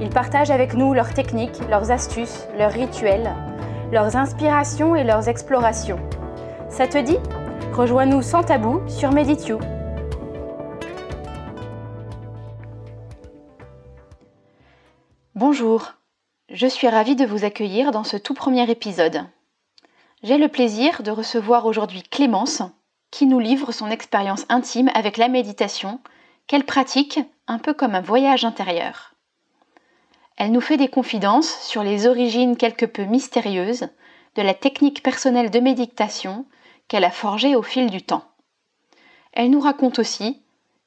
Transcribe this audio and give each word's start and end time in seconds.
Ils 0.00 0.10
partagent 0.10 0.50
avec 0.50 0.74
nous 0.74 0.92
leurs 0.92 1.14
techniques, 1.14 1.60
leurs 1.70 1.92
astuces, 1.92 2.46
leurs 2.58 2.72
rituels, 2.72 3.32
leurs 3.92 4.16
inspirations 4.16 4.96
et 4.96 5.04
leurs 5.04 5.28
explorations. 5.28 6.00
Ça 6.68 6.88
te 6.88 6.98
dit? 6.98 7.18
Rejoins-nous 7.72 8.22
sans 8.22 8.42
tabou 8.42 8.80
sur 8.88 9.12
Meditio. 9.12 9.60
Bonjour, 15.36 15.92
je 16.50 16.66
suis 16.66 16.88
ravie 16.88 17.16
de 17.16 17.24
vous 17.24 17.44
accueillir 17.44 17.92
dans 17.92 18.04
ce 18.04 18.16
tout 18.16 18.34
premier 18.34 18.68
épisode. 18.68 19.24
J'ai 20.24 20.38
le 20.38 20.48
plaisir 20.48 21.02
de 21.02 21.12
recevoir 21.12 21.66
aujourd'hui 21.66 22.02
Clémence, 22.02 22.62
qui 23.12 23.26
nous 23.26 23.38
livre 23.38 23.70
son 23.70 23.90
expérience 23.90 24.44
intime 24.48 24.90
avec 24.94 25.18
la 25.18 25.28
méditation, 25.28 26.00
qu'elle 26.48 26.64
pratique 26.64 27.20
un 27.46 27.58
peu 27.58 27.74
comme 27.74 27.94
un 27.94 28.00
voyage 28.00 28.44
intérieur. 28.44 29.13
Elle 30.36 30.52
nous 30.52 30.60
fait 30.60 30.76
des 30.76 30.88
confidences 30.88 31.60
sur 31.62 31.82
les 31.82 32.06
origines 32.06 32.56
quelque 32.56 32.86
peu 32.86 33.04
mystérieuses 33.04 33.88
de 34.34 34.42
la 34.42 34.54
technique 34.54 35.02
personnelle 35.02 35.50
de 35.50 35.60
méditation 35.60 36.46
qu'elle 36.88 37.04
a 37.04 37.10
forgée 37.10 37.54
au 37.54 37.62
fil 37.62 37.90
du 37.90 38.02
temps. 38.02 38.24
Elle 39.32 39.50
nous 39.50 39.60
raconte 39.60 39.98
aussi 39.98 40.42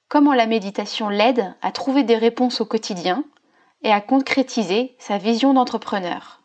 comment 0.10 0.34
la 0.34 0.48
méditation 0.48 1.10
l'aide 1.10 1.56
à 1.62 1.72
trouver 1.72 2.04
des 2.04 2.18
réponses 2.18 2.62
au 2.62 2.66
quotidien 2.66 3.24
et 3.84 3.92
à 3.92 4.02
concrétiser 4.02 4.96
sa 5.00 5.18
vision 5.18 5.54
d'entrepreneur. 5.54 6.42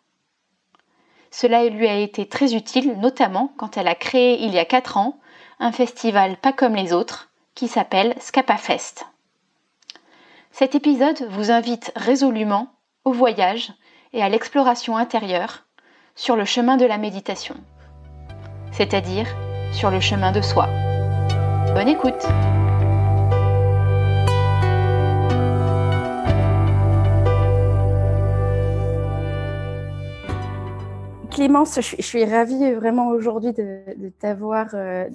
Cela 1.30 1.64
lui 1.64 1.88
a 1.88 1.96
été 1.96 2.28
très 2.28 2.54
utile, 2.54 2.98
notamment 2.98 3.52
quand 3.56 3.76
elle 3.76 3.88
a 3.88 3.94
créé 3.94 4.42
il 4.42 4.52
y 4.52 4.58
a 4.58 4.64
4 4.64 4.98
ans 4.98 5.18
un 5.58 5.72
festival 5.72 6.36
pas 6.36 6.52
comme 6.52 6.74
les 6.74 6.92
autres 6.92 7.30
qui 7.54 7.68
s'appelle 7.68 8.14
Scapafest. 8.20 9.06
Cet 10.50 10.74
épisode 10.74 11.26
vous 11.30 11.50
invite 11.50 11.92
résolument 11.96 12.71
au 13.04 13.12
voyage 13.12 13.72
et 14.12 14.22
à 14.22 14.28
l'exploration 14.28 14.96
intérieure 14.96 15.64
sur 16.14 16.36
le 16.36 16.44
chemin 16.44 16.76
de 16.76 16.84
la 16.84 16.98
méditation, 16.98 17.56
c'est-à-dire 18.72 19.26
sur 19.72 19.90
le 19.90 20.00
chemin 20.00 20.32
de 20.32 20.40
soi. 20.40 20.68
Bonne 21.74 21.88
écoute 21.88 22.26
Clémence, 31.32 31.80
je, 31.80 32.02
suis 32.02 32.24
ravie 32.26 32.74
vraiment 32.74 33.08
aujourd'hui 33.08 33.54
de, 33.54 34.10
t'avoir 34.20 34.68
euh, 34.74 35.08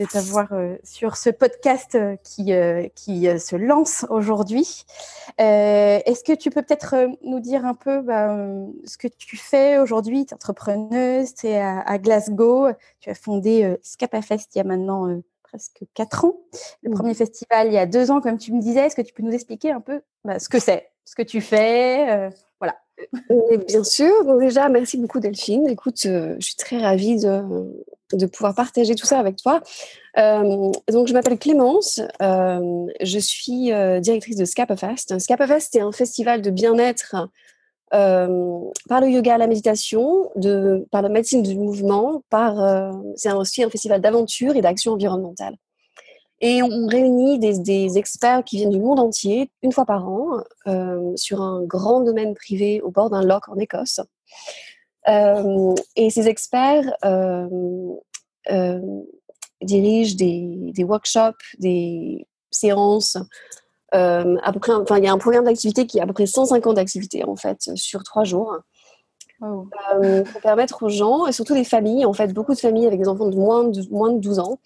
euh, 0.51 0.77
sur 0.83 1.15
ce 1.15 1.29
podcast 1.29 1.93
euh, 1.93 2.15
qui, 2.23 2.51
qui 2.95 3.39
se 3.39 3.55
lance 3.55 4.03
aujourd'hui. 4.09 4.83
Est-ce 5.37 6.23
que 6.23 6.33
tu 6.33 6.49
peux 6.49 6.63
peut-être 6.63 6.95
nous 7.23 7.39
dire 7.39 7.65
un 7.65 7.75
peu 7.75 8.01
bah, 8.01 8.35
ce 8.85 8.97
que 8.97 9.07
tu 9.07 9.37
fais 9.37 9.77
aujourd'hui? 9.77 10.25
Tu 10.25 10.31
es 10.31 10.33
entrepreneuse, 10.33 11.35
tu 11.35 11.47
es 11.47 11.61
à, 11.61 11.97
Glasgow, 11.99 12.69
tu 12.99 13.11
as 13.11 13.15
fondé 13.15 13.77
Scapafest 13.83 14.55
il 14.55 14.57
y 14.57 14.61
a 14.61 14.63
maintenant 14.63 15.21
presque 15.43 15.83
quatre 15.93 16.25
ans. 16.25 16.37
Le 16.81 16.89
premier 16.89 17.13
festival 17.13 17.67
il 17.67 17.73
y 17.73 17.77
a 17.77 17.85
deux 17.85 18.09
ans, 18.09 18.21
comme 18.21 18.39
tu 18.39 18.53
me 18.53 18.59
disais. 18.59 18.87
Est-ce 18.87 18.95
que 18.95 19.03
tu 19.03 19.13
peux 19.13 19.23
nous 19.23 19.33
expliquer 19.33 19.71
un 19.71 19.81
peu 19.81 20.01
bah, 20.23 20.39
ce 20.39 20.49
que 20.49 20.57
c'est, 20.57 20.89
ce 21.05 21.13
que 21.13 21.21
tu 21.23 21.41
fais 21.41 22.31
Bien 23.67 23.83
sûr. 23.83 24.25
Donc 24.25 24.39
déjà, 24.39 24.69
merci 24.69 24.97
beaucoup 24.97 25.19
Delphine. 25.19 25.67
Écoute, 25.67 26.05
euh, 26.05 26.35
je 26.39 26.45
suis 26.47 26.55
très 26.55 26.79
ravie 26.79 27.17
de, 27.17 28.25
pouvoir 28.25 28.55
partager 28.55 28.95
tout 28.95 29.05
ça 29.05 29.19
avec 29.19 29.37
toi. 29.37 29.61
Euh, 30.17 30.71
donc 30.91 31.07
je 31.07 31.13
m'appelle 31.13 31.37
Clémence. 31.37 32.01
Euh, 32.21 32.85
je 33.01 33.19
suis 33.19 33.71
directrice 34.01 34.35
de 34.35 34.45
Scapafest. 34.45 35.19
Scapafest 35.19 35.75
est 35.75 35.81
un 35.81 35.91
festival 35.91 36.41
de 36.41 36.49
bien-être 36.49 37.15
par 37.91 39.01
le 39.01 39.09
yoga, 39.09 39.37
la 39.37 39.47
méditation, 39.47 40.29
de, 40.35 40.85
par 40.91 41.01
la 41.01 41.07
médecine 41.07 41.41
du 41.41 41.55
mouvement, 41.55 42.21
c'est 43.15 43.31
aussi 43.31 43.63
un 43.63 43.69
festival 43.69 44.01
d'aventure 44.01 44.57
et 44.57 44.61
d'action 44.61 44.93
environnementale. 44.93 45.55
Et 46.39 46.61
on 46.61 46.85
réunit 46.85 47.39
des, 47.39 47.97
experts 47.97 48.43
qui 48.43 48.57
viennent 48.57 48.69
du 48.69 48.79
monde 48.79 48.99
entier 48.99 49.49
une 49.63 49.71
fois 49.71 49.85
par 49.85 50.07
an 50.07 50.43
euh, 50.67 51.15
sur 51.15 51.41
un 51.41 51.63
grand 51.63 52.01
domaine 52.01 52.35
privé 52.35 52.79
au 52.81 52.91
bord 52.91 53.09
d'un 53.09 53.23
loch 53.23 53.49
en 53.49 53.57
Écosse. 53.57 54.01
Euh, 55.07 55.73
et 55.95 56.09
ces 56.09 56.27
experts 56.27 56.93
euh, 57.05 57.47
dirigent 59.61 60.15
des, 60.15 60.83
workshops, 60.83 61.55
des 61.57 62.27
séances. 62.51 63.17
à 63.91 64.51
peu 64.53 64.59
près, 64.59 64.73
enfin, 64.73 64.99
il 64.99 65.05
y 65.05 65.07
a 65.07 65.13
un 65.13 65.17
programme 65.17 65.45
d'activité 65.45 65.87
qui 65.87 65.99
a 65.99 66.03
à 66.03 66.05
peu 66.05 66.13
près 66.13 66.27
150 66.27 66.77
activités 66.77 67.23
en 67.23 67.35
fait 67.35 67.71
sur 67.75 68.03
trois 68.03 68.25
jours. 68.25 68.55
pour 69.39 70.41
permettre 70.43 70.83
aux 70.83 70.89
gens, 70.89 71.25
et 71.25 71.31
surtout 71.31 71.55
les 71.55 71.63
familles, 71.63 72.05
en 72.05 72.13
fait, 72.13 72.31
beaucoup 72.31 72.53
de 72.53 72.59
familles 72.59 72.85
avec 72.85 72.99
des 72.99 73.07
enfants 73.07 73.27
de 73.27 73.35
moins 73.35 73.63
de, 73.63 73.81
moins 73.89 74.11
de 74.11 74.19
12 74.19 74.37
ans, 74.37 74.59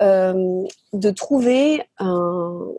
de 0.00 1.10
trouver 1.10 1.82
un, 1.98 2.72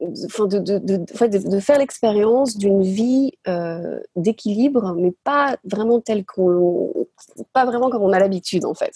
Enfin, 0.00 0.46
de, 0.46 0.60
de, 0.60 0.78
de, 0.78 1.60
faire 1.60 1.78
l'expérience 1.78 2.56
d'une 2.56 2.82
vie 2.82 3.32
euh, 3.48 3.98
d'équilibre, 4.14 4.94
mais 4.96 5.12
pas 5.24 5.56
vraiment 5.64 6.00
telle 6.00 6.24
qu'on, 6.24 6.92
pas 7.52 7.64
vraiment 7.64 7.90
comme 7.90 8.02
on 8.02 8.12
a 8.12 8.20
l'habitude 8.20 8.64
en 8.64 8.74
fait. 8.74 8.92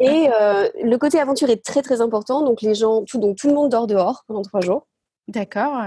Et 0.00 0.28
euh, 0.40 0.70
le 0.82 0.96
côté 0.96 1.20
aventure 1.20 1.50
est 1.50 1.62
très 1.62 1.82
très 1.82 2.00
important. 2.00 2.42
Donc 2.42 2.62
les 2.62 2.74
gens, 2.74 3.02
tout, 3.04 3.18
donc 3.18 3.36
tout 3.36 3.48
le 3.48 3.54
monde 3.54 3.70
dort 3.70 3.86
dehors 3.86 4.24
pendant 4.26 4.40
trois 4.40 4.62
jours. 4.62 4.86
D'accord. 5.28 5.82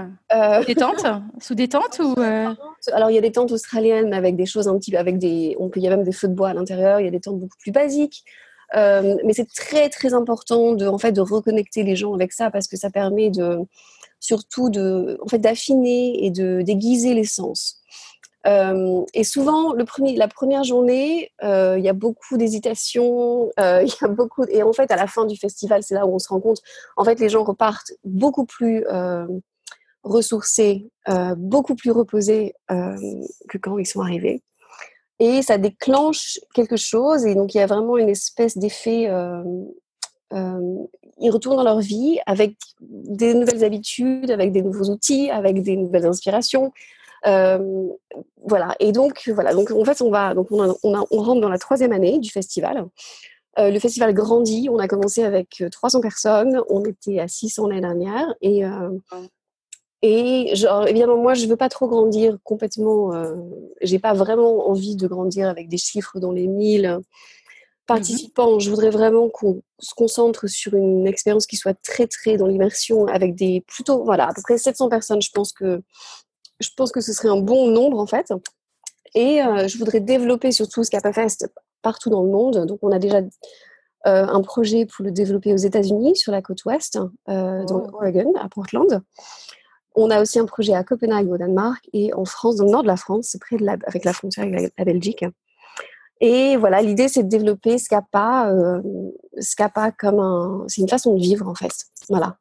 Des 0.64 0.76
tentes? 0.76 1.04
Sous 1.40 1.56
des 1.56 1.66
tentes 1.66 1.98
ou 1.98 2.14
Alors 2.92 3.10
il 3.10 3.14
y 3.14 3.18
a 3.18 3.22
des 3.22 3.32
tentes 3.32 3.50
australiennes 3.50 4.14
avec 4.14 4.36
des 4.36 4.46
choses 4.46 4.68
un 4.68 4.78
petit 4.78 4.92
peu, 4.92 4.98
avec 4.98 5.18
des, 5.18 5.56
on 5.58 5.70
peut, 5.70 5.80
il 5.80 5.82
y 5.82 5.88
a 5.88 5.90
même 5.90 6.04
des 6.04 6.12
feux 6.12 6.28
de 6.28 6.34
bois 6.34 6.50
à 6.50 6.54
l'intérieur. 6.54 7.00
Il 7.00 7.04
y 7.04 7.08
a 7.08 7.12
des 7.12 7.20
tentes 7.20 7.40
beaucoup 7.40 7.58
plus 7.58 7.72
basiques. 7.72 8.24
Euh, 8.76 9.16
mais 9.24 9.32
c'est 9.32 9.48
très 9.48 9.88
très 9.88 10.14
important 10.14 10.72
de, 10.72 10.86
en 10.86 10.98
fait, 10.98 11.12
de 11.12 11.20
reconnecter 11.20 11.82
les 11.82 11.96
gens 11.96 12.14
avec 12.14 12.32
ça 12.32 12.50
parce 12.50 12.68
que 12.68 12.76
ça 12.76 12.90
permet 12.90 13.30
de, 13.30 13.58
surtout 14.20 14.70
de, 14.70 15.18
en 15.22 15.28
fait, 15.28 15.38
d'affiner 15.38 16.24
et 16.24 16.30
de 16.30 16.62
déguiser 16.62 17.14
les 17.14 17.24
sens. 17.24 17.78
Euh, 18.46 19.04
et 19.12 19.24
souvent, 19.24 19.74
le 19.74 19.84
premier, 19.84 20.16
la 20.16 20.28
première 20.28 20.64
journée, 20.64 21.30
euh, 21.42 21.76
il 21.78 21.84
y 21.84 21.88
a 21.88 21.92
beaucoup 21.92 22.36
d'hésitation, 22.36 23.50
il 23.58 23.88
y 24.00 24.04
a 24.04 24.08
beaucoup, 24.08 24.44
et 24.44 24.62
en 24.62 24.72
fait, 24.72 24.90
à 24.90 24.96
la 24.96 25.06
fin 25.06 25.26
du 25.26 25.36
festival, 25.36 25.82
c'est 25.82 25.94
là 25.94 26.06
où 26.06 26.14
on 26.14 26.18
se 26.18 26.28
rend 26.28 26.40
compte, 26.40 26.60
en 26.96 27.04
fait, 27.04 27.20
les 27.20 27.28
gens 27.28 27.44
repartent 27.44 27.92
beaucoup 28.04 28.46
plus 28.46 28.84
ressourcés, 30.04 30.88
beaucoup 31.36 31.74
plus 31.74 31.90
reposés 31.90 32.54
que 32.68 33.58
quand 33.58 33.78
ils 33.78 33.86
sont 33.86 34.00
arrivés 34.00 34.42
et 35.20 35.42
ça 35.42 35.58
déclenche 35.58 36.40
quelque 36.54 36.76
chose 36.76 37.24
et 37.26 37.34
donc 37.34 37.54
il 37.54 37.58
y 37.58 37.60
a 37.60 37.66
vraiment 37.66 37.96
une 37.98 38.08
espèce 38.08 38.58
d'effet 38.58 39.08
euh, 39.08 39.42
euh, 40.32 40.76
ils 41.20 41.30
retournent 41.30 41.58
dans 41.58 41.62
leur 41.62 41.80
vie 41.80 42.18
avec 42.26 42.56
des 42.80 43.34
nouvelles 43.34 43.62
habitudes 43.62 44.30
avec 44.30 44.50
des 44.50 44.62
nouveaux 44.62 44.90
outils 44.90 45.30
avec 45.30 45.62
des 45.62 45.76
nouvelles 45.76 46.06
inspirations 46.06 46.72
euh, 47.26 47.86
voilà. 48.46 48.74
Et 48.80 48.92
donc 48.92 49.30
voilà. 49.34 49.52
Donc 49.52 49.70
en 49.70 49.84
fait 49.84 50.00
on 50.00 50.10
va 50.10 50.32
donc 50.32 50.50
on, 50.50 50.74
on, 50.82 51.04
on 51.10 51.22
rentre 51.22 51.42
dans 51.42 51.50
la 51.50 51.58
troisième 51.58 51.92
année 51.92 52.18
du 52.18 52.30
festival. 52.30 52.86
Le 53.58 53.78
festival 53.78 54.14
grandit. 54.14 54.68
On 54.70 54.78
a 54.78 54.88
commencé 54.88 55.22
avec 55.22 55.62
300 55.70 56.00
personnes. 56.00 56.62
On 56.70 56.82
était 56.86 57.18
à 57.18 57.28
600 57.28 57.66
l'année 57.66 57.82
dernière. 57.82 58.34
Et 58.40 58.62
et 60.02 60.54
genre, 60.54 60.88
évidemment, 60.88 61.18
moi, 61.18 61.34
je 61.34 61.46
veux 61.46 61.56
pas 61.56 61.68
trop 61.68 61.86
grandir 61.86 62.38
complètement. 62.42 63.12
Euh, 63.12 63.34
j'ai 63.82 63.98
pas 63.98 64.14
vraiment 64.14 64.68
envie 64.68 64.96
de 64.96 65.06
grandir 65.06 65.48
avec 65.48 65.68
des 65.68 65.76
chiffres 65.76 66.18
dans 66.20 66.32
les 66.32 66.46
1000 66.46 67.00
participants. 67.86 68.58
Je 68.58 68.70
voudrais 68.70 68.90
vraiment 68.90 69.28
qu'on 69.28 69.62
se 69.78 69.94
concentre 69.94 70.46
sur 70.46 70.74
une 70.74 71.06
expérience 71.06 71.46
qui 71.46 71.56
soit 71.56 71.74
très, 71.82 72.06
très 72.06 72.38
dans 72.38 72.46
l'immersion 72.46 73.06
avec 73.08 73.34
des 73.34 73.62
plutôt, 73.66 74.02
voilà, 74.04 74.28
à 74.28 74.32
peu 74.32 74.40
près 74.42 74.56
700 74.56 74.88
personnes. 74.88 75.20
Je 75.20 75.30
pense 75.34 75.52
que, 75.52 75.82
je 76.60 76.70
pense 76.76 76.92
que 76.92 77.02
ce 77.02 77.12
serait 77.12 77.28
un 77.28 77.40
bon 77.40 77.70
nombre, 77.70 77.98
en 77.98 78.06
fait. 78.06 78.32
Et 79.14 79.42
euh, 79.42 79.68
je 79.68 79.76
voudrais 79.76 80.00
développer 80.00 80.50
surtout 80.50 80.82
Scapafest 80.82 81.46
partout 81.82 82.08
dans 82.08 82.22
le 82.22 82.30
monde. 82.30 82.64
Donc, 82.64 82.78
on 82.80 82.90
a 82.90 82.98
déjà 82.98 83.18
euh, 83.18 83.26
un 84.04 84.40
projet 84.40 84.86
pour 84.86 85.04
le 85.04 85.10
développer 85.10 85.52
aux 85.52 85.58
États-Unis, 85.58 86.16
sur 86.16 86.32
la 86.32 86.40
côte 86.40 86.64
ouest, 86.64 86.98
euh, 87.28 87.64
dans 87.64 87.82
oh. 87.84 87.90
l'Oregon, 87.90 88.32
à 88.40 88.48
Portland 88.48 89.02
on 90.02 90.10
a 90.10 90.20
aussi 90.20 90.38
un 90.38 90.46
projet 90.46 90.74
à 90.74 90.84
Copenhague 90.84 91.30
au 91.30 91.36
Danemark 91.36 91.88
et 91.92 92.12
en 92.14 92.24
France, 92.24 92.56
dans 92.56 92.64
le 92.64 92.70
nord 92.70 92.82
de 92.82 92.88
la 92.88 92.96
France, 92.96 93.36
près 93.40 93.56
de 93.56 93.64
la, 93.64 93.76
avec 93.86 94.04
la 94.04 94.12
frontière 94.12 94.46
avec 94.46 94.72
la, 94.76 94.84
Belgique. 94.84 95.24
Et 96.20 96.56
voilà, 96.56 96.82
l'idée 96.82 97.08
c'est 97.08 97.22
de 97.22 97.28
développer 97.28 97.78
Scapa, 97.78 98.50
euh, 98.50 98.80
Scapa 99.40 99.90
comme 99.92 100.20
un, 100.20 100.64
c'est 100.68 100.82
une 100.82 100.88
façon 100.88 101.14
de 101.14 101.20
vivre 101.20 101.48
en 101.48 101.54
fait. 101.54 101.72
Voilà. 102.08 102.36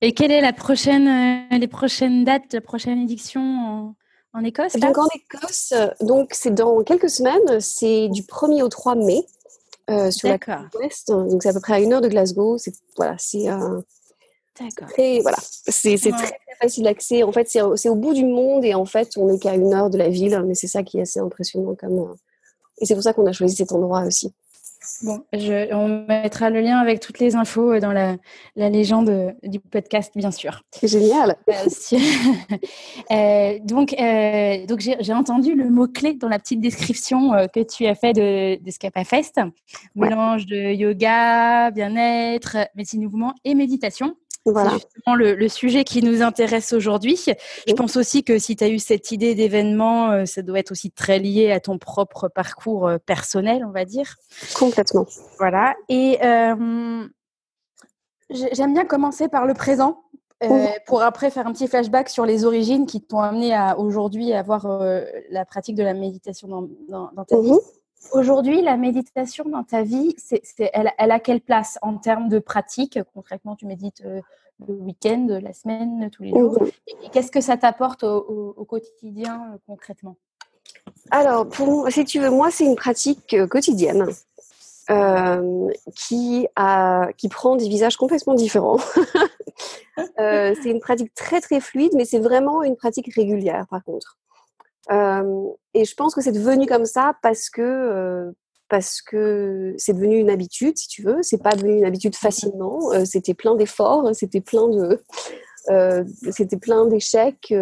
et 0.00 0.14
quelle 0.14 0.32
est 0.32 0.40
la 0.40 0.52
prochaine, 0.52 1.46
euh, 1.52 1.58
les 1.58 1.68
prochaines 1.68 2.24
dates, 2.24 2.52
la 2.52 2.60
prochaine 2.60 2.98
édition 3.00 3.40
en, 3.40 3.94
en 4.32 4.44
Écosse 4.44 4.74
Donc 4.74 4.96
en 4.96 5.06
Écosse, 5.14 5.74
donc 6.00 6.30
c'est 6.32 6.54
dans 6.54 6.82
quelques 6.82 7.10
semaines, 7.10 7.60
c'est 7.60 8.08
du 8.08 8.22
1er 8.22 8.62
au 8.62 8.68
3 8.68 8.94
mai. 8.94 9.24
Euh, 9.90 10.10
sur 10.10 10.28
la 10.28 10.38
côte 10.38 10.74
ouest, 10.78 11.08
donc 11.08 11.42
c'est 11.42 11.48
à 11.48 11.54
peu 11.54 11.60
près 11.60 11.72
à 11.72 11.80
une 11.80 11.94
heure 11.94 12.02
de 12.02 12.08
Glasgow. 12.08 12.58
C'est 12.58 12.74
voilà, 12.96 13.16
c'est 13.18 13.48
euh, 13.48 13.80
Très, 14.88 15.20
voilà, 15.20 15.36
c'est 15.40 15.96
très, 15.96 16.10
très, 16.10 16.38
facile 16.60 16.84
d'accès. 16.84 17.22
En 17.22 17.32
fait, 17.32 17.48
c'est 17.48 17.88
au 17.88 17.94
bout 17.94 18.14
du 18.14 18.24
monde 18.24 18.64
et 18.64 18.74
en 18.74 18.84
fait, 18.84 19.16
on 19.16 19.26
n'est 19.26 19.38
qu'à 19.38 19.54
une 19.54 19.72
heure 19.72 19.90
de 19.90 19.98
la 19.98 20.08
ville, 20.08 20.42
mais 20.46 20.54
c'est 20.54 20.66
ça 20.66 20.82
qui 20.82 20.98
est 20.98 21.02
assez 21.02 21.20
impressionnant 21.20 21.74
comme. 21.74 21.98
Euh, 21.98 22.14
et 22.80 22.86
c'est 22.86 22.94
pour 22.94 23.02
ça 23.02 23.12
qu'on 23.12 23.26
a 23.26 23.32
choisi 23.32 23.56
cet 23.56 23.72
endroit 23.72 24.02
aussi. 24.02 24.32
Bon, 25.02 25.20
je, 25.32 25.74
on 25.74 26.06
mettra 26.06 26.48
le 26.48 26.60
lien 26.60 26.78
avec 26.78 27.00
toutes 27.00 27.18
les 27.18 27.34
infos 27.36 27.72
euh, 27.72 27.80
dans 27.80 27.92
la, 27.92 28.16
la 28.56 28.70
légende 28.70 29.34
du 29.42 29.60
podcast, 29.60 30.12
bien 30.16 30.30
sûr. 30.30 30.62
C'est 30.72 30.88
génial. 30.88 31.36
Euh, 33.10 33.58
donc, 33.64 33.94
donc 34.68 34.80
j'ai 34.80 35.12
entendu 35.12 35.54
le 35.54 35.68
mot-clé 35.68 36.14
dans 36.14 36.28
la 36.28 36.38
petite 36.38 36.60
description 36.60 37.32
que 37.52 37.60
tu 37.60 37.86
as 37.86 37.94
fait 37.94 38.12
de, 38.12 38.62
de 38.62 38.70
Scapa 38.70 39.04
Fest. 39.04 39.40
Mélange 39.94 40.46
de 40.46 40.72
yoga, 40.72 41.70
bien-être, 41.70 42.56
médecine 42.74 43.02
mouvement 43.02 43.34
et 43.44 43.54
méditation. 43.54 44.16
C'est 44.46 44.70
justement 44.70 45.14
le, 45.14 45.48
sujet 45.48 45.84
qui 45.84 46.02
nous 46.02 46.22
intéresse 46.22 46.72
aujourd'hui. 46.72 47.18
Je 47.66 47.72
pense 47.74 47.96
aussi 47.96 48.24
que 48.24 48.38
si 48.38 48.56
tu 48.56 48.64
as 48.64 48.68
eu 48.68 48.78
cette 48.78 49.10
idée 49.10 49.34
d'événement, 49.34 50.10
euh, 50.10 50.24
ça 50.26 50.42
doit 50.42 50.58
être 50.58 50.72
aussi 50.72 50.90
très 50.90 51.18
lié 51.18 51.52
à 51.52 51.60
ton 51.60 51.78
propre 51.78 52.28
parcours 52.28 52.88
euh, 52.88 52.98
personnel, 52.98 53.64
on 53.66 53.70
va 53.70 53.84
dire. 53.84 54.16
Complètement. 54.58 55.06
Voilà. 55.38 55.74
Et 55.88 56.18
euh, 56.24 57.06
j'aime 58.30 58.74
bien 58.74 58.84
commencer 58.84 59.28
par 59.28 59.46
le 59.46 59.54
présent. 59.54 60.02
pour 60.86 61.02
après 61.02 61.30
faire 61.30 61.46
un 61.46 61.52
petit 61.52 61.66
flashback 61.66 62.08
sur 62.08 62.24
les 62.24 62.44
origines 62.44 62.86
qui 62.86 63.00
t'ont 63.00 63.20
amené 63.20 63.54
à 63.54 63.78
aujourd'hui 63.78 64.32
avoir 64.32 64.66
la 65.30 65.44
pratique 65.44 65.74
de 65.74 65.82
la 65.82 65.94
méditation 65.94 66.68
dans, 66.88 67.24
ta 67.24 67.40
vie. 67.40 67.58
Aujourd'hui, 68.12 68.62
la 68.62 68.76
méditation 68.76 69.44
dans 69.44 69.64
ta 69.64 69.82
vie, 69.82 70.14
c'est, 70.16 70.42
elle, 70.72 71.10
a 71.10 71.20
quelle 71.20 71.40
place 71.40 71.78
en 71.82 71.98
termes 71.98 72.28
de 72.28 72.38
pratique? 72.38 72.98
Concrètement, 73.14 73.54
tu 73.54 73.66
médites 73.66 74.02
euh, 74.04 74.20
le 74.66 74.74
week-end, 74.74 75.26
la 75.42 75.52
semaine, 75.52 76.08
tous 76.10 76.22
les 76.22 76.30
jours. 76.30 76.58
Et 76.86 77.10
qu'est-ce 77.10 77.30
que 77.30 77.40
ça 77.40 77.56
t'apporte 77.56 78.04
au, 78.04 78.64
quotidien 78.68 79.52
euh, 79.52 79.58
concrètement? 79.66 80.16
Alors, 81.10 81.46
pour, 81.48 81.90
si 81.90 82.04
tu 82.04 82.18
veux, 82.18 82.30
moi, 82.30 82.50
c'est 82.50 82.64
une 82.64 82.76
pratique 82.76 83.34
euh, 83.34 83.46
quotidienne. 83.46 84.06
qui, 85.94 86.48
a, 86.56 87.08
qui 87.18 87.28
prend 87.28 87.56
des 87.56 87.68
visages 87.68 87.98
complètement 87.98 88.34
différents. 88.34 88.78
c'est 90.16 90.70
une 90.70 90.80
pratique 90.80 91.12
très 91.14 91.42
très 91.42 91.60
fluide, 91.60 91.92
mais 91.94 92.06
c'est 92.06 92.20
vraiment 92.20 92.62
une 92.62 92.74
pratique 92.74 93.12
régulière 93.14 93.66
par 93.68 93.84
contre. 93.84 94.16
Et 94.90 95.84
je 95.84 95.94
pense 95.94 96.14
que 96.14 96.20
c'est 96.20 96.32
devenu 96.32 96.66
comme 96.66 96.86
ça 96.86 97.14
parce 97.22 97.50
que 97.50 98.32
parce 98.68 99.00
que 99.00 99.74
c'est 99.78 99.94
devenu 99.94 100.18
une 100.18 100.30
habitude, 100.30 100.76
si 100.76 100.88
tu 100.88 101.02
veux. 101.02 101.18
C'est 101.22 101.42
pas 101.42 101.54
devenu 101.56 101.78
une 101.78 101.84
habitude 101.84 102.14
facilement. 102.14 102.92
Euh, 102.92 103.04
c'était 103.04 103.34
plein 103.34 103.54
d'efforts, 103.54 104.14
c'était 104.14 104.40
plein 104.40 104.68
de, 104.68 105.02
c'était 106.30 106.56
plein 106.56 106.86
d'échecs. 106.86 107.52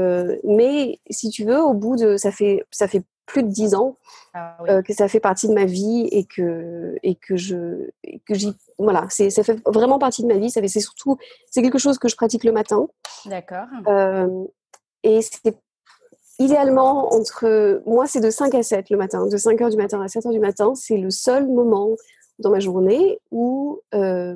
mais 0.44 0.98
si 1.10 1.30
tu 1.30 1.44
veux, 1.44 1.60
au 1.60 1.74
bout 1.74 1.96
de, 1.96 2.16
ça 2.16 2.30
fait, 2.30 2.64
ça 2.70 2.88
fait 2.88 3.02
plus 3.26 3.42
de 3.42 3.48
dix 3.48 3.74
ans 3.74 3.96
ah 4.34 4.56
que 4.86 4.92
ça 4.92 5.08
fait 5.08 5.18
partie 5.18 5.48
de 5.48 5.52
ma 5.52 5.64
vie 5.64 6.08
et 6.12 6.24
que 6.26 6.94
et 7.02 7.16
que 7.16 7.36
je 7.36 7.90
que 8.24 8.34
j'y 8.34 8.54
voilà, 8.78 9.04
c'est 9.10 9.30
ça 9.30 9.42
fait 9.42 9.58
vraiment 9.66 9.98
partie 9.98 10.22
de 10.22 10.28
ma 10.28 10.36
vie. 10.36 10.48
Ça 10.48 10.60
fait 10.60 10.68
c'est 10.68 10.80
surtout 10.80 11.16
c'est 11.50 11.60
quelque 11.60 11.78
chose 11.78 11.98
que 11.98 12.06
je 12.06 12.14
pratique 12.14 12.44
le 12.44 12.52
matin. 12.52 12.86
D'accord. 13.24 13.66
et 15.02 15.22
c'est 15.22 15.56
idéalement, 16.38 17.14
entre 17.14 17.82
moi, 17.86 18.06
c'est 18.06 18.20
de 18.20 18.30
5 18.30 18.54
à 18.54 18.62
7 18.62 18.90
le 18.90 18.96
matin. 18.96 19.26
De 19.26 19.36
5 19.36 19.60
heures 19.60 19.70
du 19.70 19.76
matin 19.76 20.00
à 20.02 20.08
7 20.08 20.26
heures 20.26 20.32
du 20.32 20.40
matin, 20.40 20.74
c'est 20.74 20.96
le 20.96 21.10
seul 21.10 21.48
moment 21.48 21.96
dans 22.38 22.50
ma 22.50 22.60
journée 22.60 23.18
où 23.30 23.80
euh, 23.94 24.34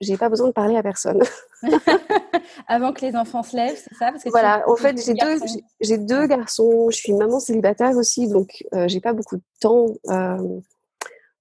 j'ai 0.00 0.16
pas 0.16 0.28
besoin 0.28 0.48
de 0.48 0.52
parler 0.52 0.76
à 0.76 0.82
personne. 0.82 1.22
Avant 2.68 2.92
que 2.92 3.04
les 3.04 3.16
enfants 3.16 3.42
se 3.42 3.56
lèvent, 3.56 3.80
c'est 3.82 3.94
ça? 3.94 4.12
Voilà, 4.26 4.64
en 4.68 4.76
fait, 4.76 5.02
j'ai 5.04 5.14
deux, 5.14 5.38
j'ai 5.80 5.98
deux 5.98 6.26
garçons. 6.26 6.88
Je 6.90 6.96
suis 6.96 7.12
maman 7.12 7.40
célibataire 7.40 7.96
aussi, 7.96 8.28
donc 8.28 8.64
euh, 8.74 8.86
j'ai 8.88 9.00
pas 9.00 9.12
beaucoup 9.12 9.36
de 9.36 9.42
temps 9.60 9.86
euh, 10.08 10.60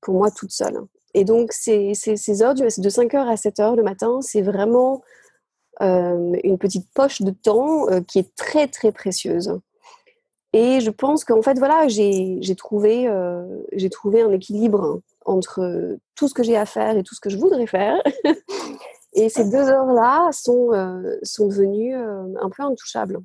pour 0.02 0.16
moi 0.16 0.32
toute 0.32 0.52
seule. 0.52 0.80
Et 1.14 1.26
donc, 1.26 1.52
ces, 1.52 1.94
ces, 1.94 2.42
heures, 2.42 2.56
de 2.56 2.90
5 2.90 3.14
heures 3.14 3.30
à 3.30 3.38
7 3.38 3.60
heures 3.60 3.76
le 3.76 3.84
matin, 3.84 4.20
c'est 4.22 4.42
vraiment 4.42 5.04
une 5.82 6.58
petite 6.60 6.88
poche 6.94 7.22
de 7.22 7.32
temps 7.32 7.90
euh, 7.90 8.02
qui 8.02 8.20
est 8.20 8.36
très 8.36 8.68
très 8.68 8.92
précieuse. 8.92 9.60
Et 10.54 10.82
je 10.82 10.92
pense 10.92 11.26
qu'en 11.26 11.42
fait, 11.42 11.58
voilà, 11.58 11.88
j'ai 11.88 12.56
trouvé, 12.56 13.08
euh, 13.08 13.44
j'ai 13.72 13.90
trouvé 13.90 14.22
un 14.22 14.32
équilibre 14.32 15.02
entre 15.26 15.98
tout 16.16 16.28
ce 16.28 16.34
que 16.36 16.44
j'ai 16.44 16.56
à 16.56 16.68
faire 16.68 16.96
et 16.96 17.02
tout 17.02 17.16
ce 17.16 17.22
que 17.22 17.32
je 17.32 17.38
voudrais 17.38 17.66
faire. 17.66 18.00
et 19.14 19.30
ces 19.30 19.46
deux 19.46 19.68
heures-là 19.70 20.30
sont, 20.32 20.70
sont 21.24 21.48
devenues 21.48 21.96
un 21.96 22.50
peu 22.56 22.62
intouchables. 22.62 23.20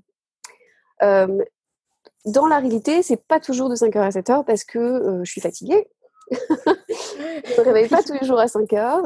dans 1.02 2.46
la 2.46 2.58
réalité, 2.60 3.02
c'est 3.02 3.22
pas 3.22 3.40
toujours 3.40 3.68
de 3.68 3.74
5h 3.74 3.98
à 3.98 4.08
7h 4.08 4.44
parce 4.46 4.64
que 4.64 5.20
je 5.22 5.30
suis 5.30 5.42
fatiguée. 5.42 5.86
je 6.30 6.36
ne 6.36 7.58
me 7.58 7.62
réveille 7.62 7.88
pas 7.88 8.02
tous 8.02 8.14
les 8.14 8.26
jours 8.26 8.38
à 8.38 8.48
5 8.48 8.72
heures. 8.72 9.02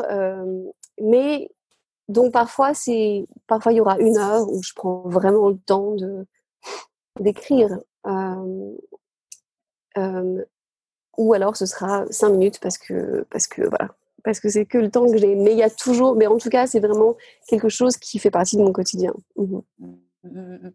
mais 1.00 1.50
donc 2.12 2.32
parfois, 2.32 2.74
c'est 2.74 3.26
parfois 3.46 3.72
il 3.72 3.76
y 3.76 3.80
aura 3.80 3.98
une 3.98 4.18
heure 4.18 4.48
où 4.48 4.62
je 4.62 4.72
prends 4.74 5.02
vraiment 5.06 5.48
le 5.48 5.58
temps 5.58 5.96
d'écrire. 7.20 7.78
Euh, 8.06 8.76
euh, 9.98 10.44
ou 11.18 11.34
alors 11.34 11.56
ce 11.56 11.66
sera 11.66 12.06
cinq 12.10 12.30
minutes 12.30 12.58
parce 12.60 12.78
que 12.78 13.26
parce 13.30 13.46
que 13.46 13.62
voilà 13.62 13.94
parce 14.24 14.40
que 14.40 14.48
c'est 14.48 14.64
que 14.64 14.78
le 14.78 14.90
temps 14.90 15.10
que 15.10 15.18
j'ai. 15.18 15.34
Mais 15.34 15.52
il 15.52 15.58
y 15.58 15.62
a 15.62 15.70
toujours 15.70 16.16
mais 16.16 16.26
en 16.26 16.38
tout 16.38 16.48
cas 16.48 16.66
c'est 16.66 16.80
vraiment 16.80 17.16
quelque 17.48 17.68
chose 17.68 17.96
qui 17.96 18.18
fait 18.18 18.30
partie 18.30 18.56
de 18.56 18.62
mon 18.62 18.72
quotidien. 18.72 19.12
Mmh 19.36 19.60
mmh, 19.78 19.94
mmh, 20.24 20.70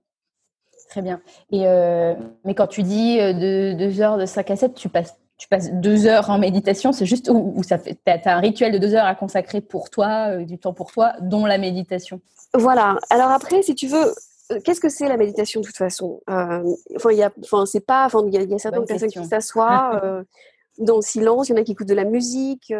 très 0.89 1.01
bien. 1.01 1.21
Et 1.51 1.67
euh, 1.67 2.15
mais 2.45 2.55
quand 2.55 2.67
tu 2.67 2.83
dis 2.83 3.17
de 3.17 3.73
deux 3.73 4.01
heures 4.01 4.17
de 4.17 4.25
5 4.25 4.51
à 4.51 4.55
7 4.55 4.73
tu 4.75 4.89
passes 4.89 5.15
tu 5.37 5.47
passes 5.47 5.71
deux 5.71 6.07
heures 6.07 6.29
en 6.29 6.39
méditation, 6.39 6.91
c'est 6.91 7.05
juste 7.05 7.29
où, 7.31 7.61
ça 7.63 7.77
fait, 7.77 7.97
tu 8.03 8.11
as, 8.11 8.35
un 8.35 8.39
rituel 8.39 8.71
de 8.71 8.79
deux 8.79 8.95
heures 8.95 9.05
à 9.05 9.13
consacrer 9.13 9.61
pour 9.61 9.89
toi, 9.89 10.29
euh, 10.31 10.45
du 10.45 10.57
temps 10.57 10.73
pour 10.73 10.91
toi, 10.91 11.13
dont 11.21 11.45
la 11.45 11.57
méditation. 11.57 12.21
Voilà. 12.53 12.97
Alors 13.11 13.29
après, 13.29 13.61
si 13.61 13.75
tu 13.75 13.87
veux, 13.87 14.13
euh, 14.51 14.59
qu'est-ce 14.63 14.81
que 14.81 14.89
c'est 14.89 15.07
la 15.07 15.17
méditation 15.17 15.61
de 15.61 15.65
toute 15.65 15.77
façon? 15.77 16.21
Euh, 16.29 16.63
Enfin, 16.95 17.11
il 17.11 17.17
y 17.17 17.23
a, 17.23 17.31
enfin, 17.43 17.65
c'est 17.67 17.85
pas, 17.85 18.05
enfin, 18.05 18.23
il 18.27 18.33
y, 18.33 18.53
a 18.53 18.57
certaines 18.57 18.85
personnes 18.85 19.09
qui 19.09 19.25
s'assoient. 19.25 20.01
dans 20.79 20.97
le 20.97 21.01
silence, 21.01 21.49
il 21.49 21.53
y 21.53 21.55
en 21.55 21.61
a 21.61 21.63
qui 21.63 21.71
écoutent 21.71 21.87
de 21.87 21.95
la 21.95 22.03
musique. 22.03 22.71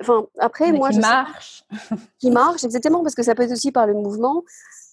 enfin, 0.00 0.26
après, 0.38 0.72
moi, 0.72 0.90
qui 0.90 0.98
marche. 0.98 1.64
qui 2.18 2.30
marche, 2.30 2.64
exactement, 2.64 3.02
parce 3.02 3.14
que 3.14 3.22
ça 3.22 3.34
peut 3.34 3.42
être 3.42 3.52
aussi 3.52 3.72
par 3.72 3.86
le 3.86 3.94
mouvement. 3.94 4.42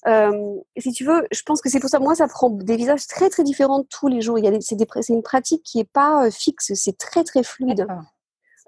Euh, 0.08 0.56
si 0.78 0.92
tu 0.92 1.06
veux, 1.06 1.26
je 1.32 1.42
pense 1.44 1.62
que 1.62 1.70
c'est 1.70 1.80
pour 1.80 1.90
ça. 1.90 2.00
Moi, 2.00 2.16
ça 2.16 2.28
prend 2.28 2.50
des 2.50 2.76
visages 2.76 3.08
très 3.08 3.30
très 3.30 3.44
différents 3.44 3.84
tous 3.84 4.08
les 4.08 4.22
jours. 4.22 4.38
Il 4.38 4.46
y 4.46 4.48
a 4.48 4.62
c'est, 4.62 4.78
une 5.10 5.24
pratique 5.24 5.64
qui 5.64 5.80
est 5.80 5.90
pas 5.90 6.26
euh, 6.26 6.32
fixe, 6.32 6.74
c'est 6.76 6.98
très 6.98 7.24
très 7.24 7.44
fluide. 7.44 7.88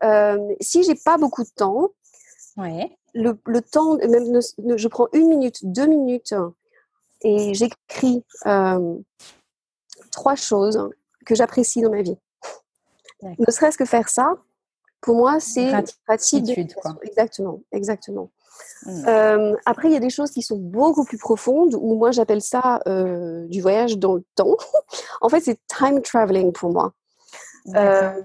Euh, 0.03 0.37
si 0.61 0.83
j'ai 0.83 0.95
pas 0.95 1.17
beaucoup 1.17 1.43
de 1.43 1.49
temps, 1.55 1.89
ouais. 2.57 2.97
le, 3.13 3.37
le, 3.45 3.61
temps, 3.61 3.95
même 3.97 4.39
je 4.77 4.87
prends 4.87 5.07
une 5.13 5.27
minute, 5.27 5.59
deux 5.63 5.87
minutes 5.87 6.33
et 7.21 7.53
j'écris 7.53 8.23
euh, 8.45 8.95
trois 10.11 10.35
choses 10.35 10.89
que 11.25 11.35
j'apprécie 11.35 11.81
dans 11.81 11.91
ma 11.91 12.01
vie. 12.01 12.17
Ne 13.23 13.51
serait-ce 13.51 13.77
que 13.77 13.85
faire 13.85 14.09
ça, 14.09 14.35
pour 15.01 15.15
moi, 15.15 15.39
c'est 15.39 15.71
une 15.71 15.83
pratique. 16.05 16.75
Quoi. 16.75 16.97
Exactement, 17.01 17.61
exactement. 17.71 18.29
Mmh. 18.85 19.07
Euh, 19.07 19.55
après, 19.65 19.87
il 19.87 19.93
y 19.93 19.97
a 19.97 19.99
des 19.99 20.09
choses 20.09 20.31
qui 20.31 20.41
sont 20.41 20.57
beaucoup 20.57 21.05
plus 21.05 21.17
profondes, 21.17 21.75
où 21.79 21.95
moi 21.95 22.11
j'appelle 22.11 22.41
ça 22.41 22.81
euh, 22.87 23.45
du 23.47 23.61
voyage 23.61 23.97
dans 23.97 24.15
le 24.15 24.23
temps. 24.35 24.55
en 25.21 25.29
fait, 25.29 25.39
c'est 25.39 25.59
time 25.67 26.01
traveling 26.01 26.51
pour 26.51 26.71
moi. 26.71 26.93
Euh, 27.75 28.21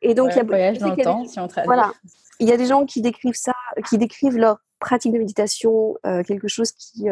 et 0.00 0.14
donc, 0.14 0.30
il 0.32 0.36
y 0.36 0.40
a 0.40 0.44
voyage 0.44 0.78
dans 0.78 0.94
le 0.94 1.02
temps, 1.02 1.24
si 1.26 1.38
on 1.38 1.48
Voilà. 1.64 1.92
Il 2.42 2.48
y 2.48 2.52
a 2.52 2.56
des 2.56 2.64
gens 2.64 2.86
qui 2.86 3.02
décrivent 3.02 3.34
ça, 3.34 3.52
qui 3.86 3.98
décrivent 3.98 4.38
leur 4.38 4.60
pratique 4.78 5.12
de 5.12 5.18
méditation, 5.18 5.96
quelque 6.26 6.48
chose 6.48 6.72
qui, 6.72 7.04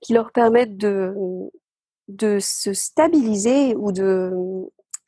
qui 0.00 0.12
leur 0.12 0.30
permet 0.30 0.66
de, 0.66 1.16
de 2.06 2.38
se 2.38 2.72
stabiliser 2.72 3.74
ou 3.74 3.90
de, 3.90 4.32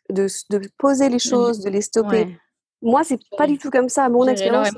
de, 0.09 0.27
de 0.51 0.69
poser 0.77 1.09
les 1.09 1.21
choses, 1.21 1.61
de 1.61 1.71
les 1.71 1.83
stopper. 1.83 2.37
Moi, 2.83 3.05
c'est 3.05 3.21
pas 3.39 3.47
du 3.47 3.59
tout 3.59 3.71
comme 3.71 3.89
ça. 3.89 4.09
Mon 4.09 4.27
expérience, 4.27 4.71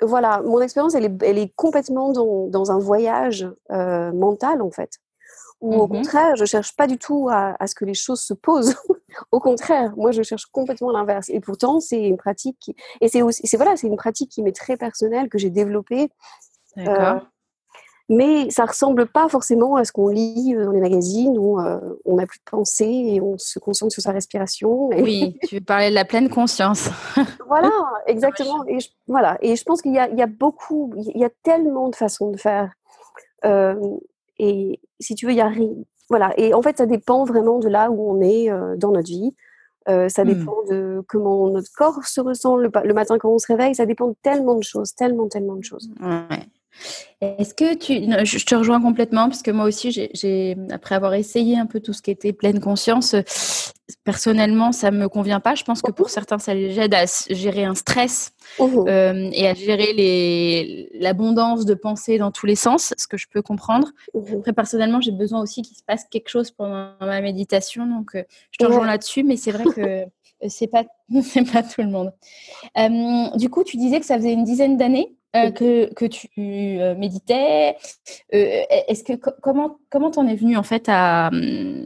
voilà, 0.00 0.42
mon 0.42 0.60
expérience, 0.60 0.94
elle 0.94 1.04
est, 1.04 1.22
elle 1.22 1.38
est 1.38 1.52
complètement 1.54 2.12
dans, 2.12 2.46
dans 2.48 2.70
un 2.72 2.78
voyage 2.78 3.48
euh, 3.70 4.12
mental, 4.12 4.62
en 4.62 4.70
fait. 4.70 4.98
Ou 5.60 5.74
au 5.74 5.86
Mhm. 5.86 5.98
contraire, 5.98 6.34
je 6.36 6.44
cherche 6.44 6.74
pas 6.74 6.88
du 6.88 6.98
tout 6.98 7.28
à, 7.30 7.54
à 7.60 7.66
ce 7.68 7.74
que 7.76 7.84
les 7.84 7.94
choses 7.94 8.20
se 8.20 8.34
posent. 8.34 8.74
au 9.32 9.38
contraire, 9.38 9.94
moi, 9.96 10.10
je 10.10 10.22
cherche 10.22 10.46
complètement 10.46 10.90
l'inverse. 10.90 11.28
Et 11.28 11.38
pourtant, 11.40 11.78
c'est 11.78 12.02
une 12.02 12.16
pratique 12.16 12.56
qui... 12.58 12.74
Et 13.00 13.06
c'est 13.08 13.22
aussi, 13.22 13.46
c'est 13.46 13.56
voilà, 13.56 13.76
c'est 13.76 13.86
une 13.86 13.96
pratique 13.96 14.30
qui 14.30 14.42
m'est 14.42 14.56
très 14.56 14.76
personnelle, 14.76 15.28
que 15.28 15.38
j'ai 15.38 15.50
développée. 15.50 16.10
D'accord. 16.76 17.22
Mais 18.14 18.50
ça 18.50 18.66
ressemble 18.66 19.06
pas 19.06 19.26
forcément 19.28 19.76
à 19.76 19.84
ce 19.84 19.92
qu'on 19.92 20.08
lit 20.08 20.54
euh, 20.54 20.66
dans 20.66 20.72
les 20.72 20.80
magazines 20.80 21.38
où 21.38 21.58
euh, 21.58 21.80
on 22.04 22.16
n'a 22.16 22.26
plus 22.26 22.38
de 22.40 22.50
pensée 22.50 22.84
et 22.84 23.20
on 23.22 23.38
se 23.38 23.58
concentre 23.58 23.90
sur 23.92 24.02
sa 24.02 24.12
respiration. 24.12 24.92
Et 24.92 25.02
Oui, 25.02 25.38
tu 25.48 25.62
parlais 25.62 25.88
de 25.88 25.94
la 25.94 26.04
pleine 26.04 26.28
conscience. 26.28 26.90
Voilà, 27.46 27.70
exactement. 28.06 28.64
Et 28.66 28.80
je, 28.80 28.88
voilà. 29.06 29.38
Et 29.40 29.56
je 29.56 29.64
pense 29.64 29.80
qu'il 29.80 29.94
y 29.94 29.98
a, 29.98 30.08
il 30.10 30.18
y 30.18 30.22
a 30.22 30.26
beaucoup, 30.26 30.92
il 30.96 31.20
y 31.20 31.24
a 31.24 31.30
tellement 31.42 31.88
de 31.88 31.96
façons 31.96 32.30
de 32.30 32.36
faire. 32.36 32.72
Euh, 33.44 33.74
et 34.38 34.78
si 35.00 35.14
tu 35.14 35.24
veux, 35.26 35.32
il 35.32 35.38
y 35.38 35.40
a 35.40 35.50
Voilà. 36.10 36.32
Et 36.38 36.52
en 36.54 36.60
fait, 36.62 36.76
ça 36.78 36.86
dépend 36.86 37.24
vraiment 37.24 37.58
de 37.60 37.68
là 37.68 37.90
où 37.90 38.10
on 38.10 38.20
est 38.20 38.50
euh, 38.50 38.76
dans 38.76 38.90
notre 38.92 39.08
vie. 39.08 39.34
Euh, 39.88 40.08
ça 40.08 40.24
Hmm. 40.24 40.28
dépend 40.28 40.56
de 40.68 41.02
comment 41.08 41.48
notre 41.50 41.70
corps 41.76 42.04
se 42.04 42.20
ressent 42.20 42.56
le 42.56 42.94
matin 42.94 43.18
quand 43.18 43.30
on 43.30 43.38
se 43.38 43.46
réveille. 43.48 43.74
Ça 43.74 43.86
dépend 43.86 44.08
de 44.08 44.16
tellement 44.22 44.54
de 44.54 44.62
choses, 44.62 44.94
tellement, 44.94 45.28
tellement 45.28 45.56
de 45.56 45.64
choses. 45.64 45.90
Ouais. 46.00 46.46
Est-ce 47.20 47.54
que 47.54 47.74
tu... 47.74 48.00
non, 48.06 48.24
Je 48.24 48.44
te 48.44 48.54
rejoins 48.54 48.80
complètement 48.80 49.28
parce 49.28 49.42
que 49.42 49.50
moi 49.50 49.64
aussi, 49.66 49.92
j'ai- 49.92 50.10
j'ai, 50.14 50.56
après 50.70 50.94
avoir 50.96 51.14
essayé 51.14 51.56
un 51.58 51.66
peu 51.66 51.80
tout 51.80 51.92
ce 51.92 52.02
qui 52.02 52.10
était 52.10 52.32
pleine 52.32 52.60
conscience, 52.60 53.14
euh, 53.14 53.22
personnellement, 54.04 54.72
ça 54.72 54.90
me 54.90 55.08
convient 55.08 55.40
pas. 55.40 55.54
Je 55.54 55.64
pense 55.64 55.82
que 55.82 55.92
pour 55.92 56.10
certains, 56.10 56.38
ça 56.38 56.54
les 56.54 56.78
aide 56.80 56.94
à 56.94 57.04
gérer 57.30 57.64
un 57.64 57.74
stress 57.74 58.32
Mhm. 58.58 58.84
euh, 58.88 59.30
et 59.32 59.46
à 59.48 59.54
gérer 59.54 59.92
les... 59.92 60.90
l'abondance 60.94 61.64
de 61.64 61.74
pensées 61.74 62.18
dans 62.18 62.30
tous 62.32 62.46
les 62.46 62.56
sens, 62.56 62.94
ce 62.96 63.06
que 63.06 63.16
je 63.16 63.26
peux 63.28 63.42
comprendre. 63.42 63.88
Mhm. 64.14 64.38
Après, 64.38 64.52
personnellement, 64.52 65.00
j'ai 65.00 65.12
besoin 65.12 65.40
aussi 65.42 65.62
qu'il 65.62 65.76
se 65.76 65.82
passe 65.82 66.04
quelque 66.10 66.28
chose 66.28 66.50
pendant 66.50 66.90
ma 67.00 67.20
méditation. 67.20 67.86
Donc, 67.86 68.14
euh, 68.14 68.24
je 68.50 68.58
te 68.58 68.64
rejoins 68.64 68.86
là-dessus, 68.86 69.22
mais 69.22 69.36
c'est 69.36 69.52
vrai 69.52 69.64
que 69.64 70.04
c'est 70.48 70.66
pas, 70.66 70.84
c'est 71.22 71.50
pas 71.50 71.62
tout 71.62 71.82
le 71.82 71.88
monde. 71.88 72.12
Euh, 72.78 73.36
du 73.36 73.48
coup, 73.48 73.62
tu 73.64 73.76
disais 73.76 74.00
que 74.00 74.06
ça 74.06 74.16
faisait 74.16 74.32
une 74.32 74.44
dizaine 74.44 74.76
d'années 74.76 75.14
euh, 75.36 75.50
que, 75.50 75.92
que 75.94 76.04
tu 76.04 76.28
euh, 76.38 76.94
méditais. 76.94 77.76
Euh, 78.34 78.62
Est-ce 78.88 79.04
que 79.04 79.14
co- 79.14 79.32
comment 79.42 79.78
comment 79.90 80.10
t'en 80.10 80.26
es 80.26 80.36
venu 80.36 80.56
en 80.56 80.62
fait 80.62 80.88
à, 80.88 81.28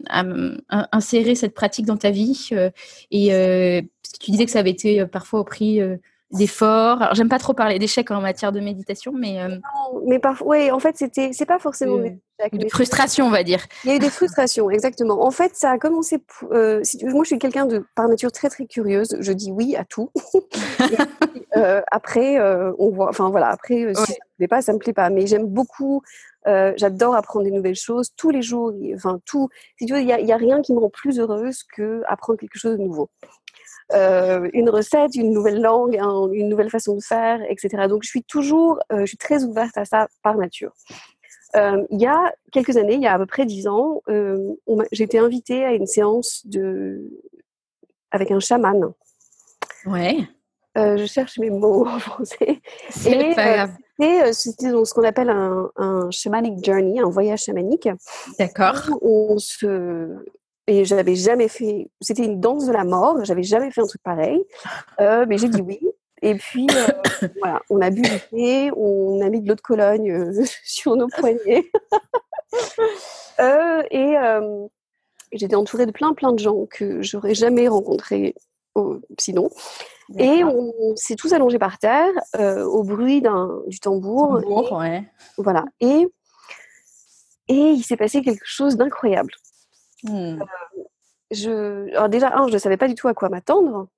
à, 0.09 0.25
à 0.69 0.97
insérer 0.97 1.35
cette 1.35 1.55
pratique 1.55 1.87
dans 1.87 1.97
ta 1.97 2.11
vie 2.11 2.49
euh, 2.53 2.71
et 3.11 3.33
euh, 3.35 3.83
parce 4.03 4.13
que 4.19 4.25
tu 4.25 4.31
disais 4.31 4.45
que 4.47 4.51
ça 4.51 4.61
avait 4.61 4.71
été 4.71 5.07
parfois 5.07 5.41
au 5.41 5.45
prix 5.45 5.81
euh, 5.81 5.97
d'efforts. 6.33 7.03
Alors, 7.03 7.15
j'aime 7.15 7.29
pas 7.29 7.39
trop 7.39 7.55
parler 7.55 7.79
d'échecs 7.79 8.11
en 8.11 8.21
matière 8.21 8.53
de 8.53 8.61
méditation, 8.61 9.13
mais 9.13 9.41
euh, 9.41 9.49
Non, 9.49 10.03
Mais 10.07 10.19
parfois, 10.19 10.47
ouais, 10.49 10.71
en 10.71 10.79
fait, 10.79 10.97
c'était, 10.97 11.31
c'est 11.33 11.47
pas 11.47 11.59
forcément 11.59 11.97
de, 11.97 12.03
des 12.03 12.09
échecs, 12.41 12.53
ou 12.53 12.59
de 12.59 12.63
mais 12.65 12.69
frustration, 12.69 13.27
on 13.27 13.31
va 13.31 13.43
dire. 13.45 13.61
Il 13.85 13.91
y 13.91 13.93
a 13.93 13.97
eu 13.97 13.99
des 14.01 14.11
frustrations, 14.11 14.69
exactement. 14.71 15.25
En 15.25 15.31
fait, 15.31 15.55
ça 15.55 15.71
a 15.71 15.79
commencé. 15.79 16.19
euh, 16.51 16.81
si 16.83 16.99
tu 16.99 17.07
veux, 17.07 17.13
moi, 17.13 17.23
je 17.25 17.29
suis 17.29 17.39
quelqu'un 17.39 17.67
de 17.67 17.85
par 17.95 18.09
nature 18.09 18.33
très 18.33 18.49
très 18.49 18.67
curieuse. 18.67 19.17
Je 19.21 19.33
dis 19.33 19.53
oui 19.53 19.77
à 19.77 19.85
tout. 19.85 20.11
Puis, 20.79 20.97
euh, 21.57 21.81
après, 21.91 22.39
euh, 22.41 22.73
on 22.79 22.91
voit. 22.91 23.09
Enfin 23.09 23.31
voilà. 23.31 23.49
Après, 23.49 23.85
euh, 23.85 23.95
si 23.95 24.01
Ouais. 24.01 24.07
ça 24.07 24.15
me 24.15 24.37
plaît 24.39 24.49
pas, 24.49 24.63
ça 24.63 24.73
me 24.73 24.79
plaît 24.79 24.93
pas. 24.93 25.11
Mais 25.11 25.27
j'aime 25.27 25.47
beaucoup. 25.47 26.03
euh, 26.47 26.73
J'adore 26.77 27.15
apprendre 27.17 27.45
des 27.45 27.51
nouvelles 27.51 27.75
choses 27.77 28.11
tous 28.17 28.31
les 28.31 28.43
jours. 28.43 28.73
il- 28.81 28.95
Enfin 28.97 29.19
tout. 29.25 29.49
Si 29.79 29.87
tu 29.87 29.93
veux, 29.95 30.01
il 30.01 30.05
y 30.07 30.27
y 30.27 30.33
a 30.33 30.37
rien 30.37 30.61
qui 30.63 30.73
me 30.75 30.79
rend 30.81 30.91
plus 30.91 31.19
heureuse 31.19 31.63
que 31.77 32.03
apprendre 32.09 32.39
quelque 32.39 32.59
chose 32.59 32.77
de 32.77 32.83
nouveau. 32.83 33.09
Euh, 33.93 34.49
une 34.53 34.69
recette, 34.69 35.15
une 35.15 35.31
nouvelle 35.33 35.61
langue, 35.61 35.97
un- 35.97 36.29
une 36.33 36.49
nouvelle 36.49 36.71
façon 36.71 36.97
de 36.97 37.03
faire, 37.03 37.41
etc. 37.49 37.87
Donc 37.89 38.03
je 38.03 38.09
suis 38.09 38.25
toujours, 38.25 38.81
euh, 38.93 39.01
je 39.03 39.07
suis 39.07 39.17
très 39.17 39.45
ouverte 39.45 39.77
à 39.79 39.85
ça 39.85 40.09
par 40.25 40.37
nature. 40.37 40.73
Euh, 41.55 41.85
il 41.91 42.01
y 42.01 42.07
a 42.07 42.35
quelques 42.51 42.77
années, 42.77 42.95
il 42.95 43.03
y 43.03 43.07
a 43.07 43.15
à 43.15 43.19
peu 43.19 43.27
près 43.27 43.47
dix 43.47 43.69
ans, 43.69 44.03
j'ai 44.91 45.05
été 45.05 45.19
invitée 45.21 45.65
à 45.65 45.73
une 45.73 45.87
séance 45.87 46.43
de... 46.47 47.01
avec 48.11 48.31
un 48.33 48.41
chaman. 48.41 48.93
Ouais. 49.87 50.19
Je 50.75 51.07
cherche 51.07 51.39
mes 51.39 51.49
mots 51.51 51.87
en 51.87 51.99
français. 52.01 52.61
C'est 52.91 53.13
Et, 53.31 53.35
pas 53.37 53.55
grave. 53.55 53.71
Et 54.01 54.33
c'était 54.33 54.71
donc 54.73 54.87
ce 54.89 54.93
qu'on 54.95 55.05
appelle 55.05 55.31
un, 55.31 55.71
un 55.77 56.11
shamanic 56.11 56.63
journey, 56.63 57.01
un 57.01 57.09
voyage 57.09 57.45
chamanique. 57.45 57.89
D'accord. 58.39 58.83
On 59.01 59.39
se 59.39 60.09
et 60.67 60.85
j'avais 60.85 61.15
jamais 61.15 61.49
fait. 61.49 61.89
C'était 62.01 62.25
une 62.25 62.41
danse 62.41 62.67
de 62.67 62.73
la 62.73 62.85
mort. 62.85 63.25
J'avais 63.25 63.43
jamais 63.43 63.71
fait 63.71 63.81
un 63.81 63.87
truc 63.87 64.03
pareil. 64.03 64.43
Euh, 65.01 65.25
mais 65.29 65.39
j'ai 65.39 65.49
dit 65.49 65.61
oui. 65.61 65.81
Et 66.23 66.35
puis 66.35 66.67
euh, 66.71 67.29
voilà, 67.41 67.61
on 67.71 67.81
a 67.81 67.91
bu 67.91 68.03
du 68.03 68.21
thé, 68.31 68.71
on 68.77 69.21
a 69.21 69.29
mis 69.29 69.41
de 69.41 69.49
l'eau 69.49 69.55
de 69.55 69.61
Cologne 69.61 70.11
euh, 70.11 70.45
sur 70.65 70.97
nos 70.97 71.09
poignets. 71.09 71.71
Et 73.91 74.15
j'étais 75.33 75.57
entourée 75.57 75.87
de 75.87 75.91
plein 75.91 76.15
plein 76.15 76.33
de 76.33 76.39
gens 76.39 76.67
que 76.67 77.03
j'aurais 77.03 77.35
jamais 77.35 77.69
rencontrés 77.69 78.35
sinon. 79.19 79.51
Et 80.19 80.45
on, 80.45 80.73
on 80.81 80.97
s'est 80.97 81.17
tous 81.17 81.33
allongés 81.33 81.59
par 81.59 81.79
terre 81.79 82.13
au 82.39 82.83
bruit 82.83 83.21
d'un 83.21 83.63
du 83.67 83.79
tambour. 83.79 84.41
Tambour, 84.41 84.73
ouais. 84.73 85.05
Voilà. 85.37 85.65
Et, 85.81 86.07
et 87.49 87.71
il 87.73 87.83
s'est 87.83 87.97
passé 87.97 88.23
quelque 88.23 88.47
chose 88.47 88.77
d'incroyable. 88.77 89.33
Hmm. 90.05 90.39
Je, 91.31 91.89
alors 91.91 92.09
déjà, 92.09 92.37
un, 92.37 92.47
je 92.49 92.53
ne 92.55 92.59
savais 92.59 92.77
pas 92.77 92.89
du 92.89 92.95
tout 92.95 93.09
à 93.09 93.15
quoi 93.15 93.29
m'attendre. 93.29 93.89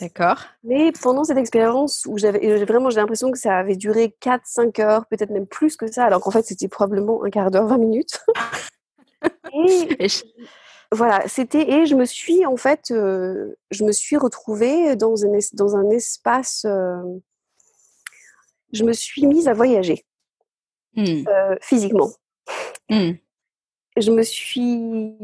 D'accord. 0.00 0.38
Mais 0.64 0.90
pendant 1.00 1.24
cette 1.24 1.38
expérience 1.38 2.06
où 2.06 2.18
j'avais 2.18 2.44
et 2.44 2.64
vraiment, 2.64 2.90
j'ai 2.90 2.96
l'impression 3.00 3.30
que 3.30 3.38
ça 3.38 3.56
avait 3.56 3.76
duré 3.76 4.14
4-5 4.20 4.80
heures, 4.80 5.06
peut-être 5.06 5.30
même 5.30 5.46
plus 5.46 5.76
que 5.76 5.90
ça, 5.90 6.04
alors 6.04 6.20
qu'en 6.20 6.30
fait, 6.30 6.44
c'était 6.44 6.68
probablement 6.68 7.22
un 7.24 7.30
quart 7.30 7.50
d'heure, 7.50 7.66
20 7.66 7.78
minutes. 7.78 8.20
et 9.52 10.06
voilà, 10.92 11.26
c'était. 11.28 11.68
Et 11.70 11.86
je 11.86 11.94
me 11.94 12.04
suis, 12.04 12.44
en 12.46 12.56
fait, 12.56 12.90
euh, 12.90 13.54
je 13.70 13.84
me 13.84 13.92
suis 13.92 14.16
retrouvée 14.16 14.96
dans 14.96 15.24
un, 15.24 15.32
es- 15.34 15.54
dans 15.54 15.76
un 15.76 15.88
espace. 15.90 16.64
euh, 16.64 17.02
je 18.72 18.84
me 18.84 18.92
suis 18.92 19.26
mise 19.26 19.48
à 19.48 19.52
voyager 19.52 20.04
Hmm. 20.96 21.24
euh, 21.28 21.56
physiquement. 21.60 22.10
Hmm. 22.88 23.12
je 23.98 24.10
me 24.10 24.22
suis 24.22 25.14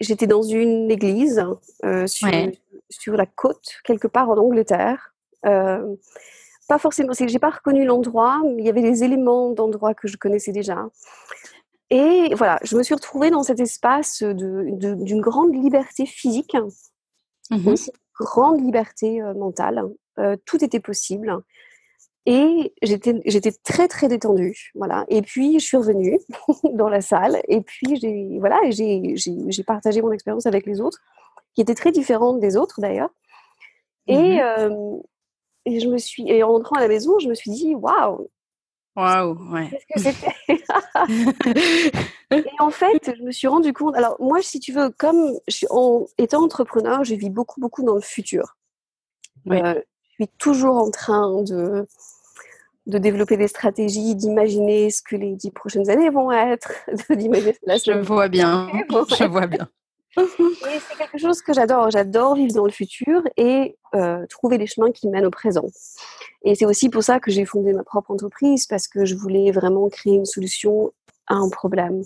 j'étais 0.00 0.26
dans 0.26 0.42
une 0.42 0.90
église 0.90 1.44
euh, 1.84 2.06
sur, 2.06 2.28
Ouais. 2.28 2.52
sur 2.90 3.14
la 3.14 3.26
côte 3.26 3.66
quelque 3.84 4.08
part 4.08 4.28
en 4.30 4.36
Angleterre. 4.38 5.14
Euh, 5.44 5.94
pas 6.68 6.78
forcément 6.78 7.12
j'ai 7.12 7.38
pas 7.38 7.50
reconnu 7.50 7.84
l'endroit 7.84 8.40
mais 8.44 8.62
il 8.62 8.66
y 8.66 8.68
avait 8.68 8.82
des 8.82 9.04
éléments 9.04 9.50
d'endroit 9.50 9.94
que 9.94 10.08
je 10.08 10.16
connaissais 10.16 10.52
déjà. 10.52 10.88
Et 11.90 12.34
voilà 12.34 12.58
je 12.62 12.76
me 12.76 12.82
suis 12.82 12.94
retrouvée 12.94 13.30
dans 13.30 13.42
cet 13.44 13.60
espace 13.60 14.22
de- 14.22 14.64
de- 14.72 14.94
d'une 14.94 15.20
grande 15.20 15.54
liberté 15.54 16.04
physique 16.06 16.56
aussi 17.66 17.90
une 17.90 18.26
grande 18.26 18.60
liberté 18.60 19.22
euh, 19.22 19.34
mentale. 19.34 19.82
Euh, 20.18 20.36
tout 20.46 20.64
était 20.64 20.80
possible 20.80 21.38
et 22.28 22.74
j'étais 22.82 23.22
j'étais 23.26 23.52
très 23.52 23.86
très 23.88 24.08
détendue 24.08 24.72
voilà 24.74 25.04
et 25.08 25.22
puis 25.22 25.58
je 25.60 25.64
suis 25.64 25.76
revenue 25.76 26.18
dans 26.74 26.88
la 26.88 27.00
salle 27.00 27.40
et 27.48 27.60
puis 27.60 27.96
j'ai 28.00 28.38
voilà 28.40 28.58
j'ai 28.70 29.62
partagé 29.66 30.02
mon 30.02 30.10
expérience 30.12 30.46
avec 30.46 30.66
les 30.66 30.80
autres 30.80 30.98
qui 31.54 31.60
était 31.62 31.74
très 31.76 31.92
différente 31.92 32.40
des 32.40 32.56
autres 32.56 32.80
d'ailleurs 32.80 33.10
et 34.08 34.36
Mhm. 34.38 34.40
euh, 34.40 34.96
et 35.66 35.80
je 35.80 35.88
me 35.88 35.98
suis 35.98 36.28
et 36.28 36.42
en 36.42 36.48
rentrant 36.52 36.76
à 36.76 36.80
la 36.80 36.88
maison 36.88 37.18
je 37.18 37.28
me 37.28 37.34
suis 37.34 37.50
dit 37.50 37.74
waouh 37.74 38.28
Waouh, 38.96 39.36
ouais. 39.52 39.68
qu'est-ce 39.90 40.04
que 40.08 40.14
c'était? 40.14 40.34
Et 42.30 42.44
en 42.58 42.70
fait 42.70 43.12
je 43.16 43.22
me 43.22 43.30
suis 43.30 43.46
rendu 43.46 43.72
compte 43.72 43.94
alors 43.94 44.16
moi 44.20 44.40
si 44.42 44.58
tu 44.58 44.72
veux 44.72 44.90
comme 44.90 45.38
je 45.48 45.56
suis 45.58 45.66
en 45.70 46.06
étant 46.18 46.42
entrepreneur 46.42 47.04
je 47.04 47.14
vis 47.14 47.30
beaucoup 47.30 47.60
beaucoup 47.60 47.82
dans 47.84 47.94
le 47.94 48.00
futur 48.00 48.56
Oui. 49.44 49.60
Euh, 49.60 49.80
je 50.18 50.24
suis 50.24 50.32
toujours 50.38 50.76
en 50.76 50.90
train 50.90 51.42
de 51.42 51.86
de 52.86 52.98
développer 52.98 53.36
des 53.36 53.48
stratégies, 53.48 54.14
d'imaginer 54.14 54.90
ce 54.90 55.02
que 55.02 55.16
les 55.16 55.34
dix 55.34 55.50
prochaines 55.50 55.90
années 55.90 56.10
vont 56.10 56.30
être, 56.30 56.72
d'imaginer 57.10 57.56
la 57.64 57.76
Je 57.76 57.98
vois 57.98 58.28
bien. 58.28 58.70
Je 58.90 59.24
vois 59.24 59.46
bien. 59.46 59.68
Et 60.16 60.80
c'est 60.88 60.96
quelque 60.96 61.18
chose 61.18 61.42
que 61.42 61.52
j'adore. 61.52 61.90
J'adore 61.90 62.36
vivre 62.36 62.54
dans 62.54 62.64
le 62.64 62.70
futur 62.70 63.22
et 63.36 63.76
euh, 63.94 64.24
trouver 64.28 64.56
les 64.56 64.66
chemins 64.66 64.90
qui 64.90 65.08
mènent 65.08 65.26
au 65.26 65.30
présent. 65.30 65.66
Et 66.42 66.54
c'est 66.54 66.64
aussi 66.64 66.88
pour 66.88 67.02
ça 67.02 67.20
que 67.20 67.30
j'ai 67.30 67.44
fondé 67.44 67.72
ma 67.72 67.84
propre 67.84 68.12
entreprise, 68.12 68.66
parce 68.66 68.88
que 68.88 69.04
je 69.04 69.14
voulais 69.14 69.50
vraiment 69.50 69.88
créer 69.88 70.14
une 70.14 70.24
solution 70.24 70.92
à 71.26 71.34
un 71.34 71.50
problème. 71.50 72.02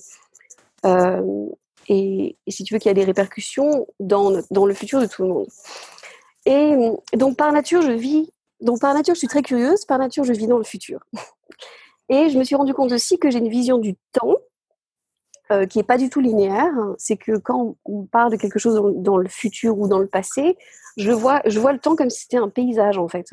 Euh, 0.87 1.47
et, 1.89 2.37
et 2.47 2.51
si 2.51 2.65
tu 2.65 2.75
veux 2.75 2.81
qu'il 2.81 2.89
y 2.89 2.91
a 2.91 2.95
des 2.95 3.05
répercussions 3.05 3.87
dans, 4.01 4.43
dans 4.51 4.67
le 4.67 4.75
futur 4.75 5.01
de 5.01 5.07
tout 5.07 5.23
le 5.23 5.29
monde. 5.29 5.47
Et 6.47 6.75
donc 7.13 7.37
par 7.37 7.53
nature, 7.53 7.83
je 7.83 7.93
vis, 7.93 8.33
donc 8.61 8.81
par 8.81 8.95
nature, 8.95 9.14
je 9.14 9.19
suis 9.19 9.29
très 9.29 9.43
curieuse, 9.43 9.85
par 9.85 9.99
nature, 9.99 10.25
je 10.25 10.33
vis 10.33 10.47
dans 10.47 10.59
le 10.59 10.64
futur. 10.64 11.00
Et 12.09 12.29
je 12.29 12.38
me 12.38 12.45
suis 12.45 12.57
rendu 12.57 12.75
compte 12.75 12.93
aussi 12.93 13.19
que 13.19 13.31
j'ai 13.31 13.38
une 13.38 13.49
vision 13.49 13.79
du 13.79 13.95
temps 14.12 14.37
euh, 15.52 15.67
qui 15.67 15.79
est 15.79 15.85
pas 15.85 15.97
du 15.97 16.11
tout 16.11 16.21
linéaire. 16.21 16.73
C'est 16.99 17.17
que 17.17 17.38
quand 17.38 17.76
on 17.85 18.05
parle 18.05 18.33
de 18.33 18.37
quelque 18.37 18.59
chose 18.59 18.75
dans, 18.75 18.90
dans 18.90 19.17
le 19.17 19.29
futur 19.29 19.79
ou 19.79 19.87
dans 19.87 19.99
le 19.99 20.09
passé, 20.09 20.57
je 20.97 21.12
vois, 21.12 21.40
je 21.47 21.61
vois 21.61 21.73
le 21.73 21.79
temps 21.79 21.95
comme 21.95 22.11
si 22.11 22.23
c'était 22.23 22.37
un 22.37 22.49
paysage 22.49 22.99
en 22.99 23.09
fait. 23.09 23.26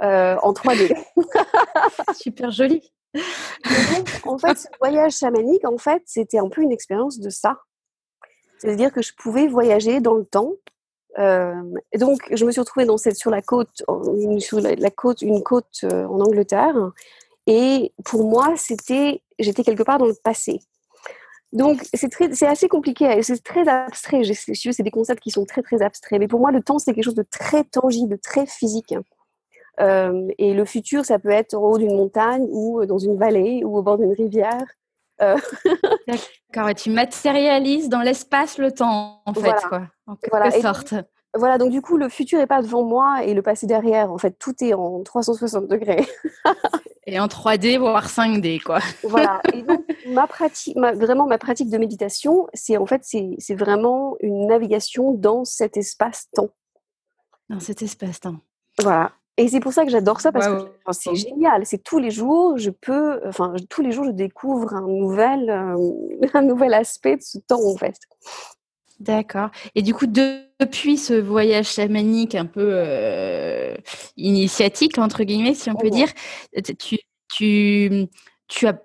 en 0.00 0.52
3D. 0.52 0.96
Super 2.14 2.50
joli. 2.50 2.82
en 4.24 4.38
fait, 4.38 4.58
ce 4.58 4.68
voyage 4.80 5.16
chamanique, 5.16 5.66
en 5.66 5.78
fait, 5.78 6.02
c'était 6.06 6.38
un 6.38 6.48
peu 6.48 6.62
une 6.62 6.72
expérience 6.72 7.20
de 7.20 7.30
ça. 7.30 7.58
C'est-à-dire 8.58 8.92
que 8.92 9.02
je 9.02 9.12
pouvais 9.14 9.46
voyager 9.46 10.00
dans 10.00 10.14
le 10.14 10.24
temps. 10.24 10.52
Et 11.16 11.98
donc, 11.98 12.18
je 12.32 12.44
me 12.44 12.50
suis 12.50 12.60
retrouvée 12.60 12.86
sur 13.14 13.30
la 13.30 13.42
côte, 13.42 13.82
sur 14.38 14.60
la, 14.60 14.90
côte, 14.90 15.22
une 15.22 15.42
côte 15.42 15.84
en 15.84 16.20
Angleterre. 16.20 16.92
Et 17.46 17.92
pour 18.04 18.24
moi, 18.24 18.54
c'était, 18.56 19.22
j'étais 19.38 19.62
quelque 19.62 19.82
part 19.82 19.98
dans 19.98 20.06
le 20.06 20.14
passé. 20.22 20.60
Donc, 21.52 21.84
c'est, 21.94 22.46
assez 22.46 22.68
compliqué, 22.68 23.22
c'est 23.22 23.42
très 23.42 23.68
abstrait. 23.68 24.22
C'est 24.24 24.82
des 24.82 24.90
concepts 24.90 25.22
qui 25.22 25.30
sont 25.30 25.44
très, 25.44 25.62
très 25.62 25.82
abstraits. 25.82 26.18
Mais 26.18 26.26
pour 26.26 26.40
moi, 26.40 26.50
le 26.50 26.62
temps, 26.62 26.80
c'est 26.80 26.92
quelque 26.92 27.04
chose 27.04 27.14
de 27.14 27.26
très 27.28 27.62
tangible, 27.62 28.10
de 28.10 28.16
très 28.16 28.44
physique. 28.46 28.94
Euh, 29.80 30.28
et 30.38 30.52
le 30.52 30.64
futur, 30.64 31.04
ça 31.04 31.18
peut 31.18 31.30
être 31.30 31.54
au 31.54 31.74
haut 31.74 31.78
d'une 31.78 31.96
montagne 31.96 32.46
ou 32.50 32.84
dans 32.86 32.98
une 32.98 33.16
vallée 33.16 33.62
ou 33.64 33.78
au 33.78 33.82
bord 33.82 33.98
d'une 33.98 34.12
rivière. 34.12 34.64
Euh, 35.22 35.36
D'accord, 36.08 36.68
et 36.68 36.74
tu 36.74 36.90
matérialises 36.90 37.88
dans 37.88 38.00
l'espace 38.00 38.58
le 38.58 38.72
temps, 38.72 39.22
en 39.24 39.34
fait, 39.34 39.54
quoi, 39.68 39.88
en 40.06 40.16
quelque 40.16 40.30
voilà. 40.30 40.50
sorte. 40.50 40.94
voilà, 41.34 41.58
donc 41.58 41.70
du 41.70 41.82
coup, 41.82 41.96
le 41.96 42.08
futur 42.08 42.38
n'est 42.38 42.46
pas 42.46 42.62
devant 42.62 42.82
moi 42.82 43.22
et 43.24 43.34
le 43.34 43.42
passé 43.42 43.66
derrière. 43.66 44.10
En 44.10 44.18
fait, 44.18 44.36
tout 44.38 44.54
est 44.62 44.74
en 44.74 45.02
360 45.02 45.68
degrés. 45.68 46.06
et 47.06 47.20
en 47.20 47.26
3D, 47.26 47.78
voire 47.78 48.08
5D, 48.08 48.60
quoi. 48.62 48.80
voilà. 49.04 49.40
Et 49.52 49.62
donc, 49.62 49.84
ma 50.06 50.26
pratique, 50.26 50.76
vraiment, 50.76 51.26
ma 51.26 51.38
pratique 51.38 51.70
de 51.70 51.78
méditation, 51.78 52.48
c'est 52.54 52.76
en 52.76 52.86
fait, 52.86 53.02
c'est 53.04 53.54
vraiment 53.54 54.16
une 54.20 54.46
navigation 54.46 55.12
dans 55.12 55.44
cet 55.44 55.76
espace-temps. 55.76 56.50
Dans 57.48 57.60
cet 57.60 57.82
espace-temps. 57.82 58.36
Voilà. 58.80 59.12
Et 59.36 59.48
c'est 59.48 59.60
pour 59.60 59.72
ça 59.72 59.84
que 59.84 59.90
j'adore 59.90 60.20
ça 60.20 60.30
parce 60.30 60.46
que 60.46 60.70
c'est 60.92 61.14
génial. 61.14 61.66
C'est 61.66 61.82
tous 61.82 61.98
les 61.98 62.10
jours, 62.10 62.56
je 62.56 62.70
peux, 62.70 63.20
enfin, 63.26 63.54
tous 63.68 63.82
les 63.82 63.90
jours, 63.90 64.04
je 64.04 64.10
découvre 64.10 64.72
un 64.74 64.82
nouvel, 64.82 65.50
euh, 65.50 66.28
un 66.34 66.42
nouvel 66.42 66.72
aspect 66.74 67.16
de 67.16 67.22
ce 67.22 67.38
temps 67.38 67.64
en 67.64 67.76
fait. 67.76 67.96
D'accord. 69.00 69.50
Et 69.74 69.82
du 69.82 69.92
coup, 69.92 70.06
depuis 70.06 70.96
ce 70.96 71.14
voyage 71.14 71.66
chamanique 71.66 72.36
un 72.36 72.46
peu 72.46 72.70
euh, 72.72 73.74
initiatique, 74.16 74.98
entre 74.98 75.24
guillemets, 75.24 75.54
si 75.54 75.68
on 75.68 75.74
peut 75.74 75.90
dire, 75.90 76.08
tu, 76.78 76.98
tu, 77.32 78.06
tu 78.46 78.66
as 78.68 78.80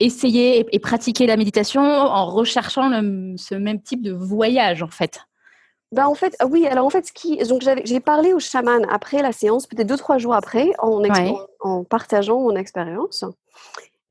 essayé 0.00 0.66
et 0.72 0.78
pratiqué 0.80 1.28
la 1.28 1.36
méditation 1.36 1.80
en 1.80 2.26
recherchant 2.26 2.90
ce 3.36 3.54
même 3.54 3.80
type 3.80 4.02
de 4.02 4.12
voyage, 4.12 4.82
en 4.82 4.90
fait? 4.90 5.20
Ben 5.92 6.06
en 6.06 6.14
fait, 6.14 6.34
oui. 6.50 6.66
Alors 6.66 6.86
en 6.86 6.90
fait, 6.90 7.06
ce 7.06 7.12
qui, 7.12 7.36
donc 7.38 7.62
j'ai 7.84 8.00
parlé 8.00 8.32
au 8.32 8.40
chaman 8.40 8.86
après 8.90 9.20
la 9.20 9.32
séance, 9.32 9.66
peut-être 9.66 9.86
deux 9.86 9.98
trois 9.98 10.18
jours 10.18 10.34
après, 10.34 10.72
en, 10.78 11.02
en 11.60 11.84
partageant 11.84 12.40
mon 12.40 12.56
expérience 12.56 13.24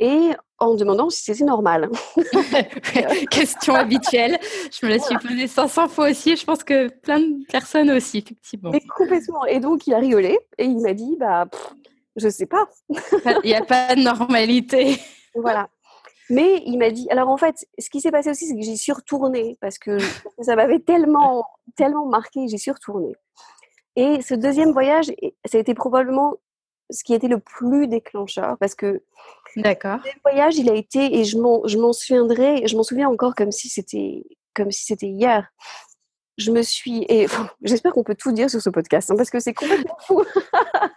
et 0.02 0.32
en 0.58 0.76
demandant 0.76 1.10
si 1.10 1.24
c'était 1.24 1.44
normal. 1.44 1.90
Question 3.32 3.76
habituelle. 3.76 4.40
Je 4.72 4.86
me 4.86 4.92
la 4.92 5.00
suis 5.00 5.16
posée 5.18 5.48
500 5.48 5.88
fois 5.90 6.10
aussi. 6.10 6.36
Je 6.36 6.44
pense 6.46 6.64
que 6.64 6.88
plein 6.88 7.20
de 7.20 7.46
personnes 7.52 7.92
aussi, 7.92 8.20
effectivement. 8.20 8.72
Mais 8.72 8.82
complètement. 8.82 9.46
Et 9.46 9.60
donc 9.60 9.88
il 9.88 9.94
a 9.94 10.00
rigolé 10.00 10.40
et 10.58 10.66
il 10.66 10.80
m'a 10.82 10.94
dit, 10.94 11.18
bah, 11.20 11.46
je 12.16 12.30
sais 12.30 12.48
pas. 12.48 12.68
Il 13.44 13.48
n'y 13.48 13.56
a 13.56 13.64
pas 13.64 13.96
de 13.96 14.02
normalité. 14.02 15.00
voilà. 15.36 15.68
Mais 16.32 16.64
il 16.66 16.78
m'a 16.78 16.92
dit. 16.92 17.08
Alors 17.10 17.30
en 17.30 17.38
fait, 17.38 17.68
ce 17.78 17.90
qui 17.90 18.00
s'est 18.00 18.12
passé 18.12 18.30
aussi, 18.30 18.48
c'est 18.48 18.56
que 18.56 18.62
j'y 18.62 18.78
suis 18.78 18.94
retournée 18.94 19.58
parce 19.60 19.78
que 19.78 19.98
ça 20.42 20.56
m'avait 20.56 20.80
tellement, 20.80 21.46
tellement 21.76 22.06
marqué, 22.06 22.48
j'y 22.48 22.58
suis 22.58 22.72
retournée. 22.72 23.16
Et 23.98 24.22
ce 24.22 24.34
deuxième 24.34 24.72
voyage, 24.72 25.12
ça 25.46 25.58
a 25.58 25.62
été 25.62 25.74
probablement 25.74 26.38
ce 26.90 27.04
qui 27.04 27.14
a 27.14 27.18
été 27.18 27.28
le 27.28 27.40
plus 27.40 27.88
déclencheur 27.88 28.58
parce 28.60 28.76
que 28.76 29.04
D'accord. 29.58 30.00
Le 30.06 30.12
voyage, 30.24 30.58
il 30.58 30.70
a 30.70 30.76
été, 30.76 31.20
et 31.20 31.26
je 31.26 31.38
m'en, 31.38 31.68
je 31.68 31.78
m'en 31.78 31.92
souviendrai, 31.92 32.66
je 32.68 32.76
m'en 32.78 32.84
souviens 32.84 33.10
encore 33.10 33.36
comme 33.36 33.52
si 33.52 33.68
c'était, 33.68 34.24
comme 34.54 34.72
si 34.72 34.86
c'était 34.86 35.08
hier. 35.08 35.52
Je 36.38 36.52
me 36.52 36.62
suis, 36.62 37.06
et 37.10 37.28
j'espère 37.62 37.92
qu'on 37.92 38.04
peut 38.04 38.16
tout 38.16 38.32
dire 38.32 38.50
sur 38.50 38.62
ce 38.62 38.70
podcast, 38.70 39.12
hein, 39.12 39.16
parce 39.18 39.30
que 39.30 39.40
c'est 39.40 39.54
complètement 39.54 39.98
fou. 40.08 40.24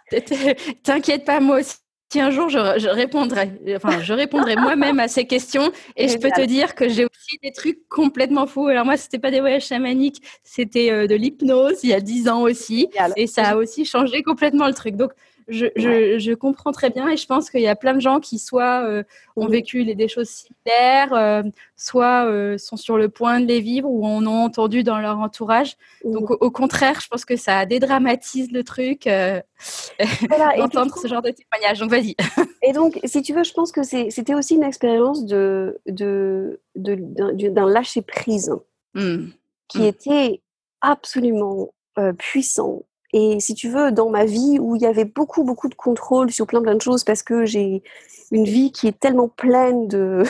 T'inquiète 0.83 1.25
pas, 1.25 1.41
moi 1.41 1.59
aussi 1.59 1.75
si 2.15 2.21
un 2.21 2.31
jour 2.31 2.47
je, 2.47 2.87
répondrai, 2.87 3.51
enfin 3.75 3.99
je 4.01 4.13
répondrai 4.13 4.55
moi-même 4.55 5.01
à 5.01 5.09
ces 5.09 5.25
questions 5.25 5.69
et 5.97 6.07
je 6.07 6.17
peux 6.17 6.29
te 6.29 6.45
dire 6.45 6.73
que 6.73 6.87
j'ai 6.87 7.03
aussi 7.03 7.37
des 7.43 7.51
trucs 7.51 7.89
complètement 7.89 8.47
fous. 8.47 8.67
Alors 8.67 8.85
moi, 8.85 8.95
c'était 8.95 9.19
pas 9.19 9.31
des 9.31 9.41
voyages 9.41 9.65
chamaniques, 9.65 10.21
c'était 10.41 10.91
euh, 10.91 11.07
de 11.07 11.15
l'hypnose 11.15 11.83
il 11.83 11.89
y 11.89 11.93
a 11.93 11.99
dix 11.99 12.29
ans 12.29 12.43
aussi 12.43 12.87
et 13.17 13.27
ça 13.27 13.43
a 13.49 13.55
aussi 13.57 13.83
changé 13.83 14.23
complètement 14.23 14.67
le 14.67 14.73
truc. 14.73 14.95
Donc 14.95 15.11
je, 15.47 15.67
je, 15.75 16.17
je, 16.17 16.33
comprends 16.33 16.71
très 16.71 16.89
bien 16.89 17.07
et 17.09 17.17
je 17.17 17.27
pense 17.27 17.49
qu'il 17.49 17.61
y 17.61 17.67
a 17.67 17.75
plein 17.75 17.93
de 17.93 17.99
gens 17.99 18.19
qui 18.19 18.39
soit 18.39 18.83
euh, 18.83 19.03
ont 19.35 19.47
vécu 19.47 19.83
les, 19.83 19.93
des 19.93 20.07
choses 20.07 20.29
similaires, 20.29 21.13
euh, 21.13 21.43
soit 21.75 22.25
euh, 22.25 22.57
sont 22.57 22.77
sur 22.77 22.97
le 22.97 23.09
point 23.09 23.39
de 23.39 23.45
les 23.45 23.61
vivre 23.61 23.89
ou 23.89 24.05
en 24.05 24.25
ont 24.25 24.43
entendu 24.43 24.83
dans 24.83 24.97
leur 24.97 25.19
entourage. 25.19 25.77
Donc 26.03 26.31
au, 26.31 26.49
contraire, 26.51 26.99
je 26.99 27.07
pense 27.07 27.25
que 27.25 27.35
ça 27.35 27.65
dédramatise 27.65 28.51
le 28.51 28.63
truc 28.63 29.03
d'entendre 30.57 30.97
ce 30.97 31.07
genre 31.07 31.21
de 31.21 31.31
témoignage. 31.31 31.79
Donc 31.79 31.91
vas-y. 31.91 32.15
et 32.63 32.73
donc, 32.73 32.99
si 33.03 33.21
tu 33.21 33.33
veux, 33.33 33.43
je 33.43 33.53
pense 33.53 33.71
que 33.71 33.83
c'était 33.83 34.33
aussi 34.33 34.55
une 34.55 34.63
expérience 34.63 35.25
de, 35.25 35.79
de, 35.85 36.59
d'un 36.75 37.69
lâcher 37.69 38.01
prise 38.01 38.51
mmh. 38.95 39.25
qui 39.67 39.79
mmh. 39.79 39.85
était 39.85 40.41
absolument 40.81 41.69
puissant 42.17 42.83
et 43.17 43.39
si 43.39 43.55
tu 43.55 43.69
veux, 43.69 43.93
dans 43.93 44.09
ma 44.09 44.25
vie 44.25 44.59
où 44.59 44.75
il 44.75 44.81
y 44.81 44.85
avait 44.85 45.05
beaucoup, 45.05 45.45
beaucoup 45.45 45.69
de 45.69 45.75
contrôle 45.75 46.31
sur 46.31 46.45
plein, 46.45 46.61
plein 46.61 46.75
de 46.75 46.81
choses, 46.81 47.05
parce 47.05 47.23
que 47.23 47.45
j'ai 47.45 47.81
une 48.29 48.43
vie 48.43 48.73
qui 48.73 48.89
est 48.89 48.99
tellement 48.99 49.29
pleine 49.29 49.87
de, 49.87 50.23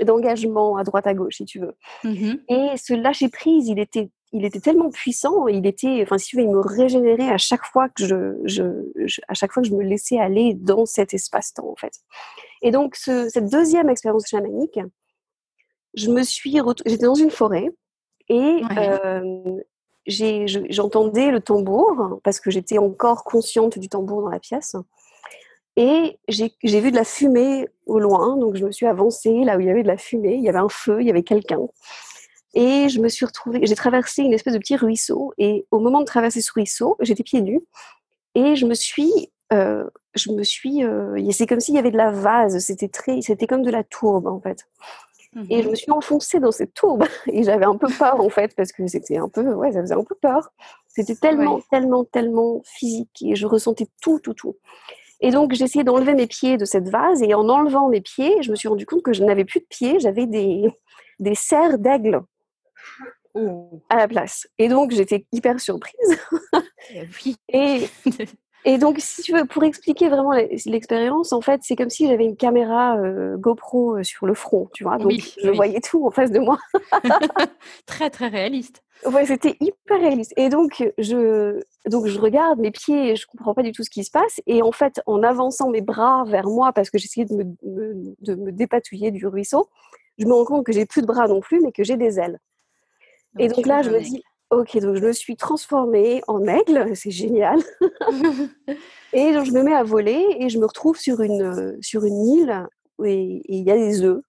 d'engagement 0.02 0.78
à 0.78 0.84
droite 0.84 1.06
à 1.06 1.12
gauche, 1.12 1.36
si 1.36 1.44
tu 1.44 1.60
veux. 1.60 1.74
Mmh 2.02 2.36
et 2.48 2.68
ce 2.78 2.94
lâcher 2.94 3.28
prise, 3.28 3.68
il 3.68 3.78
était, 3.78 4.08
il 4.32 4.46
était 4.46 4.60
tellement 4.60 4.88
puissant, 4.88 5.48
il 5.48 5.66
était, 5.66 6.00
enfin, 6.00 6.16
si 6.16 6.28
tu 6.28 6.36
veux, 6.38 6.44
il 6.44 6.48
me 6.48 6.60
régénérait 6.60 7.28
à 7.28 7.36
chaque 7.36 7.64
fois 7.66 7.90
que 7.90 8.06
je, 8.06 8.38
je, 8.44 8.64
à 9.28 9.34
chaque 9.34 9.52
fois 9.52 9.62
que 9.62 9.68
je 9.68 9.74
me 9.74 9.82
laissais 9.82 10.18
aller 10.18 10.54
dans 10.54 10.86
cet 10.86 11.12
espace-temps, 11.12 11.68
en 11.68 11.76
fait. 11.76 11.92
Et 12.62 12.70
donc, 12.70 12.96
ce, 12.96 13.28
cette 13.28 13.50
deuxième 13.50 13.90
expérience 13.90 14.26
chamanique, 14.26 14.80
je 15.92 16.10
me 16.10 16.22
suis, 16.22 16.56
j'étais 16.86 17.04
dans 17.04 17.14
une 17.14 17.30
forêt 17.30 17.68
et 18.30 18.62
euh, 18.78 19.60
j'entendais 20.06 21.30
le 21.30 21.40
tambour 21.40 22.20
parce 22.24 22.40
que 22.40 22.50
j'étais 22.50 22.78
encore 22.78 23.24
consciente 23.24 23.78
du 23.78 23.88
tambour 23.88 24.22
dans 24.22 24.30
la 24.30 24.40
pièce. 24.40 24.76
Et 25.76 26.18
j'ai 26.28 26.80
vu 26.80 26.90
de 26.90 26.96
la 26.96 27.04
fumée 27.04 27.66
au 27.86 27.98
loin, 27.98 28.36
donc 28.36 28.56
je 28.56 28.64
me 28.64 28.72
suis 28.72 28.86
avancée 28.86 29.44
là 29.44 29.56
où 29.56 29.60
il 29.60 29.66
y 29.66 29.70
avait 29.70 29.82
de 29.82 29.88
la 29.88 29.96
fumée, 29.96 30.34
il 30.34 30.42
y 30.42 30.48
avait 30.48 30.58
un 30.58 30.68
feu, 30.68 31.00
il 31.00 31.06
y 31.06 31.10
avait 31.10 31.22
quelqu'un. 31.22 31.60
Et 32.54 32.90
je 32.90 33.00
me 33.00 33.08
suis 33.08 33.24
retrouvée, 33.24 33.60
j'ai 33.62 33.74
traversé 33.74 34.22
une 34.22 34.34
espèce 34.34 34.52
de 34.52 34.58
petit 34.58 34.76
ruisseau, 34.76 35.32
et 35.38 35.66
au 35.70 35.78
moment 35.78 36.00
de 36.00 36.04
traverser 36.04 36.42
ce 36.42 36.52
ruisseau, 36.52 36.96
j'étais 37.00 37.22
pieds 37.22 37.40
nus, 37.40 37.62
et 38.34 38.54
je 38.54 38.66
me 38.66 38.74
suis, 38.74 39.30
euh, 39.54 39.88
je 40.14 40.30
me 40.32 40.42
suis, 40.42 40.84
euh, 40.84 41.18
c'est 41.30 41.46
comme 41.46 41.60
s'il 41.60 41.74
y 41.74 41.78
avait 41.78 41.90
de 41.90 41.96
la 41.96 42.10
vase, 42.10 42.58
c'était 42.58 42.88
très, 42.88 43.22
c'était 43.22 43.46
comme 43.46 43.62
de 43.62 43.70
la 43.70 43.84
tourbe 43.84 44.26
en 44.26 44.40
fait. 44.40 44.68
Et 45.48 45.62
je 45.62 45.66
me 45.66 45.70
mhm. 45.70 45.76
suis 45.76 45.90
enfoncée 45.90 46.40
dans 46.40 46.52
cette 46.52 46.74
tourbe 46.74 47.04
et 47.26 47.42
j'avais 47.42 47.64
un 47.64 47.76
peu 47.76 47.88
peur 47.88 48.20
en 48.20 48.28
fait 48.28 48.54
parce 48.54 48.70
que 48.70 48.86
c'était 48.86 49.16
un 49.16 49.28
peu, 49.28 49.42
ouais, 49.54 49.72
ça 49.72 49.80
faisait 49.80 49.94
un 49.94 50.04
peu 50.04 50.14
peur. 50.14 50.52
C'était 50.88 51.14
tellement, 51.14 51.60
tellement, 51.70 52.04
tellement 52.04 52.60
physique 52.64 53.22
et 53.22 53.34
je 53.34 53.46
ressentais 53.46 53.88
tout, 54.02 54.18
tout, 54.20 54.34
tout. 54.34 54.56
Et 55.20 55.30
donc 55.30 55.54
j'ai 55.54 55.64
essayé 55.64 55.84
d'enlever 55.84 56.14
mes 56.14 56.26
pieds 56.26 56.58
de 56.58 56.66
cette 56.66 56.90
vase 56.90 57.22
et 57.22 57.32
en 57.32 57.48
enlevant 57.48 57.88
mes 57.88 58.02
pieds, 58.02 58.42
je 58.42 58.50
me 58.50 58.56
suis 58.56 58.68
rendu 58.68 58.84
compte 58.84 59.02
que 59.02 59.14
je 59.14 59.24
n'avais 59.24 59.44
plus 59.44 59.60
de 59.60 59.66
pieds, 59.66 60.00
j'avais 60.00 60.26
des, 60.26 60.64
des 61.18 61.34
serres 61.34 61.78
d'aigle 61.78 62.22
à 63.88 63.96
la 63.96 64.08
place. 64.08 64.46
Et 64.58 64.68
donc 64.68 64.90
j'étais 64.90 65.24
hyper 65.32 65.60
surprise. 65.60 66.18
Eh 66.90 67.08
oui. 67.24 67.36
et 67.48 67.88
Et 68.64 68.78
donc, 68.78 68.98
si 69.00 69.22
tu 69.22 69.32
veux, 69.32 69.44
pour 69.44 69.64
expliquer 69.64 70.08
vraiment 70.08 70.32
l'expérience, 70.66 71.32
en 71.32 71.40
fait, 71.40 71.60
c'est 71.64 71.74
comme 71.74 71.90
si 71.90 72.06
j'avais 72.06 72.24
une 72.24 72.36
caméra 72.36 72.96
euh, 72.96 73.36
GoPro 73.36 73.98
euh, 73.98 74.02
sur 74.04 74.26
le 74.26 74.34
front, 74.34 74.68
tu 74.72 74.84
vois. 74.84 74.98
Donc, 74.98 75.12
je 75.12 75.50
voyais 75.50 75.80
tout 75.80 76.06
en 76.06 76.10
face 76.10 76.30
de 76.30 76.38
moi. 76.38 76.58
très, 77.86 78.08
très 78.08 78.28
réaliste. 78.28 78.82
Ouais, 79.04 79.26
c'était 79.26 79.56
hyper 79.58 79.98
réaliste. 79.98 80.32
Et 80.36 80.48
donc 80.48 80.88
je, 80.96 81.60
donc, 81.86 82.06
je 82.06 82.20
regarde 82.20 82.60
mes 82.60 82.70
pieds 82.70 83.10
et 83.10 83.16
je 83.16 83.26
comprends 83.26 83.52
pas 83.52 83.64
du 83.64 83.72
tout 83.72 83.82
ce 83.82 83.90
qui 83.90 84.04
se 84.04 84.12
passe. 84.12 84.40
Et 84.46 84.62
en 84.62 84.70
fait, 84.70 85.00
en 85.06 85.24
avançant 85.24 85.70
mes 85.70 85.80
bras 85.80 86.22
vers 86.24 86.46
moi, 86.46 86.72
parce 86.72 86.88
que 86.88 86.98
j'essayais 86.98 87.26
de 87.26 87.34
me, 87.34 88.14
de 88.20 88.34
me 88.36 88.52
dépatouiller 88.52 89.10
du 89.10 89.26
ruisseau, 89.26 89.68
je 90.18 90.26
me 90.26 90.32
rends 90.32 90.44
compte 90.44 90.66
que 90.66 90.72
j'ai 90.72 90.86
plus 90.86 91.02
de 91.02 91.06
bras 91.06 91.26
non 91.26 91.40
plus, 91.40 91.60
mais 91.60 91.72
que 91.72 91.82
j'ai 91.82 91.96
des 91.96 92.20
ailes. 92.20 92.38
et 93.40 93.48
donc 93.48 93.66
là, 93.66 93.82
je 93.82 93.90
me 93.90 94.00
dis, 94.00 94.22
Ok, 94.52 94.76
donc 94.80 94.96
je 94.96 95.00
me 95.00 95.12
suis 95.12 95.34
transformée 95.34 96.20
en 96.28 96.46
aigle, 96.46 96.94
c'est 96.94 97.10
génial. 97.10 97.58
et 99.14 99.32
donc 99.32 99.46
je 99.46 99.52
me 99.52 99.62
mets 99.62 99.72
à 99.72 99.82
voler 99.82 100.22
et 100.40 100.50
je 100.50 100.58
me 100.58 100.66
retrouve 100.66 100.98
sur 100.98 101.22
une, 101.22 101.78
sur 101.80 102.04
une 102.04 102.26
île 102.26 102.66
et 103.02 103.42
il 103.48 103.64
y 103.64 103.70
a 103.70 103.76
des 103.78 104.02
œufs. 104.02 104.20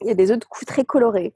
Il 0.00 0.06
y 0.06 0.10
a 0.10 0.14
des 0.14 0.30
œufs 0.30 0.38
de 0.38 0.44
coups 0.44 0.64
très 0.64 0.84
colorés. 0.84 1.34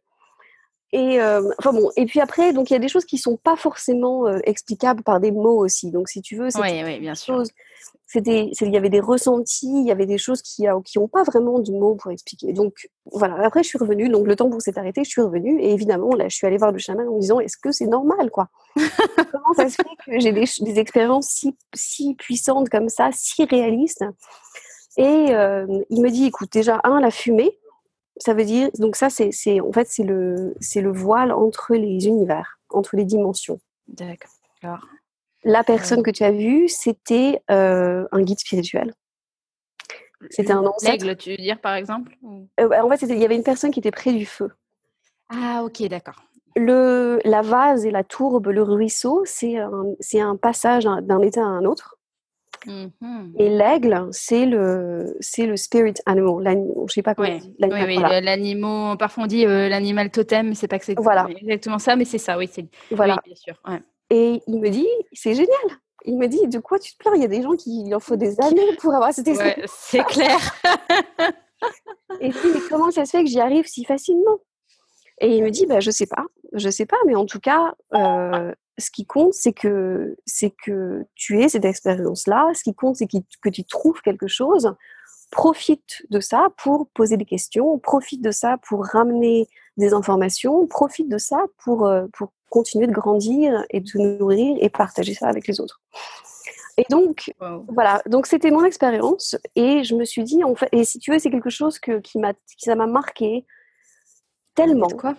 Et 0.92 1.20
enfin 1.58 1.72
bon, 1.72 1.90
et 1.96 2.06
puis 2.06 2.20
après, 2.20 2.52
donc 2.52 2.70
il 2.70 2.72
y 2.72 2.76
a 2.76 2.78
des 2.78 2.88
choses 2.88 3.04
qui 3.04 3.18
sont 3.18 3.36
pas 3.36 3.56
forcément 3.56 4.28
explicables 4.44 5.02
par 5.02 5.20
des 5.20 5.32
mots 5.32 5.58
aussi. 5.58 5.90
Donc 5.90 6.08
si 6.08 6.22
tu 6.22 6.36
veux, 6.36 6.48
c'est 6.48 6.60
oui, 6.60 6.82
oui, 6.84 7.00
bien 7.00 7.14
c'était, 8.06 8.50
il 8.60 8.72
y 8.72 8.76
avait 8.76 8.88
des 8.88 9.00
ressentis, 9.00 9.66
il 9.66 9.86
y 9.86 9.90
avait 9.90 10.06
des 10.06 10.18
choses 10.18 10.40
qui 10.40 10.64
qui 10.84 10.98
ont 10.98 11.08
pas 11.08 11.24
vraiment 11.24 11.58
de 11.58 11.72
mots 11.72 11.96
pour 11.96 12.12
expliquer. 12.12 12.52
Donc 12.52 12.88
voilà. 13.12 13.44
Après, 13.44 13.62
je 13.64 13.68
suis 13.68 13.78
revenue. 13.78 14.08
Donc 14.08 14.26
le 14.26 14.36
temps 14.36 14.48
pour 14.48 14.62
s'est 14.62 14.78
arrêté, 14.78 15.02
je 15.04 15.10
suis 15.10 15.22
revenue 15.22 15.60
et 15.60 15.72
évidemment 15.72 16.14
là, 16.14 16.28
je 16.28 16.36
suis 16.36 16.46
allée 16.46 16.56
voir 16.56 16.70
le 16.70 16.78
chaman 16.78 17.08
en 17.08 17.16
me 17.16 17.20
disant 17.20 17.40
est-ce 17.40 17.56
que 17.56 17.72
c'est 17.72 17.86
normal 17.86 18.30
quoi? 18.30 18.48
Comment 18.76 19.54
ça 19.56 19.68
se 19.68 19.76
fait 19.76 19.88
que 20.06 20.20
j'ai 20.20 20.32
des, 20.32 20.44
des, 20.60 20.78
expériences 20.78 21.28
si 21.28 21.56
si 21.74 22.14
puissantes 22.14 22.68
comme 22.68 22.88
ça, 22.88 23.10
si 23.12 23.44
réalistes? 23.44 24.04
Et 24.96 25.34
euh, 25.34 25.66
il 25.90 26.00
me 26.00 26.10
dit 26.10 26.26
écoute 26.26 26.52
déjà 26.52 26.80
un 26.84 27.00
la 27.00 27.10
fumée, 27.10 27.58
ça 28.18 28.34
veut 28.34 28.44
dire 28.44 28.70
donc 28.78 28.96
ça 28.96 29.10
c'est, 29.10 29.30
c'est 29.32 29.60
en 29.60 29.72
fait 29.72 29.88
c'est 29.88 30.04
le 30.04 30.54
c'est 30.60 30.80
le 30.80 30.92
voile 30.92 31.32
entre 31.32 31.74
les 31.74 32.06
univers, 32.06 32.58
entre 32.70 32.96
les 32.96 33.04
dimensions. 33.04 33.60
D'accord. 33.88 34.30
La 35.44 35.62
personne 35.62 36.02
que 36.02 36.10
tu 36.10 36.24
as 36.24 36.32
vue, 36.32 36.68
c'était 36.68 37.40
euh, 37.50 38.06
un 38.10 38.22
guide 38.22 38.40
spirituel. 38.40 38.94
C'était 40.30 40.52
un 40.52 40.64
ancêtre. 40.64 41.04
L'aigle, 41.04 41.16
tu 41.16 41.30
veux 41.30 41.36
dire 41.36 41.60
par 41.60 41.74
exemple 41.74 42.16
euh, 42.58 42.82
En 42.82 42.88
fait, 42.88 43.02
il 43.02 43.18
y 43.18 43.24
avait 43.24 43.36
une 43.36 43.44
personne 43.44 43.70
qui 43.70 43.78
était 43.78 43.90
près 43.90 44.12
du 44.12 44.26
feu. 44.26 44.50
Ah, 45.28 45.62
ok, 45.64 45.82
d'accord. 45.88 46.22
Le, 46.56 47.20
la 47.24 47.42
vase 47.42 47.84
et 47.84 47.90
la 47.90 48.02
tourbe, 48.02 48.48
le 48.48 48.62
ruisseau, 48.62 49.22
c'est 49.24 49.58
un, 49.58 49.84
c'est 50.00 50.20
un 50.20 50.36
passage 50.36 50.84
d'un 50.84 51.20
état 51.20 51.42
à 51.42 51.48
un 51.48 51.64
autre. 51.64 51.95
Mm-hmm. 52.66 53.32
Et 53.38 53.48
l'aigle, 53.48 54.08
c'est 54.10 54.46
le, 54.46 55.16
c'est 55.20 55.46
le 55.46 55.56
spirit 55.56 55.94
animal. 56.04 56.64
Je 56.88 56.92
sais 56.92 57.02
pas 57.02 57.14
comment. 57.14 57.28
Oui, 57.28 57.54
oui, 57.60 57.96
l'animal. 58.22 58.96
Parfois 58.98 59.24
on 59.24 59.26
dit 59.26 59.46
euh, 59.46 59.68
l'animal 59.68 60.10
totem, 60.10 60.48
mais 60.48 60.54
c'est 60.54 60.68
pas 60.68 60.78
que 60.78 60.84
c'est 60.84 60.98
voilà. 60.98 61.28
exactement 61.28 61.78
ça, 61.78 61.96
mais 61.96 62.04
c'est 62.04 62.18
ça, 62.18 62.36
oui, 62.36 62.48
c'est. 62.52 62.66
Voilà. 62.90 63.18
bien 63.24 63.34
sûr. 63.34 63.54
Et 64.10 64.40
il 64.46 64.60
me 64.60 64.68
dit, 64.68 64.86
c'est 65.12 65.34
génial. 65.34 65.50
Il 66.04 66.18
me 66.18 66.28
dit, 66.28 66.46
de 66.46 66.58
quoi 66.58 66.78
tu 66.78 66.92
te 66.92 66.98
plains? 66.98 67.14
Il 67.16 67.22
y 67.22 67.24
a 67.24 67.28
des 67.28 67.42
gens 67.42 67.56
qui 67.56 67.82
il 67.84 67.94
en 67.94 68.00
faut 68.00 68.16
des 68.16 68.40
années 68.40 68.76
pour 68.80 68.94
avoir 68.94 69.12
cette 69.12 69.26
ouais, 69.26 69.56
C'est 69.66 70.04
clair. 70.04 70.38
et 72.20 72.30
puis, 72.30 72.48
mais 72.54 72.60
comment 72.68 72.90
ça 72.92 73.04
se 73.04 73.10
fait 73.10 73.24
que 73.24 73.30
j'y 73.30 73.40
arrive 73.40 73.66
si 73.66 73.84
facilement? 73.84 74.38
Et 75.20 75.36
il 75.36 75.42
me 75.42 75.50
dit, 75.50 75.66
bah, 75.66 75.80
je 75.80 75.90
sais 75.90 76.06
pas, 76.06 76.24
je 76.52 76.68
sais 76.68 76.86
pas, 76.86 76.98
mais 77.06 77.14
en 77.14 77.26
tout 77.26 77.40
cas, 77.40 77.74
euh, 77.94 78.52
ce 78.78 78.90
qui 78.90 79.06
compte, 79.06 79.34
c'est 79.34 79.52
que 79.52 80.16
c'est 80.26 80.54
que 80.64 81.04
tu 81.14 81.40
aies 81.40 81.48
cette 81.48 81.64
expérience-là. 81.64 82.50
Ce 82.54 82.62
qui 82.62 82.74
compte, 82.74 82.96
c'est 82.96 83.06
que 83.06 83.48
tu 83.48 83.64
trouves 83.64 84.00
quelque 84.02 84.26
chose. 84.26 84.74
Profite 85.30 86.06
de 86.10 86.20
ça 86.20 86.48
pour 86.56 86.88
poser 86.88 87.16
des 87.16 87.24
questions. 87.24 87.78
Profite 87.78 88.22
de 88.22 88.30
ça 88.30 88.58
pour 88.68 88.84
ramener 88.84 89.48
des 89.76 89.92
informations. 89.92 90.66
Profite 90.66 91.08
de 91.08 91.18
ça 91.18 91.38
pour 91.64 91.86
euh, 91.86 92.06
pour 92.12 92.32
continuer 92.50 92.86
de 92.86 92.92
grandir 92.92 93.64
et 93.70 93.80
de 93.80 93.98
nourrir 93.98 94.56
et 94.60 94.70
partager 94.70 95.14
ça 95.14 95.28
avec 95.28 95.46
les 95.46 95.60
autres. 95.60 95.80
Et 96.78 96.84
donc, 96.90 97.32
voilà, 97.68 98.02
donc 98.06 98.26
c'était 98.26 98.50
mon 98.50 98.62
expérience 98.64 99.34
et 99.54 99.82
je 99.82 99.94
me 99.94 100.04
suis 100.04 100.24
dit, 100.24 100.44
en 100.44 100.54
fait, 100.54 100.68
et 100.72 100.84
si 100.84 100.98
tu 100.98 101.10
veux, 101.10 101.18
c'est 101.18 101.30
quelque 101.30 101.48
chose 101.48 101.78
que, 101.78 102.00
qui 102.00 102.18
m'a, 102.18 102.34
ça 102.58 102.74
m'a 102.74 102.86
marqué 102.86 103.46
tellement. 104.54 104.88
Quoi? 104.88 105.14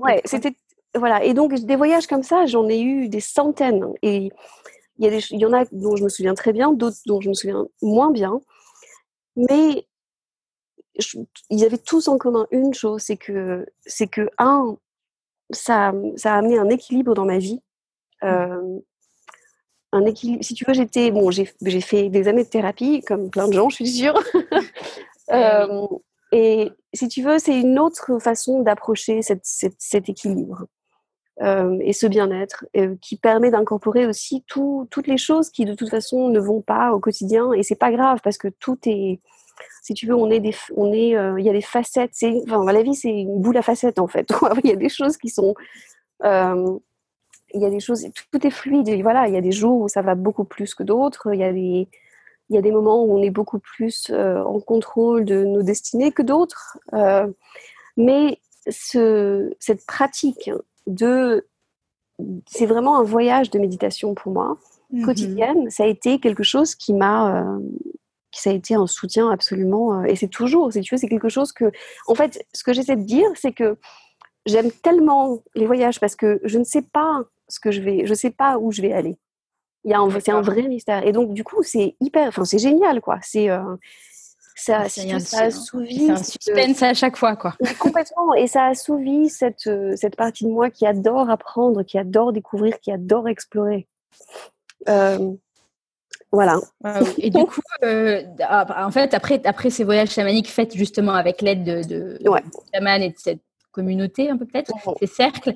Ouais, 0.00 0.20
c'était, 0.24 0.54
voilà, 0.94 1.24
et 1.24 1.34
donc 1.34 1.54
des 1.54 1.76
voyages 1.76 2.06
comme 2.06 2.22
ça, 2.22 2.46
j'en 2.46 2.68
ai 2.68 2.80
eu 2.80 3.08
des 3.08 3.20
centaines 3.20 3.86
et 4.02 4.30
il 4.98 5.04
y, 5.04 5.06
a 5.06 5.10
des, 5.10 5.24
il 5.30 5.38
y 5.38 5.46
en 5.46 5.52
a 5.52 5.64
dont 5.72 5.96
je 5.96 6.04
me 6.04 6.08
souviens 6.08 6.34
très 6.34 6.52
bien, 6.52 6.72
d'autres 6.72 6.98
dont 7.06 7.20
je 7.20 7.30
me 7.30 7.34
souviens 7.34 7.66
moins 7.80 8.10
bien, 8.10 8.40
mais 9.36 9.86
ils 11.48 11.64
avaient 11.64 11.78
tous 11.78 12.08
en 12.08 12.18
commun 12.18 12.46
une 12.50 12.74
chose, 12.74 13.02
c'est 13.02 13.16
que, 13.16 13.64
c'est 13.86 14.08
que 14.08 14.28
un, 14.38 14.76
ça, 15.50 15.92
ça 16.16 16.34
a 16.34 16.38
amené 16.38 16.58
un 16.58 16.68
équilibre 16.68 17.14
dans 17.14 17.24
ma 17.24 17.38
vie. 17.38 17.62
Mmh. 18.22 18.26
Euh, 18.26 18.80
un 19.92 20.04
équilibre. 20.06 20.44
Si 20.44 20.54
tu 20.54 20.64
veux, 20.64 20.74
j'étais 20.74 21.10
bon, 21.10 21.30
j'ai 21.30 21.46
fait 21.80 22.10
des 22.10 22.28
années 22.28 22.44
de 22.44 22.48
thérapie, 22.48 23.00
comme 23.00 23.30
plein 23.30 23.48
de 23.48 23.52
gens, 23.52 23.68
je 23.70 23.76
suis 23.76 23.88
sûre. 23.88 24.14
Euh, 25.32 25.86
et 26.32 26.72
si 26.92 27.06
tu 27.06 27.22
veux, 27.22 27.38
c'est 27.38 27.60
une 27.60 27.78
autre 27.78 28.18
façon 28.18 28.62
d'approcher 28.62 29.20
cet 29.22 30.08
équilibre 30.08 30.66
euh, 31.42 31.78
et 31.80 31.92
ce 31.92 32.06
bien-être 32.06 32.66
qui 33.00 33.16
permet 33.16 33.50
d'incorporer 33.50 34.06
aussi 34.06 34.44
toutes 34.46 35.06
les 35.06 35.16
choses 35.16 35.50
qui 35.50 35.64
de 35.64 35.74
toute 35.74 35.88
façon 35.88 36.28
ne 36.28 36.38
vont 36.38 36.60
pas 36.60 36.92
au 36.92 37.00
quotidien. 37.00 37.52
Et 37.52 37.62
c'est 37.62 37.76
pas 37.76 37.90
grave 37.90 38.20
parce 38.22 38.36
que 38.36 38.48
tout 38.48 38.78
est 38.84 39.20
si 39.82 39.94
tu 39.94 40.06
veux, 40.06 40.14
on 40.14 40.30
est 40.30 40.40
des, 40.40 40.54
on 40.76 40.92
est, 40.92 41.16
euh, 41.16 41.38
il 41.38 41.44
y 41.44 41.50
a 41.50 41.52
des 41.52 41.60
facettes. 41.60 42.10
C'est, 42.12 42.42
enfin, 42.48 42.70
la 42.70 42.82
vie, 42.82 42.94
c'est 42.94 43.10
une 43.10 43.40
boule 43.40 43.56
à 43.56 43.62
facettes 43.62 43.98
en 43.98 44.08
fait. 44.08 44.30
il 44.64 44.70
y 44.70 44.72
a 44.72 44.76
des 44.76 44.88
choses 44.88 45.16
qui 45.16 45.28
sont, 45.28 45.54
euh, 46.24 46.78
il 47.54 47.62
y 47.62 47.66
a 47.66 47.70
des 47.70 47.80
choses, 47.80 48.06
tout 48.30 48.46
est 48.46 48.50
fluide. 48.50 48.88
voilà, 49.02 49.28
il 49.28 49.34
y 49.34 49.36
a 49.36 49.40
des 49.40 49.52
jours 49.52 49.80
où 49.82 49.88
ça 49.88 50.02
va 50.02 50.14
beaucoup 50.14 50.44
plus 50.44 50.74
que 50.74 50.82
d'autres. 50.82 51.32
Il 51.32 51.40
y 51.40 51.44
a 51.44 51.52
des, 51.52 51.88
il 52.48 52.56
y 52.56 52.58
a 52.58 52.62
des 52.62 52.72
moments 52.72 53.04
où 53.04 53.16
on 53.18 53.22
est 53.22 53.30
beaucoup 53.30 53.58
plus 53.58 54.10
en 54.10 54.60
contrôle 54.60 55.24
de 55.24 55.44
nos 55.44 55.62
destinées 55.62 56.12
que 56.12 56.22
d'autres. 56.22 56.78
mais 57.96 58.38
ce, 58.68 59.52
cette 59.58 59.86
pratique 59.86 60.50
de, 60.86 61.46
c'est 62.46 62.66
vraiment 62.66 62.98
un 62.98 63.02
voyage 63.02 63.50
de 63.50 63.58
méditation 63.58 64.14
pour 64.14 64.32
moi 64.32 64.58
mmh 64.92 65.04
quotidienne. 65.04 65.70
Ça 65.70 65.84
a 65.84 65.86
été 65.86 66.18
quelque 66.18 66.42
chose 66.42 66.74
qui 66.74 66.92
m'a 66.94 67.58
ça 68.32 68.50
a 68.50 68.52
été 68.52 68.74
un 68.74 68.86
soutien 68.86 69.30
absolument. 69.30 70.00
Euh, 70.00 70.04
et 70.04 70.16
c'est 70.16 70.28
toujours, 70.28 70.72
si 70.72 70.80
tu 70.80 70.94
veux, 70.94 70.98
c'est 70.98 71.08
quelque 71.08 71.28
chose 71.28 71.52
que. 71.52 71.70
En 72.06 72.14
fait, 72.14 72.44
ce 72.52 72.64
que 72.64 72.72
j'essaie 72.72 72.96
de 72.96 73.04
dire, 73.04 73.28
c'est 73.34 73.52
que 73.52 73.76
j'aime 74.46 74.70
tellement 74.70 75.42
les 75.54 75.66
voyages 75.66 76.00
parce 76.00 76.16
que 76.16 76.40
je 76.44 76.58
ne 76.58 76.64
sais 76.64 76.82
pas 76.82 77.22
ce 77.48 77.60
que 77.60 77.70
je 77.70 77.80
vais, 77.80 78.06
je 78.06 78.14
sais 78.14 78.30
pas 78.30 78.58
où 78.58 78.72
je 78.72 78.82
vais 78.82 78.92
aller. 78.92 79.16
Il 79.84 79.90
y 79.90 79.94
a 79.94 80.00
c'est 80.20 80.30
un 80.30 80.42
vrai 80.42 80.62
mystère. 80.68 81.06
Et 81.06 81.12
donc, 81.12 81.32
du 81.32 81.42
coup, 81.42 81.62
c'est 81.62 81.96
hyper, 82.00 82.28
enfin, 82.28 82.44
c'est 82.44 82.58
génial, 82.58 83.00
quoi. 83.00 83.18
C'est, 83.22 83.48
euh, 83.48 83.76
ça, 84.60 84.88
ça 84.88 85.44
assouvit. 85.44 86.10
un 86.10 86.22
suspense 86.22 86.82
à 86.82 86.94
chaque 86.94 87.16
fois, 87.16 87.36
quoi. 87.36 87.54
Complètement. 87.78 88.34
Et 88.34 88.46
ça 88.46 88.66
assouvit 88.66 89.28
cette, 89.30 89.66
euh, 89.66 89.94
cette 89.96 90.16
partie 90.16 90.44
de 90.44 90.50
moi 90.50 90.70
qui 90.70 90.86
adore 90.86 91.30
apprendre, 91.30 91.82
qui 91.82 91.98
adore 91.98 92.32
découvrir, 92.32 92.78
qui 92.80 92.92
adore 92.92 93.28
explorer. 93.28 93.88
Euh, 94.88 95.32
voilà. 96.30 96.60
Et 97.18 97.30
du 97.30 97.44
coup, 97.44 97.60
euh, 97.84 98.22
ah, 98.40 98.86
en 98.86 98.90
fait, 98.90 99.14
après, 99.14 99.40
après 99.46 99.70
ces 99.70 99.84
voyages 99.84 100.10
chamaniques 100.10 100.48
faits 100.48 100.76
justement 100.76 101.14
avec 101.14 101.42
l'aide 101.42 101.64
de, 101.64 101.82
de, 101.82 102.18
et 102.74 103.08
de 103.08 103.14
cette 103.16 103.40
communauté, 103.72 104.30
un 104.30 104.36
peu 104.36 104.46
peut-être, 104.46 104.72
ces 105.00 105.06
cercles, 105.06 105.54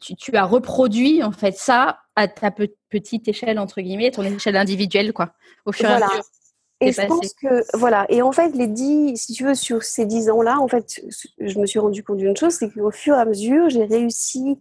tu, 0.00 0.36
as 0.36 0.44
reproduit 0.44 1.22
en 1.22 1.32
fait 1.32 1.56
ça 1.56 1.98
à 2.14 2.28
ta 2.28 2.50
petite 2.90 3.26
échelle, 3.28 3.58
entre 3.58 3.80
guillemets, 3.80 4.10
ton 4.10 4.22
échelle 4.22 4.56
individuelle, 4.56 5.12
quoi, 5.12 5.34
au 5.64 5.72
fur 5.72 5.88
et 5.88 5.92
à 5.92 5.96
mesure. 5.96 6.22
Et 6.80 6.92
je 6.92 7.06
pense 7.06 7.32
que, 7.34 7.76
voilà, 7.76 8.04
et 8.08 8.20
en 8.20 8.32
fait, 8.32 8.50
les 8.54 8.66
dix, 8.66 9.16
si 9.16 9.32
tu 9.32 9.44
veux, 9.44 9.54
sur 9.54 9.82
ces 9.82 10.06
dix 10.06 10.28
ans-là, 10.28 10.58
en 10.58 10.68
fait, 10.68 11.00
je 11.38 11.58
me 11.58 11.66
suis 11.66 11.78
rendu 11.78 12.02
compte 12.02 12.18
d'une 12.18 12.36
chose, 12.36 12.54
c'est 12.54 12.70
qu'au 12.70 12.90
fur 12.90 13.14
et 13.14 13.20
à 13.20 13.24
mesure, 13.24 13.70
j'ai 13.70 13.84
réussi 13.84 14.58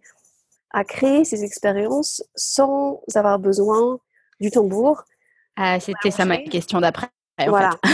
à 0.72 0.84
créer 0.84 1.26
ces 1.26 1.44
expériences 1.44 2.24
sans 2.36 3.02
avoir 3.16 3.40
besoin 3.40 4.00
du 4.40 4.52
tambour, 4.52 5.04
ah, 5.56 5.80
c'était 5.80 6.12
ça 6.12 6.26
ma 6.26 6.38
question 6.38 6.80
d'après. 6.82 7.08
Voilà. 7.48 7.72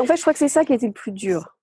En 0.00 0.04
fait. 0.06 0.16
je 0.16 0.20
crois 0.22 0.32
que 0.32 0.38
c'est 0.38 0.48
ça 0.48 0.64
qui 0.64 0.72
a 0.72 0.76
été 0.76 0.86
le 0.86 0.92
plus 0.92 1.12
dur. 1.12 1.56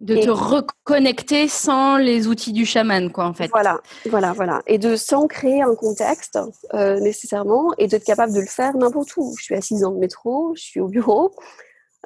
De 0.00 0.16
te 0.16 0.30
reconnecter 0.30 1.46
sans 1.46 1.98
les 1.98 2.26
outils 2.26 2.52
du 2.52 2.64
chaman, 2.64 3.12
quoi, 3.12 3.26
en 3.26 3.34
fait. 3.34 3.48
Voilà, 3.48 3.80
voilà, 4.08 4.32
voilà. 4.32 4.62
Et 4.66 4.78
de 4.78 4.96
sans 4.96 5.26
créer 5.26 5.60
un 5.60 5.74
contexte 5.74 6.38
euh, 6.72 6.98
nécessairement 7.00 7.72
et 7.76 7.86
d'être 7.86 8.04
capable 8.04 8.32
de 8.32 8.40
le 8.40 8.46
faire 8.46 8.74
n'importe 8.76 9.14
où. 9.18 9.34
Je 9.38 9.44
suis 9.44 9.54
assise 9.54 9.80
dans 9.80 9.90
le 9.90 9.98
métro, 9.98 10.54
je 10.56 10.62
suis 10.62 10.80
au 10.80 10.88
bureau. 10.88 11.32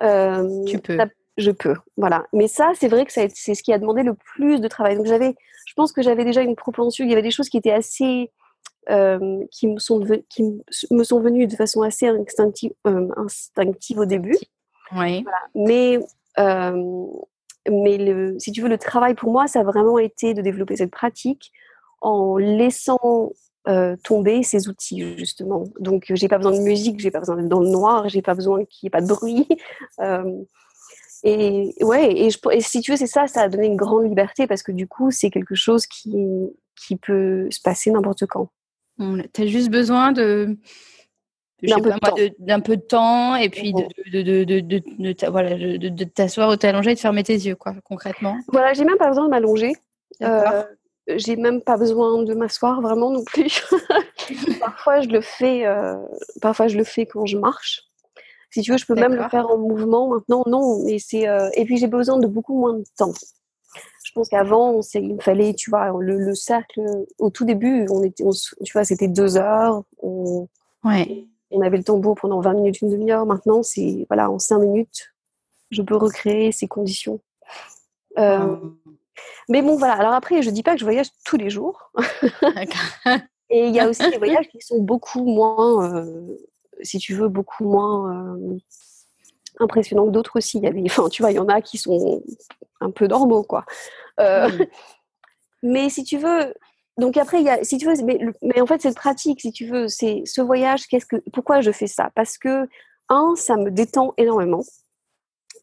Euh, 0.02 0.64
tu 0.64 0.80
peux. 0.80 0.98
je 1.36 1.52
peux, 1.52 1.76
voilà. 1.96 2.26
Mais 2.32 2.48
ça, 2.48 2.72
c'est 2.74 2.88
vrai 2.88 3.06
que 3.06 3.12
c'est 3.12 3.28
ce 3.28 3.62
qui 3.62 3.72
a 3.72 3.78
demandé 3.78 4.02
le 4.02 4.14
plus 4.14 4.60
de 4.60 4.66
travail. 4.66 4.96
Donc 4.96 5.06
j'avais, 5.06 5.36
je 5.64 5.74
pense 5.74 5.92
que 5.92 6.02
j'avais 6.02 6.24
déjà 6.24 6.42
une 6.42 6.56
propension. 6.56 7.04
Il 7.04 7.10
y 7.10 7.12
avait 7.12 7.22
des 7.22 7.30
choses 7.30 7.48
qui 7.48 7.58
étaient 7.58 7.70
assez 7.70 8.32
euh, 8.90 9.44
qui, 9.50 9.68
me 9.68 9.78
sont 9.78 10.04
qui 10.28 10.42
me 10.90 11.04
sont 11.04 11.20
venues 11.20 11.46
de 11.46 11.54
façon 11.54 11.82
assez 11.82 12.08
instinctive, 12.08 12.72
instinctive 13.16 13.98
au 13.98 14.04
début. 14.04 14.36
Oui. 14.94 15.24
Mais, 15.54 15.98
euh, 16.38 17.06
mais 17.70 17.98
le, 17.98 18.38
si 18.38 18.52
tu 18.52 18.62
veux, 18.62 18.68
le 18.68 18.78
travail 18.78 19.14
pour 19.14 19.30
moi, 19.30 19.46
ça 19.46 19.60
a 19.60 19.64
vraiment 19.64 19.98
été 19.98 20.34
de 20.34 20.42
développer 20.42 20.76
cette 20.76 20.90
pratique 20.90 21.52
en 22.00 22.36
laissant 22.36 23.32
tomber 24.02 24.42
ces 24.42 24.68
outils 24.68 25.16
justement. 25.16 25.64
Donc 25.80 26.04
j'ai 26.10 26.28
pas 26.28 26.36
besoin 26.36 26.52
de 26.52 26.62
musique, 26.62 27.00
j'ai 27.00 27.10
pas 27.10 27.20
besoin 27.20 27.36
d'être 27.36 27.48
dans 27.48 27.60
le 27.60 27.70
noir, 27.70 28.10
j'ai 28.10 28.20
pas 28.20 28.34
besoin 28.34 28.64
qu'il 28.66 28.86
n'y 28.86 28.88
ait 28.88 28.90
pas 28.90 29.00
de 29.00 29.06
bruit. 29.06 29.48
et 31.24 31.74
ouais, 31.80 32.12
et, 32.14 32.60
si 32.60 32.82
tu 32.82 32.90
veux, 32.90 32.98
c'est 32.98 33.06
ça, 33.06 33.26
ça 33.26 33.40
a 33.40 33.48
donné 33.48 33.66
une 33.66 33.76
grande 33.76 34.06
liberté 34.06 34.46
parce 34.46 34.62
que 34.62 34.70
du 34.70 34.86
coup, 34.86 35.10
c'est 35.10 35.30
quelque 35.30 35.54
chose 35.54 35.86
qui, 35.86 36.14
qui 36.76 36.96
peut 36.96 37.48
se 37.50 37.60
passer 37.62 37.90
n'importe 37.90 38.26
quand. 38.26 38.50
Tu 38.98 39.42
as 39.42 39.46
juste 39.46 39.70
besoin 39.70 40.12
de 40.12 40.58
d'un 42.38 42.60
peu, 42.60 42.76
de 42.76 42.82
temps 42.82 43.36
et 43.36 43.48
puis 43.48 43.72
de, 43.72 44.22
de, 44.22 44.44
de, 44.44 44.60
de 44.60 45.30
voilà, 45.30 45.56
de, 45.56 46.04
t'asseoir 46.04 46.50
ou 46.50 46.56
t'allonger 46.56 46.92
et 46.92 46.94
de 46.94 47.00
fermer 47.00 47.22
tes 47.22 47.34
yeux, 47.34 47.56
quoi, 47.56 47.74
concrètement. 47.84 48.36
Voilà, 48.48 48.72
j'ai 48.72 48.84
même 48.84 48.98
pas 48.98 49.08
besoin 49.08 49.24
de 49.24 49.30
m'allonger. 49.30 49.72
j'ai 51.08 51.36
même 51.36 51.60
pas 51.60 51.76
besoin 51.76 52.22
de 52.22 52.34
m'asseoir 52.34 52.80
vraiment 52.80 53.10
non 53.10 53.24
plus. 53.24 53.62
parfois 54.60 55.00
je 55.00 55.08
le 55.08 55.20
fais, 55.20 55.64
parfois 56.40 56.68
je 56.68 56.76
le 56.76 56.84
fais 56.84 57.06
quand 57.06 57.26
je 57.26 57.38
marche. 57.38 57.82
Si 58.50 58.60
tu 58.60 58.70
veux, 58.70 58.78
je 58.78 58.86
peux 58.86 58.94
même 58.94 59.14
le 59.14 59.28
faire 59.28 59.50
en 59.50 59.58
mouvement. 59.58 60.08
Maintenant, 60.08 60.44
non. 60.46 60.84
Mais 60.84 60.98
c'est 60.98 61.26
et 61.54 61.64
puis 61.64 61.76
j'ai 61.76 61.88
besoin 61.88 62.18
de 62.18 62.26
beaucoup 62.26 62.58
moins 62.58 62.74
de 62.74 62.84
temps. 62.96 63.12
Je 64.04 64.12
pense 64.20 64.28
qu'avant, 64.28 64.80
il 64.94 65.16
me 65.16 65.20
fallait, 65.20 65.54
tu 65.54 65.70
vois, 65.70 65.92
le, 65.98 66.34
cercle. 66.34 66.80
Au 67.18 67.30
tout 67.30 67.44
début, 67.44 67.86
on 67.90 68.04
était, 68.04 68.22
tu 68.64 68.72
vois, 68.72 68.84
c'était 68.84 69.08
deux 69.08 69.36
heures. 69.36 69.82
On, 70.00 70.46
ouais. 70.84 71.26
On 71.50 71.60
avait 71.60 71.76
le 71.76 71.84
tambour 71.84 72.16
pendant 72.16 72.40
20 72.40 72.54
minutes, 72.54 72.80
une 72.80 72.90
demi-heure. 72.90 73.26
Maintenant, 73.26 73.62
c'est 73.62 74.06
voilà, 74.08 74.30
en 74.30 74.38
cinq 74.38 74.58
minutes, 74.58 75.14
je 75.70 75.82
peux 75.82 75.96
recréer 75.96 76.52
ces 76.52 76.68
conditions. 76.68 77.20
Euh, 78.18 78.56
mais 79.48 79.62
bon, 79.62 79.76
voilà. 79.76 79.94
Alors 79.94 80.14
après, 80.14 80.42
je 80.42 80.50
dis 80.50 80.62
pas 80.62 80.72
que 80.72 80.80
je 80.80 80.84
voyage 80.84 81.08
tous 81.24 81.36
les 81.36 81.50
jours. 81.50 81.90
Et 83.50 83.66
il 83.68 83.74
y 83.74 83.80
a 83.80 83.88
aussi 83.88 84.08
des 84.10 84.18
voyages 84.18 84.48
qui 84.48 84.60
sont 84.60 84.80
beaucoup 84.80 85.24
moins, 85.24 85.96
euh, 85.96 86.36
si 86.82 86.98
tu 86.98 87.14
veux, 87.14 87.28
beaucoup 87.28 87.64
moins 87.64 88.34
euh, 88.34 88.58
impressionnants 89.60 90.06
que 90.06 90.10
d'autres 90.10 90.38
aussi. 90.38 90.58
Il 90.58 90.64
y 90.64 90.66
a 90.66 90.72
des, 90.72 90.82
enfin, 90.86 91.08
tu 91.08 91.22
vois, 91.22 91.30
il 91.30 91.36
y 91.36 91.40
en 91.40 91.48
a 91.48 91.60
qui 91.60 91.78
sont 91.78 92.22
un 92.80 92.90
peu 92.90 93.06
normaux, 93.06 93.42
quoi. 93.42 93.64
Mais 95.62 95.88
si 95.88 96.04
tu 96.04 96.18
veux, 96.18 96.54
donc 96.96 97.16
après, 97.16 97.40
il 97.40 97.44
y 97.44 97.50
a, 97.50 97.62
si 97.64 97.78
tu 97.78 97.86
veux, 97.86 97.94
mais, 98.04 98.20
mais 98.42 98.60
en 98.60 98.66
fait, 98.66 98.80
c'est 98.80 98.94
pratique, 98.94 99.40
si 99.40 99.52
tu 99.52 99.66
veux, 99.66 99.88
c'est 99.88 100.22
ce 100.26 100.40
voyage. 100.40 100.86
Qu'est-ce 100.86 101.06
que, 101.06 101.16
pourquoi 101.32 101.60
je 101.60 101.72
fais 101.72 101.88
ça? 101.88 102.10
Parce 102.14 102.38
que 102.38 102.68
un, 103.08 103.34
ça 103.36 103.56
me 103.56 103.70
détend 103.70 104.14
énormément. 104.16 104.62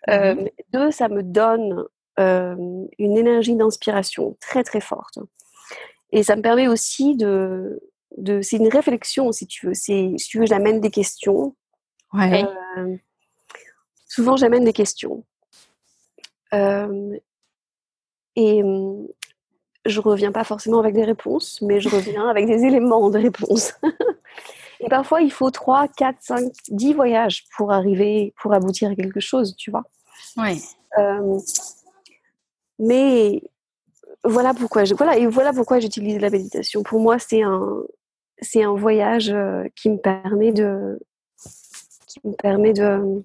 Mmh 0.08 0.48
deux, 0.74 0.90
ça 0.90 1.10
me 1.10 1.22
donne 1.22 1.86
une 2.18 3.18
énergie 3.18 3.56
d'inspiration 3.56 4.36
très 4.40 4.64
très 4.64 4.82
forte. 4.82 5.20
Et 6.12 6.24
ça 6.24 6.36
me 6.36 6.42
permet 6.42 6.68
aussi 6.68 7.16
de, 7.16 7.80
de 8.18 8.42
c'est 8.42 8.58
une 8.58 8.68
réflexion 8.68 9.32
si 9.32 9.48
tu 9.48 9.68
veux. 9.68 9.74
C'est, 9.74 10.14
si 10.18 10.28
tu 10.28 10.40
veux, 10.40 10.46
j'amène 10.46 10.82
des 10.82 10.90
questions. 10.90 11.56
Ouais. 12.14 12.44
souvent, 14.08 14.38
j'amène 14.38 14.66
des 14.66 14.74
questions. 14.74 15.24
et 16.52 18.64
je 19.86 20.00
reviens 20.00 20.32
pas 20.32 20.44
forcément 20.44 20.80
avec 20.80 20.94
des 20.94 21.04
réponses, 21.04 21.62
mais 21.62 21.80
je 21.80 21.90
reviens 21.90 22.28
avec 22.28 22.46
des 22.46 22.64
éléments 22.64 23.10
de 23.10 23.20
réponse. 23.20 23.74
et 24.80 24.90
parfois, 24.90 25.22
il 25.22 25.32
faut 25.32 25.50
3, 25.50 25.88
4, 25.88 26.18
5, 26.20 26.52
10 26.70 26.94
voyages 26.94 27.46
pour 27.58 27.72
arriver, 27.72 28.34
pour 28.42 28.54
aboutir 28.54 28.92
à 28.92 28.96
quelque 28.96 29.20
chose, 29.20 29.56
tu 29.58 29.72
vois. 29.72 29.84
Ouais. 30.38 30.58
Mais 32.80 33.42
voilà 34.24 34.54
pourquoi 34.54 34.86
je, 34.86 34.94
voilà 34.94 35.18
et 35.18 35.28
voilà 35.28 35.54
pourquoi 35.54 35.80
j'utilise 35.80 36.20
la 36.20 36.30
méditation. 36.30 36.84
Pour 36.84 37.00
moi, 37.00 37.20
c'est 37.20 37.42
un 37.42 37.84
c'est 38.42 38.64
un 38.64 38.74
voyage 38.74 39.30
euh, 39.30 39.66
qui 39.76 39.90
me 39.90 39.98
permet 39.98 40.52
de 40.52 41.00
qui 42.08 42.20
me 42.26 42.34
permet 42.34 42.74
de 42.74 43.24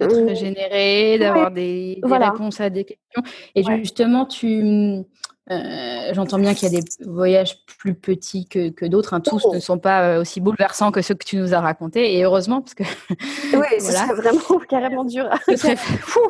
de 0.00 0.06
te 0.06 0.14
régénérer, 0.14 1.18
d'avoir 1.18 1.50
des, 1.50 2.00
réponses 2.02 2.60
à 2.60 2.70
des 2.70 2.84
questions. 2.84 3.22
Et 3.54 3.62
justement, 3.62 4.26
tu 4.26 5.04
euh, 5.50 6.12
j'entends 6.12 6.38
bien 6.38 6.54
qu'il 6.54 6.72
y 6.72 6.76
a 6.76 6.80
des 6.80 6.86
voyages 7.04 7.64
plus 7.66 7.94
petits 7.94 8.46
que, 8.46 8.70
que 8.70 8.86
d'autres. 8.86 9.12
Hein. 9.14 9.20
Tous 9.20 9.42
oh. 9.44 9.54
ne 9.54 9.58
sont 9.58 9.78
pas 9.78 10.02
euh, 10.02 10.20
aussi 10.20 10.40
bouleversants 10.40 10.92
que 10.92 11.02
ceux 11.02 11.14
que 11.14 11.24
tu 11.24 11.36
nous 11.36 11.52
as 11.52 11.60
racontés. 11.60 12.16
Et 12.16 12.22
heureusement, 12.22 12.60
parce 12.60 12.74
que. 12.74 12.84
oui, 13.56 13.66
c'est 13.78 14.14
vraiment 14.14 14.58
carrément 14.68 15.04
dur. 15.04 15.28
Ce 15.48 15.56
serait 15.56 15.76
fou. 15.76 16.20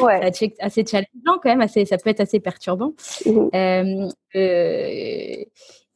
ouais. 0.00 0.32
assez 0.60 0.84
challengeant 0.86 1.38
quand 1.42 1.50
même. 1.50 1.60
Assez, 1.60 1.84
ça 1.84 1.98
peut 1.98 2.10
être 2.10 2.20
assez 2.20 2.40
perturbant. 2.40 2.94
Mmh 3.26 4.08
euh, 4.34 5.44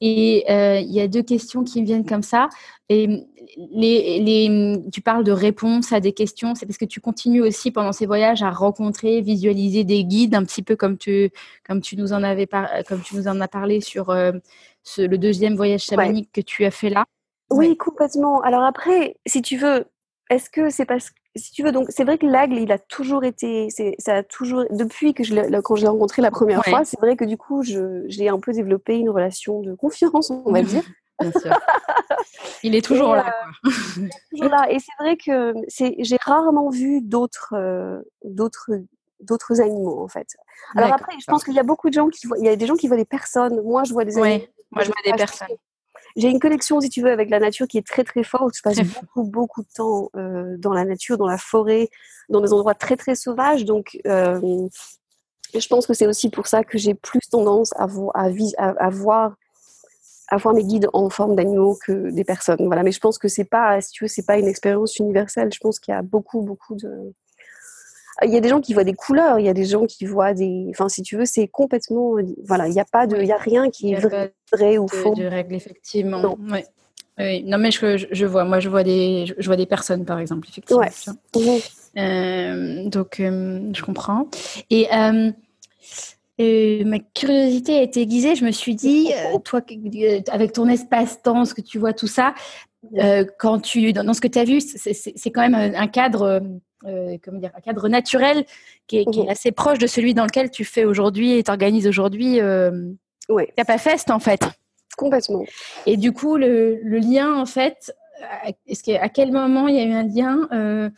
et 0.04 0.44
il 0.80 0.92
y 0.92 1.00
a 1.00 1.06
deux 1.06 1.22
questions 1.22 1.62
qui 1.62 1.80
me 1.80 1.86
viennent 1.86 2.04
comme 2.04 2.24
ça. 2.24 2.48
Et 2.88 3.24
les, 3.56 4.18
les, 4.20 4.90
tu 4.90 5.00
parles 5.00 5.22
de 5.22 5.30
réponses 5.32 5.92
à 5.92 6.00
des 6.00 6.12
questions. 6.12 6.54
C'est 6.56 6.66
parce 6.66 6.76
que 6.76 6.84
tu 6.84 7.00
continues 7.00 7.40
aussi 7.40 7.70
pendant 7.70 7.92
ces 7.92 8.06
voyages 8.06 8.42
à 8.42 8.50
rencontrer, 8.50 9.20
visualiser 9.20 9.84
des 9.84 10.04
guides, 10.04 10.34
un 10.34 10.44
petit 10.44 10.62
peu 10.62 10.74
comme 10.74 10.98
tu, 10.98 11.30
comme 11.64 11.80
tu, 11.80 11.96
nous, 11.96 12.12
en 12.12 12.24
avais 12.24 12.48
comme 12.88 13.00
tu 13.02 13.14
nous 13.14 13.28
en 13.28 13.40
as 13.40 13.48
parlé 13.48 13.80
sur 13.80 14.10
euh, 14.10 14.32
le 14.98 15.16
deuxième 15.16 15.54
voyage 15.54 15.84
chamanique 15.84 16.30
que 16.32 16.40
tu 16.40 16.64
as 16.64 16.72
fait 16.72 16.90
là. 16.90 17.04
Oui, 17.50 17.76
complètement. 17.76 18.40
Alors 18.40 18.64
après, 18.64 19.16
si 19.24 19.40
tu 19.40 19.56
veux, 19.56 19.84
est-ce 20.30 20.50
que 20.50 20.70
c'est 20.70 20.86
parce 20.86 21.10
que 21.10 21.16
si 21.34 21.52
tu 21.52 21.62
veux, 21.62 21.72
donc 21.72 21.86
c'est 21.88 22.04
vrai 22.04 22.18
que 22.18 22.26
l'aigle, 22.26 22.58
il 22.58 22.72
a 22.72 22.78
toujours 22.78 23.24
été, 23.24 23.68
ça 23.98 24.16
a 24.16 24.22
toujours, 24.22 24.64
depuis 24.70 25.14
que 25.14 25.24
je 25.24 25.34
quand 25.60 25.76
je 25.76 25.82
l'ai 25.82 25.88
rencontré 25.88 26.20
la 26.20 26.30
première 26.30 26.64
fois, 26.64 26.84
c'est 26.84 27.00
vrai 27.00 27.16
que 27.16 27.24
du 27.24 27.36
coup, 27.36 27.62
j'ai 27.62 28.28
un 28.28 28.38
peu 28.38 28.52
développé 28.52 28.98
une 28.98 29.10
relation 29.10 29.60
de 29.60 29.74
confiance, 29.74 30.30
on 30.30 30.52
va 30.52 30.62
dire. 30.62 30.82
Bien 31.20 31.30
sûr. 31.40 31.60
Il 32.64 32.74
est 32.74 32.84
toujours 32.84 33.14
là. 33.14 33.26
Euh, 33.28 33.70
il 33.96 34.06
est 34.06 34.10
toujours 34.30 34.50
là. 34.50 34.72
Et 34.72 34.78
c'est 34.78 34.92
vrai 34.98 35.16
que 35.16 35.54
j'ai 35.70 36.16
rarement 36.20 36.68
vu 36.68 37.00
d'autres, 37.00 37.54
euh, 37.54 38.00
d'autres, 38.24 38.70
d'autres 39.20 39.60
animaux 39.60 40.02
en 40.02 40.08
fait. 40.08 40.26
Alors 40.74 40.92
après, 40.92 41.12
je 41.20 41.26
pense 41.26 41.44
qu'il 41.44 41.54
y 41.54 41.60
a 41.60 41.64
beaucoup 41.64 41.90
de 41.90 41.94
gens 41.94 42.08
qui 42.08 42.26
voient, 42.26 42.38
il 42.38 42.44
y 42.44 42.48
a 42.48 42.56
des 42.56 42.66
gens 42.66 42.74
qui 42.74 42.88
voient 42.88 42.96
des 42.96 43.04
personnes. 43.04 43.62
Moi, 43.62 43.84
je 43.84 43.92
vois 43.92 44.04
des 44.04 44.18
animaux. 44.18 44.44
Moi, 44.72 44.82
je 44.82 44.88
vois 44.88 45.02
des 45.04 45.12
personnes. 45.12 45.56
J'ai 46.16 46.28
une 46.28 46.40
connexion, 46.40 46.80
si 46.80 46.90
tu 46.90 47.02
veux, 47.02 47.10
avec 47.10 47.30
la 47.30 47.38
nature 47.38 47.66
qui 47.66 47.78
est 47.78 47.86
très 47.86 48.04
très 48.04 48.24
forte. 48.24 48.54
Je 48.56 48.62
passe 48.62 48.78
beaucoup 48.80 49.24
beaucoup 49.24 49.62
de 49.62 49.68
temps 49.74 50.10
euh, 50.16 50.56
dans 50.58 50.72
la 50.72 50.84
nature, 50.84 51.18
dans 51.18 51.26
la 51.26 51.38
forêt, 51.38 51.88
dans 52.28 52.40
des 52.40 52.52
endroits 52.52 52.74
très 52.74 52.96
très 52.96 53.14
sauvages. 53.14 53.64
Donc, 53.64 53.98
euh, 54.06 54.68
je 55.54 55.66
pense 55.68 55.86
que 55.86 55.94
c'est 55.94 56.06
aussi 56.06 56.30
pour 56.30 56.46
ça 56.46 56.64
que 56.64 56.78
j'ai 56.78 56.94
plus 56.94 57.20
tendance 57.30 57.72
à, 57.76 57.86
à, 58.14 58.68
à, 58.68 58.90
voir 58.90 59.36
à 60.28 60.36
voir 60.38 60.54
mes 60.54 60.64
guides 60.64 60.88
en 60.94 61.10
forme 61.10 61.36
d'animaux 61.36 61.78
que 61.84 62.10
des 62.10 62.24
personnes. 62.24 62.64
Voilà, 62.66 62.82
mais 62.82 62.92
je 62.92 63.00
pense 63.00 63.18
que 63.18 63.28
c'est 63.28 63.44
pas, 63.44 63.80
si 63.80 63.92
tu 63.92 64.04
veux, 64.04 64.08
c'est 64.08 64.24
pas 64.26 64.38
une 64.38 64.48
expérience 64.48 64.98
universelle. 64.98 65.52
Je 65.52 65.60
pense 65.60 65.78
qu'il 65.78 65.92
y 65.92 65.96
a 65.96 66.02
beaucoup 66.02 66.40
beaucoup 66.42 66.74
de 66.74 67.12
il 68.24 68.32
y 68.32 68.36
a 68.36 68.40
des 68.40 68.48
gens 68.48 68.60
qui 68.60 68.74
voient 68.74 68.84
des 68.84 68.94
couleurs, 68.94 69.38
il 69.38 69.46
y 69.46 69.48
a 69.48 69.54
des 69.54 69.64
gens 69.64 69.86
qui 69.86 70.04
voient 70.04 70.34
des. 70.34 70.66
Enfin, 70.70 70.88
si 70.88 71.02
tu 71.02 71.16
veux, 71.16 71.24
c'est 71.24 71.48
complètement. 71.48 72.16
Voilà, 72.44 72.68
il 72.68 72.72
n'y 72.72 72.80
a 72.80 72.84
pas 72.84 73.06
de. 73.06 73.16
Il 73.16 73.26
y 73.26 73.32
a 73.32 73.38
rien 73.38 73.70
qui 73.70 73.92
est 73.92 73.98
vrai, 74.52 74.78
ou 74.78 74.88
faux. 74.88 75.14
De 75.14 75.24
règle, 75.24 75.54
effectivement. 75.54 76.20
Non. 76.20 76.36
Oui. 76.50 77.42
Non, 77.44 77.58
mais 77.58 77.70
je, 77.70 78.06
je, 78.10 78.26
vois. 78.26 78.44
Moi, 78.44 78.60
je 78.60 78.68
vois 78.68 78.82
des, 78.82 79.26
je 79.38 79.46
vois 79.46 79.56
des 79.56 79.66
personnes, 79.66 80.04
par 80.04 80.18
exemple, 80.18 80.48
effectivement. 80.48 80.82
Ouais. 80.82 81.60
Euh, 81.98 82.88
donc, 82.88 83.20
euh, 83.20 83.70
je 83.72 83.82
comprends. 83.82 84.28
Et. 84.70 84.88
Euh, 84.92 85.30
ma 86.84 86.98
curiosité 87.14 87.78
a 87.78 87.82
été 87.82 88.00
aiguisée. 88.00 88.34
Je 88.34 88.44
me 88.44 88.50
suis 88.50 88.74
dit, 88.74 89.12
toi, 89.44 89.60
avec 90.28 90.52
ton 90.52 90.68
espace-temps, 90.68 91.44
ce 91.44 91.54
que 91.54 91.60
tu 91.60 91.78
vois, 91.78 91.92
tout 91.92 92.08
ça, 92.08 92.34
quand 93.38 93.60
tu, 93.60 93.92
dans, 93.92 94.12
ce 94.12 94.20
que 94.20 94.26
tu 94.26 94.38
as 94.40 94.44
vu, 94.44 94.60
c'est 94.60 95.30
quand 95.30 95.48
même 95.48 95.54
un 95.54 95.86
cadre 95.86 96.42
euh, 96.86 97.16
comment 97.22 97.38
dire, 97.38 97.50
un 97.56 97.60
cadre 97.60 97.88
naturel 97.88 98.44
qui 98.86 98.98
est, 98.98 99.06
mhm. 99.06 99.28
assez 99.28 99.52
proche 99.52 99.78
de 99.78 99.86
celui 99.86 100.14
dans 100.14 100.24
lequel 100.24 100.50
tu 100.50 100.64
fais 100.64 100.84
aujourd'hui 100.84 101.32
et 101.32 101.42
t'organises 101.42 101.86
aujourd'hui 101.86 102.40
euh, 102.40 102.90
ouais. 103.28 103.52
Capafest 103.56 104.10
en 104.10 104.18
fait. 104.18 104.40
Complètement. 104.96 105.44
Et 105.86 105.96
du 105.96 106.12
coup, 106.12 106.36
le, 106.36 106.80
lien 106.84 107.34
en 107.34 107.46
fait, 107.46 107.94
est-ce 108.66 108.90
à 108.92 109.08
quel 109.08 109.32
moment 109.32 109.68
il 109.68 109.76
y 109.76 109.78
a 109.78 109.84
eu 109.84 109.92
un 109.92 110.02
lien 110.02 110.48
euh, 110.52 110.90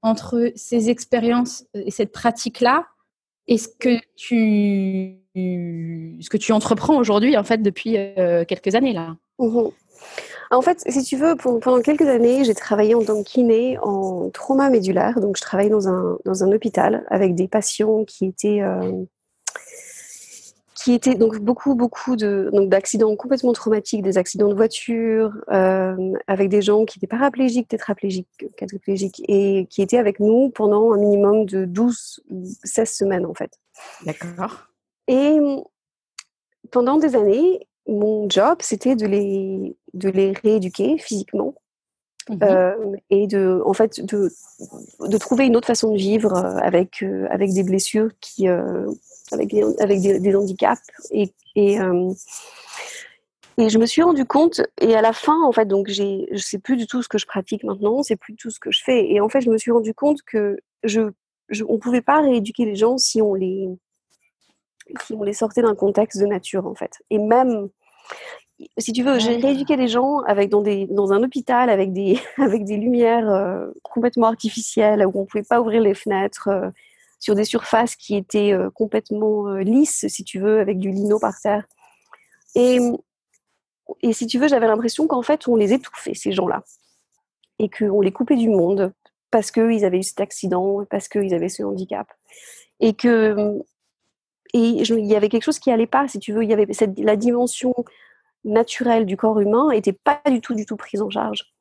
entre 0.00 0.52
ces 0.56 0.90
expériences 0.90 1.64
et 1.74 1.90
cette 1.90 2.12
pratique-là 2.12 2.86
et 3.48 3.58
ce 3.58 3.68
que 3.68 3.98
tu 4.16 5.18
ce 5.34 6.28
que 6.28 6.36
tu 6.36 6.52
entreprends 6.52 6.96
aujourd'hui 6.96 7.36
en 7.36 7.44
fait 7.44 7.62
depuis 7.62 7.92
quelques 8.46 8.74
années 8.74 8.92
là? 8.92 9.16
Mhm. 9.38 9.70
En 10.52 10.60
fait, 10.60 10.84
si 10.86 11.02
tu 11.02 11.16
veux, 11.16 11.34
pendant 11.34 11.80
quelques 11.80 12.02
années, 12.06 12.44
j'ai 12.44 12.54
travaillé 12.54 12.94
en 12.94 13.02
tant 13.02 13.22
que 13.22 13.28
kiné 13.28 13.78
en 13.78 14.28
trauma 14.28 14.68
médulaire. 14.68 15.18
Donc, 15.18 15.38
je 15.38 15.40
travaillais 15.40 15.70
dans 15.70 15.88
un, 15.88 16.18
dans 16.26 16.44
un 16.44 16.52
hôpital 16.52 17.06
avec 17.08 17.34
des 17.34 17.48
patients 17.48 18.04
qui 18.04 18.26
étaient, 18.26 18.60
euh, 18.60 19.02
qui 20.74 20.92
étaient 20.92 21.14
donc 21.14 21.38
beaucoup, 21.38 21.74
beaucoup 21.74 22.16
de, 22.16 22.50
donc, 22.52 22.68
d'accidents 22.68 23.16
complètement 23.16 23.54
traumatiques, 23.54 24.02
des 24.02 24.18
accidents 24.18 24.48
de 24.48 24.54
voiture, 24.54 25.32
euh, 25.50 26.12
avec 26.26 26.50
des 26.50 26.60
gens 26.60 26.84
qui 26.84 26.98
étaient 26.98 27.06
paraplégiques, 27.06 27.68
tétraplégiques, 27.68 28.28
quadriplégiques, 28.58 29.22
et 29.28 29.66
qui 29.70 29.80
étaient 29.80 29.96
avec 29.96 30.20
nous 30.20 30.50
pendant 30.50 30.92
un 30.92 30.98
minimum 30.98 31.46
de 31.46 31.64
12, 31.64 32.20
16 32.62 32.92
semaines, 32.92 33.24
en 33.24 33.32
fait. 33.32 33.58
D'accord. 34.04 34.66
Et 35.08 35.38
pendant 36.70 36.98
des 36.98 37.16
années, 37.16 37.66
mon 37.86 38.28
job, 38.28 38.58
c'était 38.60 38.96
de 38.96 39.06
les, 39.06 39.76
de 39.94 40.08
les 40.08 40.32
rééduquer 40.32 40.98
physiquement 40.98 41.54
mmh 42.28 42.38
euh, 42.42 42.96
et 43.10 43.26
de, 43.26 43.60
en 43.66 43.72
fait, 43.72 44.00
de, 44.04 44.30
de 45.00 45.18
trouver 45.18 45.46
une 45.46 45.56
autre 45.56 45.66
façon 45.66 45.90
de 45.90 45.98
vivre 45.98 46.32
euh, 46.32 46.56
avec, 46.58 47.02
euh, 47.02 47.26
avec 47.30 47.52
des 47.52 47.64
blessures, 47.64 48.10
qui, 48.20 48.46
avec, 48.46 49.48
des, 49.48 49.64
avec 49.80 50.00
des, 50.00 50.36
handicaps. 50.36 50.80
Et, 51.10 51.32
et, 51.56 51.78
et, 53.58 53.68
je 53.68 53.78
me 53.78 53.86
suis 53.86 54.02
rendu 54.02 54.24
compte, 54.24 54.60
et 54.80 54.94
à 54.94 55.02
la 55.02 55.12
fin, 55.12 55.42
en 55.42 55.50
fait, 55.50 55.66
donc 55.66 55.88
j'ai, 55.88 56.28
je 56.30 56.42
sais 56.42 56.58
plus 56.58 56.76
du 56.76 56.86
tout 56.86 57.02
ce 57.02 57.08
que 57.08 57.18
je 57.18 57.26
pratique 57.26 57.64
maintenant, 57.64 58.04
c'est 58.04 58.16
plus 58.16 58.34
du 58.34 58.38
tout 58.38 58.50
ce 58.50 58.60
que 58.60 58.70
je 58.70 58.84
fais. 58.84 59.10
Et 59.10 59.20
en 59.20 59.28
fait, 59.28 59.40
je 59.40 59.50
me 59.50 59.58
suis 59.58 59.72
rendu 59.72 59.92
compte 59.92 60.22
que 60.22 60.58
je 60.84 61.10
on 61.68 61.74
ne 61.74 61.78
pouvait 61.78 62.02
pas 62.02 62.22
rééduquer 62.22 62.64
les 62.64 62.76
gens 62.76 62.96
si 62.96 63.20
on 63.20 63.34
les, 63.34 63.68
si 65.04 65.14
on 65.14 65.22
les 65.22 65.32
sortait 65.32 65.62
d'un 65.62 65.74
contexte 65.74 66.20
de 66.20 66.26
nature, 66.26 66.66
en 66.66 66.74
fait. 66.74 67.02
Et 67.10 67.18
même, 67.18 67.68
si 68.78 68.92
tu 68.92 69.02
veux, 69.02 69.18
j'ai 69.18 69.36
rééduqué 69.36 69.76
les 69.76 69.88
gens 69.88 70.20
avec, 70.20 70.50
dans, 70.50 70.62
des, 70.62 70.86
dans 70.86 71.12
un 71.12 71.22
hôpital 71.22 71.70
avec 71.70 71.92
des, 71.92 72.18
avec 72.38 72.64
des 72.64 72.76
lumières 72.76 73.28
euh, 73.28 73.66
complètement 73.82 74.28
artificielles, 74.28 75.04
où 75.06 75.12
on 75.14 75.20
ne 75.22 75.26
pouvait 75.26 75.44
pas 75.44 75.60
ouvrir 75.60 75.82
les 75.82 75.94
fenêtres, 75.94 76.48
euh, 76.48 76.70
sur 77.18 77.34
des 77.34 77.44
surfaces 77.44 77.94
qui 77.94 78.16
étaient 78.16 78.52
euh, 78.52 78.70
complètement 78.70 79.54
lisses, 79.54 80.06
si 80.08 80.24
tu 80.24 80.40
veux, 80.40 80.60
avec 80.60 80.78
du 80.78 80.90
lino 80.90 81.18
par 81.20 81.38
terre. 81.40 81.64
Et, 82.54 82.78
et 84.02 84.12
si 84.12 84.26
tu 84.26 84.38
veux, 84.38 84.48
j'avais 84.48 84.66
l'impression 84.66 85.06
qu'en 85.06 85.22
fait, 85.22 85.46
on 85.48 85.56
les 85.56 85.72
étouffait, 85.72 86.14
ces 86.14 86.32
gens-là. 86.32 86.64
Et 87.58 87.70
qu'on 87.70 88.00
les 88.00 88.12
coupait 88.12 88.36
du 88.36 88.48
monde 88.48 88.92
parce 89.30 89.50
qu'ils 89.50 89.84
avaient 89.84 89.98
eu 89.98 90.02
cet 90.02 90.20
accident, 90.20 90.84
parce 90.90 91.08
qu'ils 91.08 91.32
avaient 91.32 91.48
ce 91.48 91.62
handicap. 91.62 92.06
Et 92.80 92.92
que 92.92 93.62
et 94.52 94.58
il 94.58 95.06
y 95.06 95.16
avait 95.16 95.28
quelque 95.28 95.44
chose 95.44 95.58
qui 95.58 95.70
allait 95.70 95.86
pas, 95.86 96.08
si 96.08 96.18
tu 96.18 96.32
veux. 96.32 96.44
Il 96.44 96.50
y 96.50 96.52
avait 96.52 96.68
la 96.98 97.16
dimension 97.16 97.74
naturelle 98.44 99.06
du 99.06 99.16
corps 99.16 99.40
humain 99.40 99.68
n'était 99.70 99.92
pas 99.92 100.20
du 100.28 100.40
tout, 100.40 100.54
du 100.54 100.66
tout 100.66 100.76
prise 100.76 101.00
en 101.00 101.10
charge. 101.10 101.52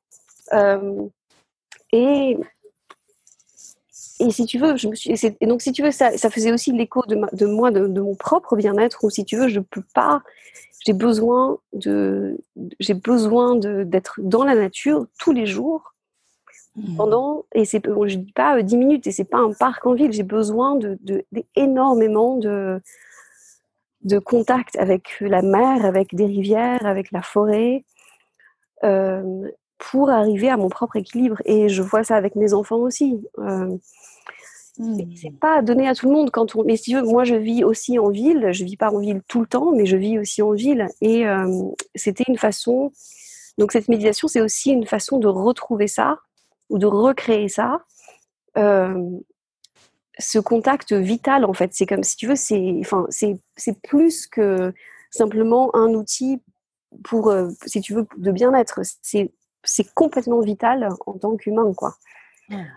Euh, 0.54 1.08
et, 1.94 2.38
et 4.20 4.32
si 4.32 4.46
tu 4.46 4.58
veux, 4.58 4.76
je 4.78 4.88
me 4.88 4.96
suis, 4.96 5.12
et, 5.12 5.48
donc 5.48 5.62
si 5.62 5.72
tu 5.72 5.84
veux, 5.84 5.92
ça, 5.92 6.18
ça 6.18 6.30
faisait 6.30 6.52
aussi 6.52 6.72
l'écho 6.72 7.04
de, 7.08 7.46
moi, 7.46 7.72
de, 7.72 8.02
mon 8.02 8.16
propre 8.16 8.56
bien-être, 8.56 9.04
où 9.04 9.10
si 9.10 9.26
tu 9.26 9.38
veux, 9.38 9.48
je 9.48 9.60
peux 9.60 9.84
pas, 9.94 10.22
j'ai 10.86 10.94
besoin 10.94 11.60
de, 11.74 12.38
j'ai 12.80 12.94
besoin 12.94 13.56
d'être 13.56 14.20
dans 14.20 14.44
la 14.44 14.56
nature 14.56 15.08
tous 15.20 15.32
les 15.32 15.46
jours. 15.46 15.94
Pendant, 16.96 17.46
et 17.54 17.66
c'est, 17.66 17.82
je 17.86 18.16
dis 18.16 18.32
pas 18.32 18.62
10 18.62 18.78
minutes, 18.78 19.08
et 19.08 19.12
c'est 19.12 19.26
pas 19.26 19.40
un 19.40 19.52
parc 19.52 19.86
en 19.86 19.94
ville, 19.94 20.14
j'ai 20.14 20.24
besoin 20.24 20.76
de, 20.76 20.98
de, 21.02 21.24
énormément 21.56 22.38
de, 22.38 22.82
de 24.04 24.20
contact 24.20 24.78
avec 24.78 25.20
la 25.20 25.42
mer, 25.42 25.86
avec 25.86 26.16
des 26.16 26.26
rivières, 26.26 26.86
avec 26.86 27.12
la 27.12 27.22
forêt, 27.22 27.84
euh, 28.84 29.50
pour 29.78 30.10
arriver 30.10 30.50
à 30.50 30.58
mon 30.58 30.70
propre 30.70 30.96
équilibre. 30.96 31.38
Et 31.46 31.68
je 31.68 31.82
vois 31.82 32.04
ça 32.04 32.16
avec 32.16 32.36
mes 32.36 32.54
enfants 32.54 32.78
aussi. 32.78 33.20
Euh, 33.40 33.76
mmh. 34.78 35.00
C'est 35.16 35.40
pas 35.40 35.62
donné 35.62 35.88
à 35.88 35.96
tout 35.96 36.08
le 36.08 36.14
monde 36.14 36.32
quand 36.32 36.56
on. 36.56 36.64
Mais 36.64 36.78
si 36.78 36.92
tu 36.92 36.96
veux, 36.96 37.04
moi 37.04 37.24
je 37.24 37.36
vis 37.36 37.64
aussi 37.64 38.00
en 38.00 38.10
ville. 38.10 38.50
Je 38.52 38.64
vis 38.64 38.78
pas 38.78 38.92
en 38.92 39.00
ville 39.00 39.22
tout 39.28 39.42
le 39.42 39.48
temps, 39.48 39.72
mais 39.72 39.86
je 39.86 39.98
vis 39.98 40.20
aussi 40.20 40.42
en 40.42 40.52
ville. 40.52 40.88
Et 41.02 41.28
euh, 41.28 41.64
c'était 41.96 42.26
une 42.28 42.38
façon. 42.38 42.92
Donc 43.58 43.72
cette 43.72 43.90
méditation, 43.90 44.28
c'est 44.28 44.42
aussi 44.42 44.72
une 44.72 44.86
façon 44.86 45.18
de 45.18 45.28
retrouver 45.28 45.88
ça 45.88 46.20
ou 46.72 46.80
de 46.80 46.88
recréer 46.88 47.50
ça. 47.50 47.84
Euh, 48.58 49.20
ce 50.18 50.40
contact 50.40 50.94
vital, 50.94 51.46
en 51.46 51.54
fait, 51.54 51.72
c'est 51.74 51.86
comme 51.86 52.04
si 52.04 52.16
tu 52.16 52.28
veux, 52.28 52.36
c'est, 52.36 52.78
enfin, 52.80 53.06
c'est, 53.10 53.38
c'est 53.56 53.80
plus 53.82 54.28
que 54.28 54.74
simplement 55.10 55.76
un 55.76 55.90
outil 55.94 56.42
pour, 57.04 57.30
euh, 57.30 57.50
si 57.66 57.82
tu 57.82 57.94
veux, 57.94 58.08
de 58.18 58.32
bien-être. 58.32 58.80
C'est, 59.02 59.32
c'est 59.64 59.94
complètement 59.94 60.40
vital 60.40 60.90
en 61.06 61.14
tant 61.14 61.36
qu'humain, 61.38 61.74
quoi. 61.74 61.96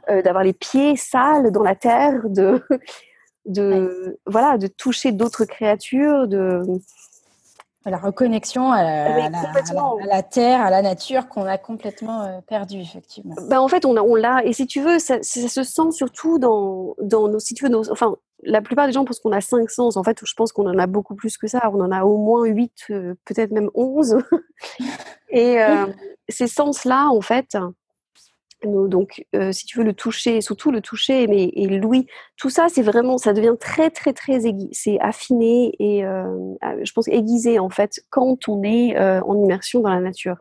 Euh, 0.09 0.22
d'avoir 0.22 0.44
les 0.44 0.52
pieds 0.52 0.94
sales 0.94 1.50
dans 1.50 1.64
la 1.64 1.74
terre, 1.74 2.28
de, 2.28 2.62
de, 3.46 4.20
voilà, 4.24 4.57
de 4.57 4.68
toucher 4.68 5.11
d'autres 5.11 5.44
créatures, 5.44 6.28
de, 6.28 6.62
la 7.90 7.98
reconnexion 7.98 8.72
à 8.72 8.82
la, 8.82 10.22
terre, 10.22 10.60
à 10.60 10.70
la 10.70 10.82
nature 10.82 11.28
qu'on 11.28 11.46
a 11.46 11.58
complètement 11.58 12.22
euh, 12.22 12.40
perdu 12.46 12.80
effectivement. 12.80 13.34
Ben, 13.48 13.60
en 13.60 13.68
fait, 13.68 13.84
on, 13.84 13.96
on 13.96 14.14
l'a, 14.14 14.44
et 14.44 14.52
si 14.52 14.66
tu 14.66 14.80
veux, 14.80 14.98
ça, 14.98 15.22
se 15.22 15.62
sent 15.62 15.90
surtout 15.90 16.38
dans, 16.38 16.94
dans 17.00 17.28
nos, 17.28 17.38
si 17.38 17.54
tu 17.54 17.64
veux, 17.64 17.70
nos, 17.70 17.90
enfin, 17.90 18.16
la 18.42 18.62
plupart 18.62 18.86
des 18.86 18.92
gens 18.92 19.04
pensent 19.04 19.20
qu'on 19.20 19.32
a 19.32 19.40
cinq 19.40 19.70
sens. 19.70 19.96
En 19.96 20.02
fait, 20.02 20.18
je 20.22 20.34
pense 20.34 20.52
qu'on 20.52 20.68
en 20.68 20.78
a 20.78 20.86
beaucoup 20.86 21.14
plus 21.14 21.36
que 21.36 21.46
ça. 21.46 21.70
On 21.72 21.80
en 21.80 21.90
a 21.90 22.04
au 22.04 22.16
moins 22.16 22.44
huit, 22.44 22.84
euh, 22.90 23.14
peut-être 23.24 23.50
même 23.50 23.70
onze. 23.74 24.16
et 25.30 25.62
euh, 25.62 25.86
ces 26.28 26.46
sens-là, 26.46 27.08
en 27.08 27.20
fait, 27.20 27.56
donc, 28.64 29.24
euh, 29.35 29.53
si 29.53 29.66
tu 29.66 29.79
veux 29.79 29.85
le 29.85 29.94
toucher, 29.94 30.40
surtout 30.40 30.70
le 30.70 30.81
toucher, 30.81 31.27
mais 31.27 31.50
et 31.55 31.66
l'ouïe, 31.66 32.07
tout 32.37 32.50
ça, 32.50 32.66
c'est 32.68 32.83
vraiment, 32.83 33.18
ça 33.18 33.33
devient 33.33 33.57
très, 33.59 33.90
très, 33.90 34.12
très. 34.12 34.40
C'est 34.72 34.98
affiné 35.00 35.74
et, 35.79 36.05
euh, 36.05 36.55
je 36.83 36.92
pense, 36.92 37.09
aiguisé 37.09 37.59
en 37.59 37.70
fait 37.70 38.00
quand 38.11 38.48
on 38.48 38.62
est 38.62 38.96
euh, 38.96 39.20
en 39.22 39.42
immersion 39.42 39.81
dans 39.81 39.90
la 39.90 40.00
nature. 40.00 40.37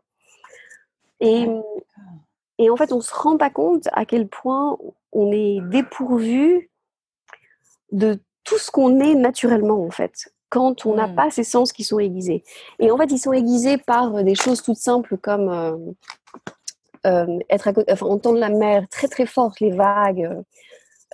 Et, 1.20 1.48
et 2.60 2.70
en 2.70 2.76
fait, 2.76 2.92
on 2.92 3.02
se 3.02 3.14
rend 3.14 3.38
pas 3.38 3.50
compte 3.50 3.88
à 3.94 4.06
quel 4.06 4.28
point 4.28 4.78
on 5.12 5.32
est 5.32 5.60
dépourvu 5.70 6.70
de 7.92 8.20
tout 8.44 8.58
ce 8.58 8.72
qu'on 8.72 9.00
est 9.00 9.16
naturellement 9.16 9.86
en 9.86 9.92
fait 9.92 10.34
quand 10.54 10.86
on 10.86 10.94
n'a 10.94 11.08
mmh. 11.08 11.16
pas 11.16 11.32
ces 11.32 11.44
sens 11.44 11.74
qui 11.74 11.84
sont 11.84 11.98
aiguisés. 11.98 12.44
Et 12.78 12.92
en 12.92 12.98
fait, 12.98 13.12
ils 13.12 13.18
sont 13.18 13.34
aiguisés 13.34 13.80
par 13.80 14.24
des 14.24 14.36
choses 14.36 14.62
toutes 14.62 14.78
simples 14.78 15.18
comme 15.18 15.50
euh, 15.50 15.76
être 17.06 17.68
à 17.68 17.74
côté, 17.74 17.92
enfin, 17.92 18.06
entendre 18.08 18.40
la 18.40 18.50
mer 18.50 18.86
très 18.90 19.08
très 19.08 19.26
forte, 19.26 19.60
les 19.60 19.72
vagues, 19.72 20.44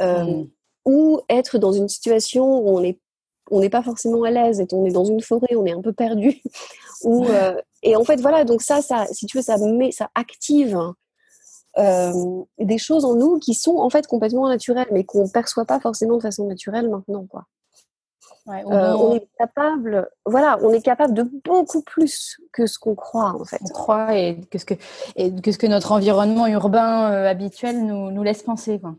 euh, 0.02 0.24
mm. 0.24 0.50
ou 0.86 1.22
être 1.30 1.58
dans 1.58 1.72
une 1.72 1.88
situation 1.88 2.46
où 2.46 2.70
on 2.70 2.84
est 2.84 3.00
on 3.52 3.62
n'est 3.62 3.70
pas 3.70 3.82
forcément 3.82 4.24
à 4.24 4.30
l'aise 4.30 4.60
et 4.60 4.68
on 4.74 4.86
est 4.86 4.92
dans 4.92 5.06
une 5.06 5.22
forêt, 5.22 5.56
on 5.56 5.66
est 5.66 5.72
un 5.72 5.82
peu 5.82 5.92
perdu. 5.92 6.40
ou, 7.04 7.26
euh, 7.26 7.56
et 7.82 7.96
en 7.96 8.04
fait, 8.04 8.22
voilà, 8.22 8.44
donc 8.44 8.62
ça, 8.62 8.84
ça, 8.84 9.08
si 9.12 9.26
tu 9.26 9.38
veux, 9.38 9.42
ça, 9.42 9.58
met, 9.58 9.92
ça 9.92 10.12
active 10.14 10.78
des 12.60 12.78
choses 12.78 13.06
en 13.06 13.16
nous 13.16 13.40
qui 13.40 13.56
sont 13.56 13.78
en 13.78 13.90
fait 13.90 14.06
complètement 14.06 14.48
naturelles, 14.48 14.90
mais 14.92 15.04
qu'on 15.04 15.24
ne 15.24 15.30
perçoit 15.30 15.66
pas 15.66 15.80
forcément 15.80 16.18
de 16.18 16.22
façon 16.22 16.46
naturelle 16.46 16.90
maintenant. 16.90 17.26
Quoi. 17.26 17.46
Euh, 18.48 18.94
on 18.94 19.16
est 19.16 19.28
capable, 19.38 20.10
voilà, 20.26 20.58
on 20.64 20.72
est 20.72 20.82
capable 20.82 21.14
de 21.14 21.24
beaucoup 21.44 21.82
plus 21.82 22.40
que 22.52 22.66
ce 22.66 22.80
qu'on 22.80 22.96
croit 22.96 23.36
en 23.40 23.46
fait. 23.46 23.60
On 23.62 23.70
croit 23.70 24.16
et 24.16 24.40
que 24.50 24.58
ce 24.58 24.66
que, 24.66 24.74
et 25.16 25.34
que, 25.42 25.52
ce 25.52 25.58
que 25.58 25.68
notre 25.68 25.92
environnement 25.92 26.48
urbain 26.48 27.12
euh, 27.12 27.30
habituel 27.30 27.86
nous, 27.86 28.12
nous, 28.12 28.24
laisse 28.24 28.42
penser. 28.42 28.80
Quoi. 28.80 28.96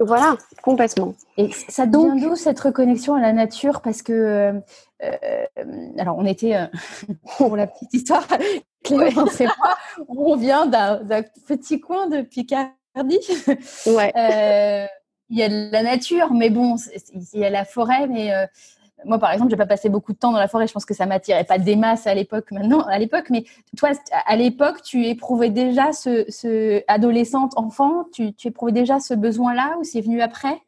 Voilà, 0.00 0.36
complètement. 0.62 1.14
Et 1.38 1.50
ça 1.68 1.86
devient 1.86 2.20
d'où 2.20 2.36
cette 2.36 2.60
reconnexion 2.60 3.14
à 3.14 3.20
la 3.20 3.32
nature? 3.32 3.80
Parce 3.80 4.02
que, 4.02 4.52
euh, 5.02 5.46
alors 5.98 6.18
on 6.18 6.26
était, 6.26 6.56
pour 7.38 7.56
la 7.56 7.66
petite 7.66 7.94
histoire, 7.94 8.26
Clémence 8.84 9.40
et 9.40 9.46
moi, 9.46 9.76
on 10.08 10.36
vient 10.36 10.66
d'un 10.66 11.22
petit 11.46 11.80
coin 11.80 12.06
de 12.06 12.22
Picardie. 12.22 12.70
Ouais. 13.86 14.12
il 15.28 15.38
y 15.38 15.42
a 15.42 15.48
de 15.48 15.70
la 15.70 15.82
nature, 15.82 16.32
mais 16.32 16.50
bon, 16.50 16.76
il 17.32 17.40
y 17.40 17.44
a 17.44 17.50
la 17.50 17.64
forêt, 17.64 18.06
mais 18.06 18.32
moi, 19.04 19.18
par 19.18 19.32
exemple, 19.32 19.50
je 19.50 19.56
n'ai 19.56 19.58
pas 19.58 19.66
passé 19.66 19.88
beaucoup 19.88 20.12
de 20.12 20.18
temps 20.18 20.32
dans 20.32 20.38
la 20.38 20.48
forêt. 20.48 20.66
Je 20.66 20.72
pense 20.72 20.84
que 20.84 20.94
ça 20.94 21.06
m'attirait 21.06 21.44
pas 21.44 21.58
des 21.58 21.76
masses 21.76 22.06
à 22.06 22.14
l'époque. 22.14 22.50
Maintenant, 22.50 22.80
à 22.82 22.98
l'époque, 22.98 23.26
mais 23.30 23.44
toi, 23.76 23.90
à 24.26 24.36
l'époque, 24.36 24.82
tu 24.82 25.06
éprouvais 25.06 25.50
déjà 25.50 25.92
ce, 25.92 26.82
adolescente, 26.88 27.52
enfant, 27.56 28.04
tu, 28.12 28.32
éprouvais 28.44 28.72
déjà 28.72 29.00
ce 29.00 29.14
besoin-là 29.14 29.76
ou 29.78 29.84
c'est 29.84 30.00
venu 30.00 30.20
après? 30.20 30.60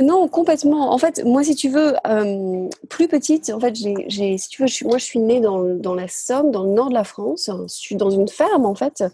Non, 0.00 0.28
complètement. 0.28 0.92
En 0.92 0.98
fait, 0.98 1.22
moi, 1.24 1.44
si 1.44 1.54
tu 1.54 1.68
veux, 1.68 1.94
euh, 2.06 2.68
plus 2.88 3.08
petite, 3.08 3.50
en 3.50 3.60
fait, 3.60 3.74
j'ai, 3.74 4.38
si 4.38 4.48
tu 4.48 4.62
veux, 4.62 4.68
moi, 4.88 4.98
je 4.98 5.04
suis 5.04 5.18
née 5.18 5.40
dans, 5.40 5.62
dans, 5.62 5.94
la 5.94 6.08
Somme, 6.08 6.50
dans 6.50 6.64
le 6.64 6.70
nord 6.70 6.88
de 6.88 6.94
la 6.94 7.04
France. 7.04 7.50
Je 7.62 7.68
suis 7.68 7.96
dans 7.96 8.10
une 8.10 8.28
ferme, 8.28 8.64
en 8.64 8.74
fait, 8.74 9.04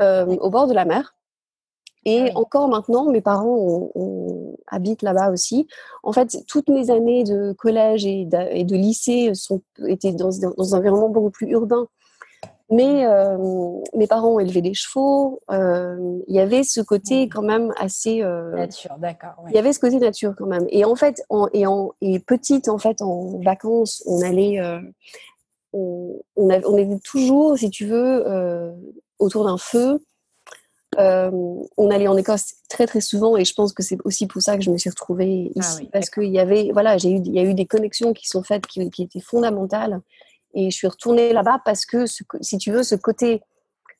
euh, 0.00 0.24
au 0.36 0.48
bord 0.48 0.66
de 0.68 0.74
la 0.74 0.84
mer. 0.84 1.14
Et 2.04 2.32
encore 2.34 2.68
maintenant, 2.68 3.10
mes 3.10 3.20
parents 3.20 3.90
habitent 4.66 5.02
là-bas 5.02 5.30
aussi. 5.30 5.68
En 6.02 6.12
fait, 6.12 6.44
toutes 6.48 6.68
mes 6.68 6.90
années 6.90 7.24
de 7.24 7.52
collège 7.52 8.04
et 8.06 8.24
de, 8.24 8.74
lycée 8.74 9.32
sont, 9.34 9.62
étaient 9.86 10.12
dans, 10.12 10.44
un 10.44 10.78
environnement 10.78 11.08
beaucoup 11.08 11.30
plus 11.30 11.50
urbain. 11.50 11.86
Mais 12.70 13.04
euh, 13.04 13.36
mes 13.94 14.06
parents 14.06 14.34
ont 14.34 14.40
élevé 14.40 14.62
des 14.62 14.72
chevaux. 14.72 15.40
Euh, 15.50 16.18
il 16.26 16.34
y 16.34 16.40
avait 16.40 16.62
ce 16.62 16.80
côté 16.80 17.28
quand 17.28 17.42
même 17.42 17.70
assez 17.76 18.22
euh, 18.22 18.56
nature, 18.56 18.96
d'accord. 18.98 19.44
Il 19.48 19.54
y 19.54 19.58
avait 19.58 19.74
ce 19.74 19.78
côté 19.78 19.98
nature 19.98 20.34
quand 20.36 20.46
même. 20.46 20.64
Et 20.70 20.86
en 20.86 20.94
fait, 20.94 21.22
en, 21.28 21.48
et, 21.52 21.66
en, 21.66 21.92
et 22.00 22.18
petite 22.18 22.70
en 22.70 22.78
fait 22.78 23.02
en 23.02 23.38
vacances, 23.40 24.02
on 24.06 24.22
allait, 24.22 24.58
on, 25.74 26.22
on, 26.36 26.48
on, 26.48 26.78
était 26.78 26.98
toujours, 27.00 27.58
si 27.58 27.68
tu 27.68 27.84
veux, 27.84 28.24
autour 29.18 29.44
d'un 29.44 29.58
feu 29.58 30.02
euh, 30.98 31.30
on 31.76 31.90
allait 31.90 32.08
en 32.08 32.16
Écosse 32.16 32.54
très 32.68 32.86
très 32.86 33.00
souvent 33.00 33.36
et 33.36 33.44
je 33.44 33.54
pense 33.54 33.72
que 33.72 33.82
c'est 33.82 33.98
aussi 34.04 34.26
pour 34.26 34.42
ça 34.42 34.56
que 34.56 34.62
je 34.62 34.70
me 34.70 34.76
suis 34.76 34.90
retrouvée 34.90 35.50
ah 35.56 35.60
ici 35.60 35.88
parce 35.92 36.10
qu'il 36.10 36.30
y 36.30 36.38
avait 36.38 36.70
voilà 36.72 36.98
j'ai 36.98 37.10
eu 37.10 37.20
il 37.24 37.32
y 37.32 37.38
a 37.38 37.42
eu 37.42 37.54
des 37.54 37.66
connexions 37.66 38.12
qui 38.12 38.26
sont 38.26 38.42
faites 38.42 38.66
qui, 38.66 38.82
étaient 38.82 39.20
fondamentales 39.20 40.00
et 40.54 40.70
je 40.70 40.76
suis 40.76 40.86
retournée 40.86 41.32
là-bas 41.32 41.62
parce 41.64 41.86
que 41.86 42.04
si 42.06 42.58
tu 42.58 42.72
veux 42.72 42.82
ce 42.82 42.94
côté 42.94 43.42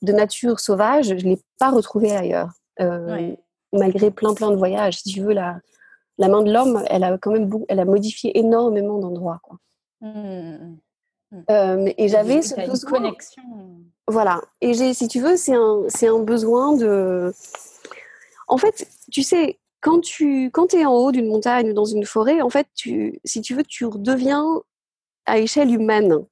de 0.02 0.12
nature 0.12 0.60
sauvage 0.60 1.06
je 1.06 1.24
l'ai 1.24 1.38
pas 1.58 1.70
retrouvé 1.70 2.12
ailleurs 2.12 2.50
euh, 2.80 3.34
malgré 3.72 4.10
plein 4.10 4.34
plein 4.34 4.50
de 4.50 4.56
voyages 4.56 4.98
si 4.98 5.14
tu 5.14 5.22
veux 5.22 5.32
la 5.32 5.60
la 6.18 6.28
main 6.28 6.42
de 6.42 6.52
l'homme 6.52 6.84
elle 6.90 7.04
a 7.04 7.16
quand 7.16 7.32
même 7.32 7.50
elle 7.68 7.80
a 7.80 7.86
modifié 7.86 8.38
énormément 8.38 8.98
d'endroits 8.98 9.40
quoi. 9.42 9.56
Mmh. 10.02 10.76
Euh, 11.50 11.92
et 11.96 12.08
j'avais 12.08 12.42
ce 12.42 12.54
besoin. 12.54 12.90
Connexion. 12.90 13.42
Voilà. 14.08 14.40
Et 14.60 14.74
j'ai, 14.74 14.94
si 14.94 15.08
tu 15.08 15.20
veux, 15.20 15.36
c'est 15.36 15.54
un, 15.54 15.84
c'est 15.88 16.08
un 16.08 16.18
besoin 16.18 16.76
de. 16.76 17.32
En 18.48 18.58
fait, 18.58 18.86
tu 19.10 19.22
sais, 19.22 19.58
quand 19.80 20.00
tu 20.00 20.50
quand 20.50 20.74
es 20.74 20.84
en 20.84 20.94
haut 20.94 21.12
d'une 21.12 21.28
montagne 21.28 21.70
ou 21.70 21.72
dans 21.74 21.84
une 21.84 22.04
forêt, 22.04 22.40
en 22.40 22.50
fait, 22.50 22.68
tu, 22.74 23.20
si 23.24 23.40
tu 23.40 23.54
veux, 23.54 23.64
tu 23.64 23.84
redeviens 23.84 24.62
à 25.26 25.38
échelle 25.38 25.72
humaine. 25.72 26.24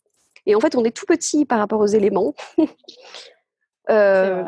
Et 0.46 0.54
en 0.54 0.60
fait, 0.60 0.74
on 0.74 0.84
est 0.84 0.96
tout 0.96 1.06
petit 1.06 1.44
par 1.44 1.58
rapport 1.58 1.80
aux 1.80 1.86
éléments. 1.86 2.34
euh, 3.90 4.44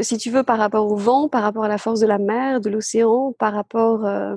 si 0.00 0.18
tu 0.18 0.30
veux, 0.30 0.42
par 0.42 0.58
rapport 0.58 0.90
au 0.90 0.96
vent, 0.96 1.28
par 1.28 1.42
rapport 1.42 1.64
à 1.64 1.68
la 1.68 1.78
force 1.78 2.00
de 2.00 2.06
la 2.06 2.18
mer, 2.18 2.60
de 2.60 2.70
l'océan, 2.70 3.32
par 3.38 3.52
rapport... 3.52 4.04
Euh, 4.04 4.36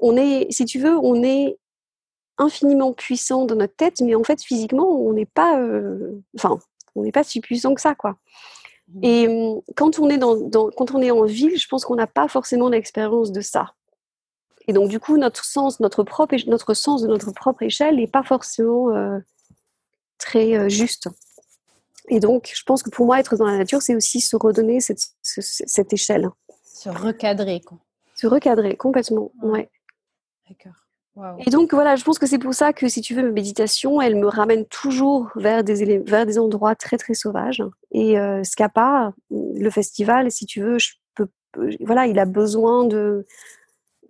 on 0.00 0.16
est, 0.16 0.50
si 0.50 0.64
tu 0.64 0.78
veux, 0.78 0.96
on 0.98 1.22
est 1.22 1.58
infiniment 2.36 2.92
puissant 2.92 3.46
dans 3.46 3.54
notre 3.54 3.76
tête, 3.76 4.00
mais 4.00 4.14
en 4.14 4.24
fait, 4.24 4.42
physiquement, 4.42 4.88
on 4.88 5.12
n'est 5.12 5.26
pas... 5.26 5.60
Euh, 5.60 6.20
enfin, 6.36 6.58
on 6.94 7.02
n'est 7.02 7.12
pas 7.12 7.24
si 7.24 7.40
puissant 7.40 7.74
que 7.74 7.80
ça, 7.80 7.94
quoi. 7.94 8.16
Mmh. 8.88 9.00
Et 9.02 9.28
hum, 9.28 9.60
quand 9.76 9.98
on 9.98 10.08
est 10.10 10.18
dans, 10.18 10.50
quand 10.70 10.92
on 10.92 11.00
est 11.00 11.10
en 11.10 11.24
ville, 11.24 11.58
je 11.58 11.68
pense 11.68 11.84
qu'on 11.84 11.96
n'a 11.96 12.06
pas 12.06 12.28
forcément 12.28 12.68
l'expérience 12.68 13.32
de 13.32 13.40
ça. 13.40 13.74
Et 14.66 14.72
donc 14.72 14.88
du 14.88 15.00
coup, 15.00 15.16
notre 15.18 15.44
sens, 15.44 15.80
notre 15.80 16.02
propre, 16.04 16.36
notre 16.46 16.74
sens 16.74 17.02
de 17.02 17.08
notre 17.08 17.32
propre 17.32 17.62
échelle 17.62 17.96
n'est 17.96 18.06
pas 18.06 18.22
forcément 18.22 18.90
euh, 18.94 19.18
très 20.18 20.56
euh, 20.56 20.68
juste. 20.68 21.08
Et 22.08 22.20
donc, 22.20 22.52
je 22.54 22.62
pense 22.64 22.82
que 22.82 22.90
pour 22.90 23.06
moi, 23.06 23.18
être 23.18 23.36
dans 23.36 23.46
la 23.46 23.56
nature, 23.56 23.80
c'est 23.80 23.94
aussi 23.94 24.20
se 24.20 24.36
redonner 24.36 24.80
cette, 24.80 25.00
cette 25.22 25.92
échelle. 25.92 26.28
Se 26.62 26.90
recadrer, 26.90 27.60
quoi. 27.62 27.78
Se 28.14 28.26
recadrer, 28.26 28.76
complètement, 28.76 29.32
ouais. 29.42 29.70
D'accord. 30.48 30.83
Et 31.46 31.50
donc 31.50 31.72
voilà, 31.72 31.94
je 31.94 32.02
pense 32.02 32.18
que 32.18 32.26
c'est 32.26 32.38
pour 32.38 32.54
ça 32.54 32.72
que 32.72 32.88
si 32.88 33.00
tu 33.00 33.14
veux, 33.14 33.22
ma 33.22 33.30
méditation, 33.30 34.00
elle 34.00 34.16
me 34.16 34.26
ramène 34.26 34.64
toujours 34.66 35.30
vers 35.36 35.62
des, 35.62 35.98
vers 35.98 36.26
des 36.26 36.38
endroits 36.38 36.74
très 36.74 36.96
très 36.96 37.14
sauvages. 37.14 37.62
Et 37.92 38.18
euh, 38.18 38.42
le 39.30 39.70
festival, 39.70 40.30
si 40.32 40.46
tu 40.46 40.60
veux, 40.60 40.78
je 40.78 40.94
peux, 41.14 41.28
voilà, 41.80 42.06
il 42.08 42.18
a 42.18 42.24
besoin 42.24 42.84
de, 42.84 43.26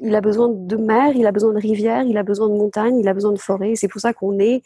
il 0.01 0.15
a 0.15 0.23
besoin 0.23 0.49
de 0.49 0.77
mer, 0.77 1.15
il 1.15 1.27
a 1.27 1.33
besoin 1.33 1.53
de 1.53 1.59
rivière, 1.59 2.05
il 2.05 2.17
a 2.17 2.23
besoin 2.23 2.49
de 2.49 2.55
montagne, 2.55 2.99
il 2.99 3.09
a 3.09 3.15
besoin 3.15 3.33
de 3.33 3.39
forêt. 3.39 3.75
C'est 3.77 3.89
pour 3.89 4.01
ça 4.01 4.15
qu'on 4.15 4.39
est 4.39 4.63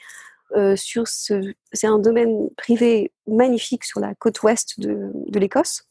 euh, 0.56 0.76
sur 0.76 1.08
ce, 1.08 1.54
c'est 1.72 1.88
un 1.88 1.98
domaine 1.98 2.50
privé 2.56 3.10
magnifique 3.26 3.84
sur 3.84 3.98
la 3.98 4.14
côte 4.14 4.42
ouest 4.42 4.78
de 4.78 5.38
l'Écosse. 5.38 5.87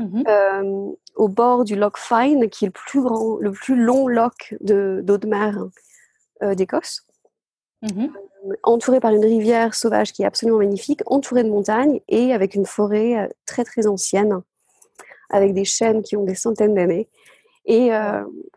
Mmh 0.00 0.24
euh, 0.26 0.92
au 1.14 1.28
bord 1.28 1.62
du 1.62 1.76
loch 1.76 1.96
Fyne, 1.96 2.50
qui 2.50 2.64
est 2.64 2.68
le 2.68 2.72
plus 2.72 3.00
grand, 3.00 3.36
le 3.36 3.52
plus 3.52 3.76
long 3.76 4.08
loch 4.08 4.54
d'eau 4.60 5.00
de, 5.18 5.26
mer 5.28 5.68
euh, 6.42 6.56
d'Écosse, 6.56 7.06
mmh 7.82 8.06
euh, 8.46 8.54
entouré 8.64 8.98
par 8.98 9.12
une 9.12 9.24
rivière 9.24 9.74
sauvage 9.74 10.12
qui 10.12 10.22
est 10.22 10.26
absolument 10.26 10.58
magnifique, 10.58 11.00
entouré 11.06 11.44
de 11.44 11.48
montagnes 11.48 12.00
et 12.08 12.32
avec 12.32 12.54
une 12.54 12.66
forêt 12.66 13.30
très 13.46 13.64
très 13.64 13.86
ancienne, 13.86 14.42
avec 15.30 15.54
des 15.54 15.64
chênes 15.64 16.02
qui 16.02 16.16
ont 16.16 16.24
des 16.24 16.34
centaines 16.34 16.74
d'années. 16.74 17.08
Et 17.64 17.90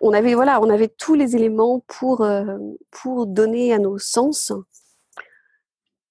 on 0.02 0.12
avait 0.12 0.34
voilà, 0.34 0.60
on 0.60 0.70
avait 0.70 0.90
tous 0.90 1.14
les 1.14 1.38
éléments 1.38 1.82
pour 1.88 2.28
pour 2.92 3.28
donner 3.28 3.72
à 3.74 3.80
nos 3.80 3.98
sens 3.98 4.52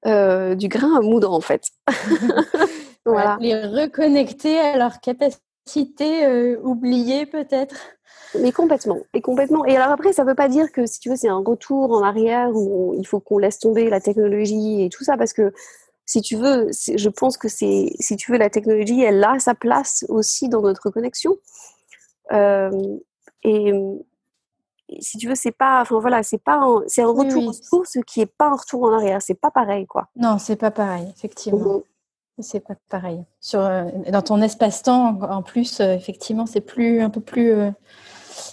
du 0.07 0.69
grain 0.69 0.97
à 0.97 1.01
moudre 1.03 1.31
en 1.31 1.43
fait. 1.43 1.65
Les 3.41 3.55
reconnecter 3.55 4.59
à 4.59 4.77
leur 4.77 5.01
capacité 5.01 6.27
euh, 6.27 6.59
oubliée 6.63 7.27
peut-être. 7.27 7.77
Mais 8.41 8.53
complètement, 8.53 8.99
et 9.15 9.21
complètement. 9.21 9.65
Et 9.65 9.77
alors 9.77 9.93
après, 9.93 10.13
ça 10.13 10.25
ne 10.25 10.29
veut 10.29 10.35
pas 10.35 10.49
dire 10.49 10.71
que 10.73 10.85
si 10.85 11.01
tu 11.01 11.11
veux, 11.11 11.17
c'est 11.17 11.29
un 11.29 11.43
retour 11.43 11.93
en 11.93 12.03
arrière 12.03 12.51
où 12.53 12.95
il 12.99 13.07
faut 13.07 13.21
qu'on 13.21 13.39
laisse 13.39 13.59
tomber 13.59 13.89
la 13.89 14.01
technologie 14.01 14.85
et 14.85 14.89
tout 14.91 15.05
ça, 15.05 15.17
parce 15.17 15.33
que 15.33 15.53
si 16.05 16.23
tu 16.23 16.37
veux, 16.37 16.69
je 16.71 17.09
pense 17.09 17.37
que 17.37 17.49
c'est, 17.49 17.93
si 17.99 18.17
tu 18.17 18.31
veux, 18.31 18.39
la 18.39 18.51
technologie, 18.51 19.03
elle 19.03 19.23
a 19.25 19.39
sa 19.39 19.55
place 19.55 20.05
aussi 20.09 20.49
dans 20.49 20.61
notre 20.61 20.91
connexion. 20.91 21.37
Euh, 22.33 22.99
et, 23.43 23.73
si 25.01 25.19
tu 25.19 25.29
veux, 25.29 25.35
c'est 25.35 25.51
pas, 25.51 25.81
enfin 25.81 25.99
voilà, 25.99 26.23
c'est 26.23 26.39
pas, 26.39 26.63
c'est 26.87 27.03
un 27.03 27.09
retour 27.09 27.43
oui, 27.43 27.49
aux 27.49 27.53
sources 27.53 27.99
qui 28.07 28.21
est 28.21 28.27
pas 28.27 28.47
un 28.47 28.55
retour 28.55 28.85
en 28.85 28.93
arrière. 28.93 29.21
C'est 29.21 29.35
pas 29.35 29.51
pareil, 29.51 29.85
quoi. 29.87 30.09
Non, 30.15 30.39
c'est 30.39 30.55
pas 30.55 30.71
pareil, 30.71 31.13
effectivement. 31.17 31.83
C'est 32.39 32.61
pas 32.61 32.75
pareil. 32.91 33.25
Sur, 33.41 33.61
euh, 33.61 33.85
dans 34.13 34.21
ton 34.21 34.43
espace-temps, 34.43 35.21
en 35.23 35.43
plus, 35.43 35.81
euh, 35.81 35.95
effectivement, 35.95 36.45
c'est 36.45 36.61
plus 36.61 37.01
un 37.01 37.09
peu 37.09 37.21
plus. 37.21 37.51
Euh, 37.51 37.71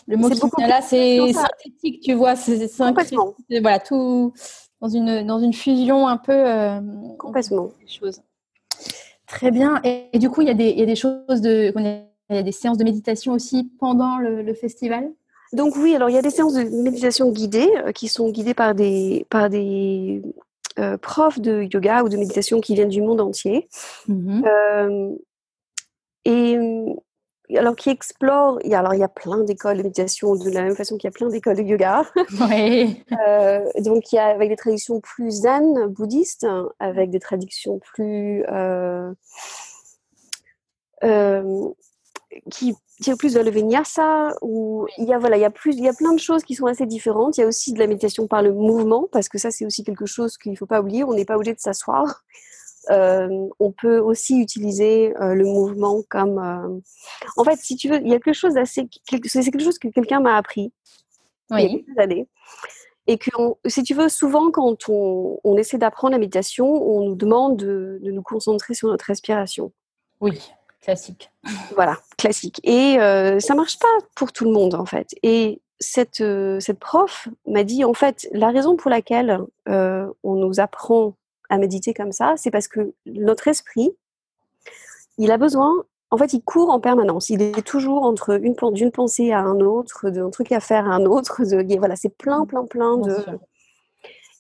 le 0.08 0.16
mot 0.16 0.30
qui 0.30 0.40
vient 0.58 0.68
là, 0.68 0.82
c'est 0.82 1.20
synthétique, 1.34 2.02
tu 2.02 2.14
vois. 2.14 2.38
C'est 2.38 2.70
voilà 3.60 3.80
tout 3.80 4.34
dans 4.80 4.88
une 4.88 5.26
dans 5.26 5.40
une 5.40 5.54
fusion 5.54 6.08
un 6.08 6.16
peu. 6.16 6.46
Complètement. 7.20 7.72
Choses. 7.86 8.22
Très 9.28 9.52
bien. 9.52 9.82
Et, 9.84 10.18
du 10.20 10.30
coup, 10.30 10.42
il 10.42 10.48
y, 10.48 10.52
a 10.52 10.54
des, 10.54 10.70
il 10.70 10.80
y 10.80 10.84
a 10.84 10.86
des 10.86 10.96
choses 10.96 11.42
de, 11.42 11.74
il 11.76 12.36
y 12.36 12.38
a 12.38 12.44
des 12.44 12.52
séances 12.54 12.78
de 12.78 12.84
méditation 12.86 13.34
aussi 13.34 13.70
pendant 13.80 14.18
le, 14.18 14.54
festival? 14.54 15.12
Donc 15.52 15.76
oui, 15.76 15.96
alors 15.96 16.10
il 16.10 16.14
y 16.16 16.18
a 16.18 16.22
des 16.22 16.30
séances 16.30 16.54
de 16.54 16.64
méditation 16.64 17.30
guidées 17.32 17.70
qui 17.94 18.08
sont 18.08 18.30
guidées 18.30 18.54
par 18.54 18.74
des 18.74 19.26
par 19.30 19.50
des 19.50 20.22
euh, 20.80 20.98
profs 20.98 21.40
de 21.40 21.68
yoga 21.72 22.04
ou 22.04 22.10
de 22.10 22.18
méditation 22.18 22.60
qui 22.62 22.76
viennent 22.76 22.90
du 22.90 23.02
monde 23.02 23.22
entier. 23.22 23.70
Mmh 24.08 24.44
euh, 24.46 25.16
et 26.26 26.58
alors 27.58 27.76
qui 27.76 27.90
explorent, 27.90 28.60
il 28.64 28.72
y 28.72 28.76
a, 28.76 28.80
alors 28.80 28.94
il 28.94 29.00
y 29.00 29.04
a 29.04 29.10
plein 29.10 29.44
d'écoles 29.44 29.78
de 29.78 29.84
méditation 29.84 30.36
de 30.36 30.50
la 30.50 30.64
même 30.64 30.76
façon 30.76 30.98
qu'il 30.98 31.08
y 31.08 31.10
a 31.10 31.12
plein 31.12 31.28
d'écoles 31.28 31.58
de 31.58 31.64
yoga. 31.64 32.04
Oui. 32.50 33.04
euh, 33.28 33.70
donc 33.80 34.12
il 34.12 34.16
y 34.16 34.20
a 34.20 34.28
avec 34.28 34.50
des 34.50 34.56
traditions 34.56 35.00
plus 35.02 35.32
zen 35.32 35.88
bouddhistes, 35.88 36.48
avec 36.80 37.10
des 37.10 37.20
traditions 37.20 37.80
plus 37.80 38.44
euh, 38.50 39.14
euh, 41.04 41.70
qui 42.52 42.76
tire 43.02 43.18
plus 43.18 43.34
vers 43.34 43.44
le 43.44 43.52
vinyasa 43.52 44.34
où 44.42 44.88
il 44.98 45.06
y 45.06 45.14
a 45.14 45.20
voilà 45.20 45.38
il 45.38 45.42
y 45.42 45.46
a 45.46 45.50
plus 45.50 45.76
il 45.76 45.84
y 45.84 45.88
a 45.88 45.94
plein 45.94 46.14
de 46.14 46.20
choses 46.20 46.44
qui 46.44 46.56
sont 46.56 46.66
assez 46.66 46.86
différentes. 46.86 47.38
Il 47.38 47.42
y 47.42 47.44
a 47.44 47.48
aussi 47.48 47.74
de 47.74 47.80
la 47.80 47.88
méditation 47.88 48.28
par 48.28 48.42
le 48.42 48.54
mouvement 48.54 49.08
parce 49.12 49.30
que 49.30 49.38
ça 49.38 49.52
c'est 49.52 49.66
aussi 49.66 49.84
quelque 49.84 50.06
chose 50.06 50.38
qu'il 50.38 50.52
ne 50.52 50.58
faut 50.58 50.66
pas 50.66 50.82
oublier. 50.82 51.04
On 51.04 51.14
n'est 51.14 51.26
pas 51.26 51.36
obligé 51.36 51.54
de 51.54 51.60
s'asseoir. 51.60 52.24
Euh, 52.92 53.48
on 53.60 53.72
peut 53.72 54.00
aussi 54.00 54.40
utiliser 54.40 55.16
euh, 55.22 55.36
le 55.36 55.46
mouvement 55.46 56.02
comme 56.10 56.38
euh, 56.38 56.80
en 57.38 57.44
fait 57.46 57.58
si 57.58 57.78
tu 57.78 57.88
veux 57.88 58.02
il 58.02 58.10
y 58.10 58.14
a 58.14 58.20
quelque 58.20 58.34
chose 58.34 58.56
d'assez 58.56 58.90
c'est 59.26 59.42
quelque 59.52 59.64
chose 59.64 59.80
que 59.80 59.88
quelqu'un 59.88 60.20
m'a 60.20 60.36
appris 60.36 60.74
il 61.52 61.60
y 61.60 61.66
a 61.66 61.70
quelques 61.70 61.98
années. 61.98 62.28
Et 63.08 63.18
que 63.18 63.32
si 63.68 63.84
tu 63.84 63.94
veux 63.94 64.10
souvent 64.10 64.52
quand 64.52 64.90
on, 64.90 65.40
on 65.46 65.56
essaie 65.56 65.78
d'apprendre 65.78 66.12
la 66.12 66.20
méditation 66.20 66.68
on 66.68 67.06
nous 67.06 67.16
demande 67.16 67.56
de, 67.58 68.00
de 68.02 68.12
nous 68.12 68.24
concentrer 68.24 68.74
sur 68.74 68.90
notre 68.90 69.06
respiration. 69.06 69.72
Oui 70.20 70.42
Classique. 70.84 71.32
Voilà, 71.76 71.98
classique. 72.18 72.60
Et 72.64 73.00
euh, 73.00 73.40
ça 73.40 73.56
marche 73.56 73.80
pas 73.80 73.98
pour 74.16 74.34
tout 74.34 74.44
le 74.44 74.52
monde 74.52 74.76
en 74.76 74.86
fait. 74.86 75.16
Et 75.24 75.62
cette, 75.80 76.20
euh, 76.20 76.60
cette 76.60 76.80
prof 76.80 77.30
m'a 77.48 77.64
dit 77.64 77.86
en 77.86 77.94
fait 77.94 78.28
la 78.34 78.50
raison 78.50 78.76
pour 78.76 78.92
laquelle 78.92 79.40
euh, 79.70 80.08
on 80.24 80.36
nous 80.36 80.60
apprend 80.60 81.16
à 81.50 81.58
méditer 81.58 81.94
comme 81.94 82.12
ça, 82.12 82.34
c'est 82.36 82.52
parce 82.52 82.68
que 82.68 82.94
notre 83.06 83.48
esprit, 83.48 83.96
il 85.18 85.32
a 85.32 85.38
besoin, 85.38 85.72
en 86.12 86.18
fait, 86.18 86.34
il 86.34 86.42
court 86.42 86.70
en 86.70 86.80
permanence. 86.80 87.30
Il 87.30 87.42
est 87.42 87.66
toujours 87.66 88.04
entre 88.04 88.40
une 88.42 88.56
d'une 88.74 88.92
pensée 88.92 89.32
à 89.32 89.40
un 89.40 89.60
autre, 89.62 90.10
d'un 90.10 90.30
truc 90.32 90.52
à 90.52 90.60
faire 90.60 90.86
à 90.86 90.96
un 90.96 91.06
autre. 91.06 91.44
De, 91.44 91.78
voilà, 91.78 91.96
c'est 91.96 92.16
plein, 92.18 92.46
plein, 92.46 92.66
plein 92.66 92.98
de. 92.98 93.16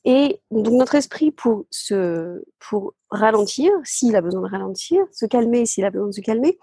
Et 0.05 0.39
donc 0.51 0.73
notre 0.73 0.95
esprit, 0.95 1.31
pour, 1.31 1.65
se, 1.71 2.43
pour 2.59 2.93
ralentir, 3.13 3.71
s'il 3.83 4.15
a 4.15 4.21
besoin 4.21 4.41
de 4.41 4.47
ralentir, 4.49 5.03
se 5.11 5.25
calmer 5.25 5.65
s'il 5.65 5.85
a 5.85 5.91
besoin 5.91 6.07
de 6.07 6.13
se 6.13 6.21
calmer, 6.21 6.57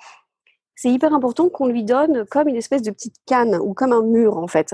c'est 0.75 0.91
hyper 0.91 1.13
important 1.13 1.49
qu'on 1.49 1.67
lui 1.67 1.85
donne 1.85 2.25
comme 2.27 2.49
une 2.49 2.57
espèce 2.57 2.83
de 2.83 2.91
petite 2.91 3.17
canne 3.27 3.57
ou 3.57 3.75
comme 3.75 3.93
un 3.93 4.03
mur 4.03 4.39
en 4.39 4.47
fait. 4.47 4.73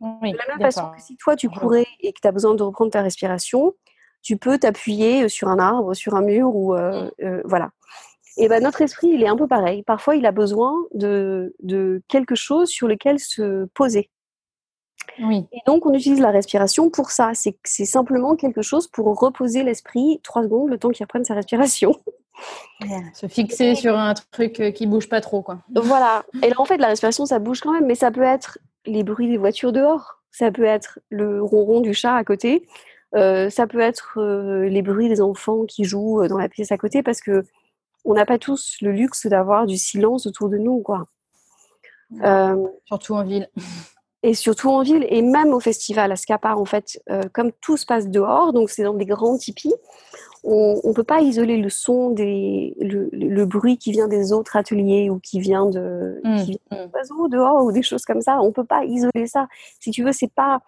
de 0.00 0.36
la 0.36 0.46
même 0.48 0.60
façon 0.60 0.90
que 0.90 1.00
si 1.00 1.16
toi 1.16 1.36
tu 1.36 1.48
courais 1.48 1.86
et 2.00 2.12
que 2.12 2.20
tu 2.20 2.28
as 2.28 2.32
besoin 2.32 2.54
de 2.54 2.62
reprendre 2.62 2.90
ta 2.90 3.02
respiration, 3.02 3.74
tu 4.22 4.36
peux 4.36 4.58
t'appuyer 4.58 5.28
sur 5.28 5.48
un 5.48 5.58
arbre, 5.58 5.94
sur 5.94 6.14
un 6.14 6.22
mur 6.22 6.54
ou 6.54 6.74
euh, 6.74 7.08
euh, 7.22 7.42
voilà. 7.44 7.70
Et 8.38 8.48
ben 8.48 8.62
notre 8.62 8.82
esprit, 8.82 9.08
il 9.08 9.22
est 9.22 9.28
un 9.28 9.36
peu 9.36 9.46
pareil. 9.46 9.82
Parfois, 9.84 10.16
il 10.16 10.26
a 10.26 10.32
besoin 10.32 10.74
de, 10.92 11.54
de 11.62 12.02
quelque 12.08 12.34
chose 12.34 12.68
sur 12.68 12.86
lequel 12.88 13.18
se 13.18 13.66
poser. 13.66 14.10
Et 15.18 15.60
donc, 15.66 15.86
on 15.86 15.92
utilise 15.92 16.20
la 16.20 16.30
respiration 16.30 16.90
pour 16.90 17.10
ça. 17.10 17.32
C'est 17.34 17.84
simplement 17.84 18.36
quelque 18.36 18.62
chose 18.62 18.86
pour 18.86 19.06
reposer 19.18 19.62
l'esprit 19.62 20.20
trois 20.22 20.42
secondes, 20.42 20.68
le 20.68 20.78
temps 20.78 20.90
qu'il 20.90 21.04
reprenne 21.04 21.24
sa 21.24 21.34
respiration. 21.34 21.94
se 23.14 23.26
fixer 23.28 23.74
sur 23.74 23.96
un 23.98 24.14
truc 24.14 24.60
euh, 24.60 24.70
qui 24.70 24.86
bouge 24.86 25.08
pas 25.08 25.20
trop, 25.20 25.42
quoi. 25.42 25.58
Voilà. 25.74 26.24
Et 26.42 26.50
là, 26.50 26.56
en 26.58 26.64
fait, 26.64 26.78
la 26.78 26.88
respiration, 26.88 27.26
ça 27.26 27.38
bouge 27.38 27.60
quand 27.60 27.72
même, 27.72 27.86
mais 27.86 27.94
ça 27.94 28.10
peut 28.10 28.22
être 28.22 28.58
les 28.84 29.02
bruits 29.02 29.28
des 29.28 29.38
voitures 29.38 29.72
dehors, 29.72 30.22
ça 30.30 30.50
peut 30.50 30.64
être 30.64 30.98
le 31.08 31.42
ronron 31.42 31.80
du 31.80 31.94
chat 31.94 32.14
à 32.14 32.24
côté, 32.24 32.68
euh, 33.14 33.50
ça 33.50 33.66
peut 33.66 33.80
être 33.80 34.18
euh, 34.18 34.68
les 34.68 34.82
bruits 34.82 35.08
des 35.08 35.20
enfants 35.20 35.64
qui 35.64 35.84
jouent 35.84 36.26
dans 36.28 36.38
la 36.38 36.48
pièce 36.48 36.72
à 36.72 36.78
côté, 36.78 37.02
parce 37.02 37.20
que 37.20 37.44
on 38.04 38.14
n'a 38.14 38.26
pas 38.26 38.38
tous 38.38 38.76
le 38.82 38.92
luxe 38.92 39.26
d'avoir 39.26 39.66
du 39.66 39.76
silence 39.76 40.26
autour 40.26 40.48
de 40.48 40.58
nous, 40.58 40.80
quoi. 40.80 41.06
Surtout 42.86 43.14
en 43.14 43.24
ville 43.24 43.48
et 44.26 44.34
surtout 44.34 44.70
en 44.70 44.82
ville 44.82 45.06
et 45.08 45.22
même 45.22 45.54
au 45.54 45.60
festival 45.60 46.10
à 46.10 46.16
Scapa 46.16 46.54
en 46.56 46.64
fait 46.64 47.00
euh, 47.10 47.22
comme 47.32 47.52
tout 47.60 47.76
se 47.76 47.86
passe 47.86 48.08
dehors 48.08 48.52
donc 48.52 48.70
c'est 48.70 48.82
dans 48.82 48.94
des 48.94 49.06
grands 49.06 49.38
tipis 49.38 49.72
on 50.42 50.80
ne 50.84 50.92
peut 50.92 51.02
pas 51.02 51.22
isoler 51.22 51.56
le 51.56 51.68
son, 51.68 52.10
des, 52.10 52.76
le, 52.78 53.44
bruit 53.46 53.78
qui 53.78 53.90
vient 53.90 54.06
des 54.06 54.32
autres 54.32 54.54
ateliers 54.54 55.10
ou 55.10 55.18
qui 55.18 55.40
vient 55.40 55.66
de 55.66 56.20
mmh, 56.22 56.44
qui 56.44 56.60
mmh. 56.70 57.28
dehors 57.28 57.64
ou 57.64 57.72
des 57.72 57.82
choses 57.82 58.04
comme 58.04 58.20
ça. 58.20 58.40
On 58.40 58.46
ne 58.46 58.52
peut 58.52 58.64
pas 58.64 58.84
isoler 58.84 59.26
ça. 59.26 59.48
Si 59.80 59.90
tu 59.90 60.04
veux, 60.04 60.12
c'est 60.12 60.32
pas 60.32 60.60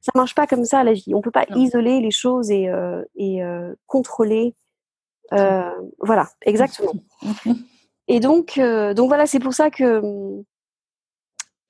ça 0.00 0.10
marche 0.14 0.34
pas 0.34 0.46
comme 0.46 0.64
ça 0.64 0.82
la 0.84 0.94
vie. 0.94 1.14
On 1.14 1.20
peut 1.20 1.30
pas 1.30 1.44
isoler 1.54 2.00
les 2.00 2.10
choses 2.10 2.50
et, 2.50 2.70
euh, 2.70 3.04
et 3.14 3.44
euh, 3.44 3.74
contrôler. 3.86 4.54
Voilà, 5.30 6.30
exactement. 6.40 6.94
et 8.08 8.20
donc, 8.20 8.58
donc 8.58 9.08
voilà, 9.08 9.26
c'est 9.26 9.40
pour 9.40 9.52
ça 9.52 9.68
que 9.70 10.00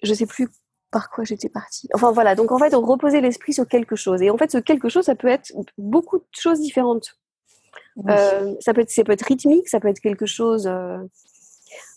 je 0.05 0.15
sais 0.15 0.27
plus 0.27 0.49
par 0.91 1.11
quoi 1.11 1.25
j'étais 1.25 1.49
partie. 1.49 1.89
Enfin 1.95 2.13
voilà, 2.13 2.35
donc 2.35 2.53
en 2.53 2.59
fait, 2.59 2.75
on 2.75 2.83
reposait 2.83 3.21
l'esprit 3.21 3.53
sur 3.53 3.67
quelque 3.67 3.97
chose. 3.97 4.23
Et 4.23 4.31
en 4.31 4.39
fait, 4.39 4.51
ce 4.51 4.59
quelque 4.59 4.89
chose, 4.89 5.05
ça 5.05 5.15
peut 5.15 5.29
être 5.29 5.53
beaucoup 5.79 6.19
de 6.19 6.25
choses 6.33 6.61
différentes. 6.61 7.19
ça, 8.07 8.75
peut 8.75 8.83
être, 8.83 8.91
ça 8.91 9.05
peut 9.05 9.13
être 9.13 9.27
rythmique, 9.27 9.69
ça 9.69 9.81
peut 9.81 9.89
être 9.89 10.01
quelque 10.01 10.27
chose. 10.27 10.71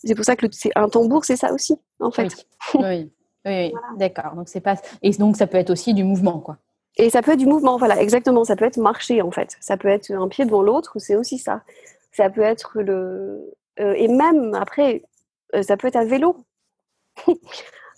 C'est 0.04 0.14
pour 0.14 0.24
ça 0.24 0.36
que 0.36 0.46
c'est 0.50 0.70
un 0.76 0.88
tambour, 0.88 1.24
c'est 1.24 1.36
ça 1.36 1.52
aussi, 1.52 1.76
en 2.00 2.10
fait. 2.10 2.46
Oui. 2.74 3.10
Oui, 3.46 3.72
d'accord. 3.96 4.34
Donc 4.34 4.48
c'est 4.48 4.60
pas 4.60 4.76
et 5.02 5.10
donc 5.12 5.36
ça 5.36 5.46
peut 5.46 5.58
être 5.58 5.70
aussi 5.70 5.94
du 5.94 6.04
mouvement, 6.04 6.40
quoi. 6.40 6.58
Et 6.96 7.08
ça 7.08 7.22
peut 7.22 7.32
être 7.32 7.38
du 7.38 7.46
mouvement, 7.46 7.78
voilà, 7.78 8.00
exactement. 8.00 8.44
Ça 8.44 8.56
peut 8.56 8.64
être 8.64 8.76
marcher 8.76 9.22
en 9.22 9.30
fait. 9.30 9.56
Ça 9.60 9.76
peut 9.76 9.88
être 9.88 10.10
un 10.10 10.28
pied 10.28 10.44
devant 10.44 10.62
l'autre, 10.62 10.98
c'est 10.98 11.16
aussi 11.16 11.38
ça. 11.38 11.62
Ça 12.12 12.28
peut 12.28 12.42
être 12.42 12.80
le 12.80 13.54
euh, 13.78 13.94
et 13.94 14.08
même 14.08 14.54
après, 14.54 15.02
euh, 15.54 15.62
ça 15.62 15.76
peut 15.76 15.88
être 15.88 15.96
à 15.96 16.04
vélo. 16.04 16.44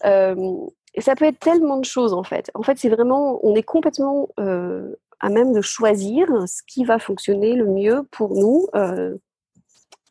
euh, 0.04 0.66
ça 1.00 1.14
peut 1.14 1.24
être 1.24 1.38
tellement 1.38 1.78
de 1.78 1.84
choses 1.84 2.12
en 2.12 2.22
fait. 2.22 2.50
En 2.54 2.62
fait, 2.62 2.78
c'est 2.78 2.88
vraiment, 2.88 3.40
on 3.42 3.54
est 3.54 3.62
complètement 3.62 4.28
euh, 4.38 4.94
à 5.20 5.28
même 5.28 5.52
de 5.52 5.60
choisir 5.60 6.28
ce 6.46 6.62
qui 6.66 6.84
va 6.84 6.98
fonctionner 6.98 7.54
le 7.54 7.66
mieux 7.66 8.02
pour 8.10 8.34
nous 8.34 8.66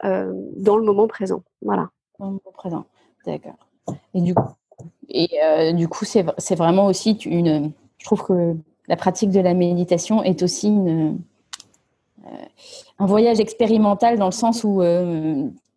dans 0.01 0.77
le 0.77 0.83
moment 0.83 1.07
présent. 1.07 1.43
Voilà. 1.61 1.89
Dans 2.17 2.25
le 2.25 2.31
moment 2.31 2.51
présent, 2.53 2.85
d'accord. 3.25 3.55
Et 4.13 4.21
du 4.21 4.33
coup, 4.33 4.49
et 5.09 5.29
euh, 5.43 5.73
du 5.73 5.87
coup, 5.87 6.05
c'est 6.05 6.55
vraiment 6.55 6.85
aussi 6.85 7.11
une. 7.25 7.71
Je 7.97 8.05
trouve 8.05 8.23
que 8.23 8.55
la 8.87 8.95
pratique 8.95 9.29
de 9.29 9.39
la 9.39 9.53
méditation 9.53 10.23
est 10.23 10.41
aussi 10.41 10.67
une, 10.67 11.19
euh, 12.25 12.45
un 12.99 13.05
voyage 13.05 13.39
expérimental 13.39 14.17
dans 14.17 14.25
le 14.25 14.31
sens 14.31 14.63
où 14.63 14.81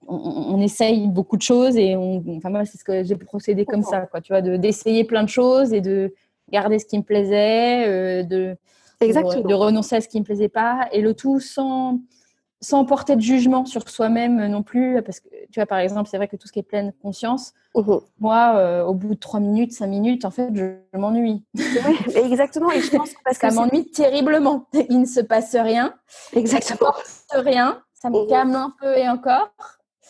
euh, 0.09 0.13
on, 0.13 0.61
essaye 0.61 1.09
beaucoup 1.09 1.37
de 1.37 1.43
choses 1.43 1.77
et 1.77 1.97
on, 1.97 2.23
enfin 2.37 2.51
moi 2.51 2.65
c'est 2.65 2.79
ce 2.79 2.85
que 2.85 3.05
j'ai 3.05 3.17
procédé 3.17 3.65
comme 3.65 3.83
ça 3.83 4.03
quoi 4.07 4.21
tu 4.21 4.33
vois 4.33 4.41
d'essayer 4.41 5.05
plein 5.05 5.23
de 5.23 5.29
choses 5.29 5.73
et 5.73 5.81
de 5.81 6.15
garder 6.51 6.79
ce 6.79 6.87
qui 6.87 6.99
me 6.99 7.03
plaisait 7.03 8.25
de, 8.25 8.57
de, 9.01 9.49
de 9.49 9.55
renoncer 9.55 9.97
à 9.97 10.01
ce 10.01 10.09
qui 10.09 10.19
me 10.19 10.25
plaisait 10.25 10.49
pas 10.49 10.89
et 10.93 11.01
le 11.01 11.15
tout 11.15 11.41
sans 11.41 12.01
sans 12.65 12.85
porter 12.85 13.15
de 13.15 13.21
jugement 13.21 13.67
sur 13.67 13.89
soi-même 13.89 14.47
non 14.47 14.63
plus, 14.63 15.01
parce 15.03 15.21
que 15.21 15.29
tu 15.29 15.61
vois, 15.61 15.67
par 15.67 15.79
exemple, 15.79 16.09
c'est 16.09 16.17
vrai 16.17 16.29
que 16.29 16.37
tout 16.37 16.49
ce 16.49 16.53
qui 16.53 16.61
est 16.61 16.65
pleine 16.65 16.93
conscience, 17.03 17.53
mmh 17.75 17.97
moi, 18.19 18.55
euh, 18.57 18.85
au 18.85 18.95
bout 18.95 19.15
de 19.15 19.21
trois 19.21 19.41
minutes, 19.41 19.73
cinq 19.73 19.89
minutes, 19.89 20.25
en 20.25 20.31
fait, 20.31 20.49
je, 20.55 20.99
m'ennuie. 20.99 21.45
Oui, 21.55 21.63
exactement. 22.15 22.71
Et 22.73 22.81
je 22.81 22.97
pense 22.97 23.11
parce 23.25 23.39
que 23.39 23.51
ça 23.51 23.55
m'ennuie 23.55 23.91
terriblement. 23.91 24.67
Il 24.89 25.01
ne 25.01 25.07
se 25.07 25.21
passe 25.21 25.55
rien. 25.55 25.95
Exactement. 26.33 26.95
Ça 27.29 27.39
ne 27.39 27.45
rien. 27.45 27.83
Ça 27.93 28.11
me 28.11 28.25
mmh 28.25 28.29
calme 28.29 28.55
un 28.55 28.73
peu 28.81 28.97
et 28.97 29.09
encore. 29.09 29.51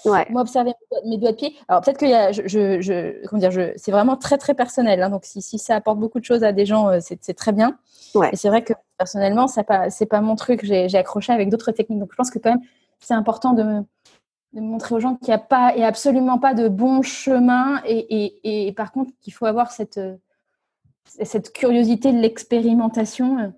Ouais. 0.04 0.26
Moi, 0.30 0.42
observer 0.42 0.72
mes 1.06 1.16
doigts 1.16 1.32
de 1.32 1.36
pied. 1.36 1.56
Alors, 1.68 1.82
peut-être 1.82 1.98
que 1.98 2.06
je, 2.06 2.80
je, 2.80 3.26
comment 3.26 3.40
dire, 3.40 3.50
je, 3.50 3.72
c'est 3.76 3.90
vraiment 3.90 4.16
très, 4.16 4.38
très 4.38 4.54
personnel. 4.54 5.02
Hein. 5.02 5.10
donc, 5.10 5.24
si, 5.24 5.40
si, 5.40 5.58
ça 5.58 5.76
apporte 5.76 5.98
beaucoup 5.98 6.20
de 6.20 6.24
choses 6.24 6.44
à 6.44 6.52
des 6.52 6.66
gens, 6.66 6.88
euh, 6.88 6.98
c'est, 7.00 7.34
très 7.34 7.52
bien. 7.52 7.78
Ouais. 8.14 8.30
Et 8.32 8.36
c'est 8.36 8.48
vrai 8.48 8.62
que 8.62 8.74
personnellement, 8.98 9.48
ce 9.48 9.60
n'est 9.60 9.90
c'est 9.90 10.06
pas 10.06 10.20
mon 10.20 10.36
truc. 10.36 10.64
J'ai 10.64 10.94
accroché 10.96 11.32
avec 11.32 11.48
d'autres 11.48 11.72
techniques. 11.72 12.00
Donc, 12.00 12.10
je 12.12 12.16
pense 12.16 12.30
que 12.30 12.38
quand 12.38 12.50
même, 12.50 12.62
c'est 13.00 13.14
important 13.14 13.52
de, 13.52 13.82
de, 14.52 14.60
montrer 14.60 14.94
aux 14.94 15.00
gens 15.00 15.16
qu'il 15.16 15.28
n'y 15.28 15.34
a 15.34 15.38
pas 15.38 15.74
et 15.76 15.84
absolument 15.84 16.38
pas 16.38 16.54
de 16.54 16.68
bon 16.68 17.02
chemin. 17.02 17.80
Et, 17.86 18.66
et, 18.66 18.72
par 18.72 18.92
contre, 18.92 19.10
qu'il 19.20 19.32
faut 19.32 19.46
avoir 19.46 19.72
cette, 19.72 20.00
cette 21.04 21.52
curiosité 21.52 22.12
de 22.12 22.18
l'expérimentation 22.18 23.52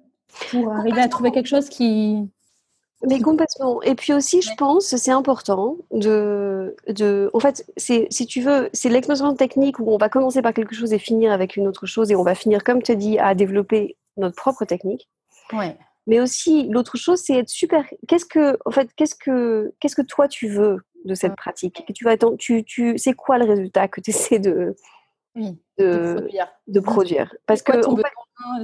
pour 0.50 0.72
arriver 0.72 1.00
à 1.00 1.08
trouver 1.08 1.32
quelque 1.32 1.48
chose 1.48 1.68
qui. 1.68 2.28
Mais 3.06 3.20
complètement. 3.20 3.80
Et 3.82 3.94
puis 3.94 4.12
aussi, 4.12 4.42
je 4.42 4.50
pense, 4.58 4.94
c'est 4.96 5.10
important 5.10 5.76
de, 5.92 6.74
de, 6.88 7.30
en 7.32 7.40
fait, 7.40 7.64
c'est, 7.76 8.08
si 8.10 8.26
tu 8.26 8.40
veux, 8.40 8.68
c'est 8.72 8.88
l'expérimentation 8.88 9.36
technique 9.36 9.78
où 9.78 9.90
on 9.90 9.96
va 9.96 10.08
commencer 10.08 10.42
par 10.42 10.52
quelque 10.52 10.74
chose 10.74 10.92
et 10.92 10.98
finir 10.98 11.32
avec 11.32 11.56
une 11.56 11.68
autre 11.68 11.86
chose 11.86 12.10
et 12.10 12.16
on 12.16 12.24
va 12.24 12.34
finir, 12.34 12.64
comme 12.64 12.82
tu 12.82 12.96
dis, 12.96 13.18
à 13.18 13.34
développer 13.34 13.96
notre 14.16 14.34
propre 14.34 14.64
technique. 14.64 15.08
Ouais. 15.52 15.76
Mais 16.06 16.20
aussi, 16.20 16.68
l'autre 16.68 16.96
chose, 16.96 17.20
c'est 17.24 17.34
être 17.34 17.48
super. 17.48 17.84
Qu'est-ce 18.08 18.26
que, 18.26 18.58
en 18.64 18.70
fait, 18.70 18.88
qu'est-ce 18.96 19.14
que, 19.14 19.72
qu'est-ce 19.80 19.96
que 19.96 20.02
toi 20.02 20.28
tu 20.28 20.48
veux 20.48 20.78
de 21.04 21.14
cette 21.14 21.36
pratique? 21.36 21.84
Que 21.86 21.92
tu 21.92 22.04
vas 22.04 22.16
tu, 22.38 22.64
tu, 22.64 22.98
C'est 22.98 23.14
quoi 23.14 23.38
le 23.38 23.44
résultat 23.44 23.88
que 23.88 24.00
tu 24.00 24.10
essaies 24.10 24.38
de, 24.38 24.74
de, 25.36 26.14
produire. 26.14 26.48
de, 26.66 26.80
produire. 26.80 27.34
Parce 27.46 27.62
que 27.62 27.80
ton 27.82 27.96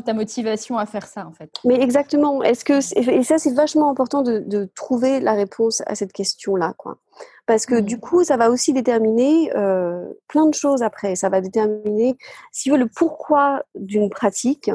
ta 0.04 0.14
motivation 0.14 0.78
à 0.78 0.86
faire 0.86 1.06
ça, 1.06 1.26
en 1.26 1.32
fait? 1.32 1.50
Mais 1.64 1.80
exactement. 1.80 2.42
Est-ce 2.42 2.64
que 2.64 2.80
et 2.98 3.22
ça, 3.22 3.38
c'est 3.38 3.52
vachement 3.52 3.90
important 3.90 4.22
de, 4.22 4.38
de, 4.38 4.68
trouver 4.74 5.20
la 5.20 5.32
réponse 5.32 5.82
à 5.86 5.94
cette 5.94 6.12
question-là, 6.12 6.74
quoi. 6.76 6.98
Parce 7.46 7.66
que 7.66 7.80
du 7.80 7.96
mmh. 7.96 8.00
coup, 8.00 8.24
ça 8.24 8.36
va 8.36 8.50
aussi 8.50 8.72
déterminer 8.72 9.54
euh, 9.56 10.06
plein 10.28 10.46
de 10.46 10.54
choses 10.54 10.82
après. 10.82 11.16
Ça 11.16 11.28
va 11.28 11.40
déterminer, 11.40 12.16
si 12.52 12.70
le 12.70 12.86
pourquoi 12.86 13.64
d'une 13.74 14.10
pratique 14.10 14.70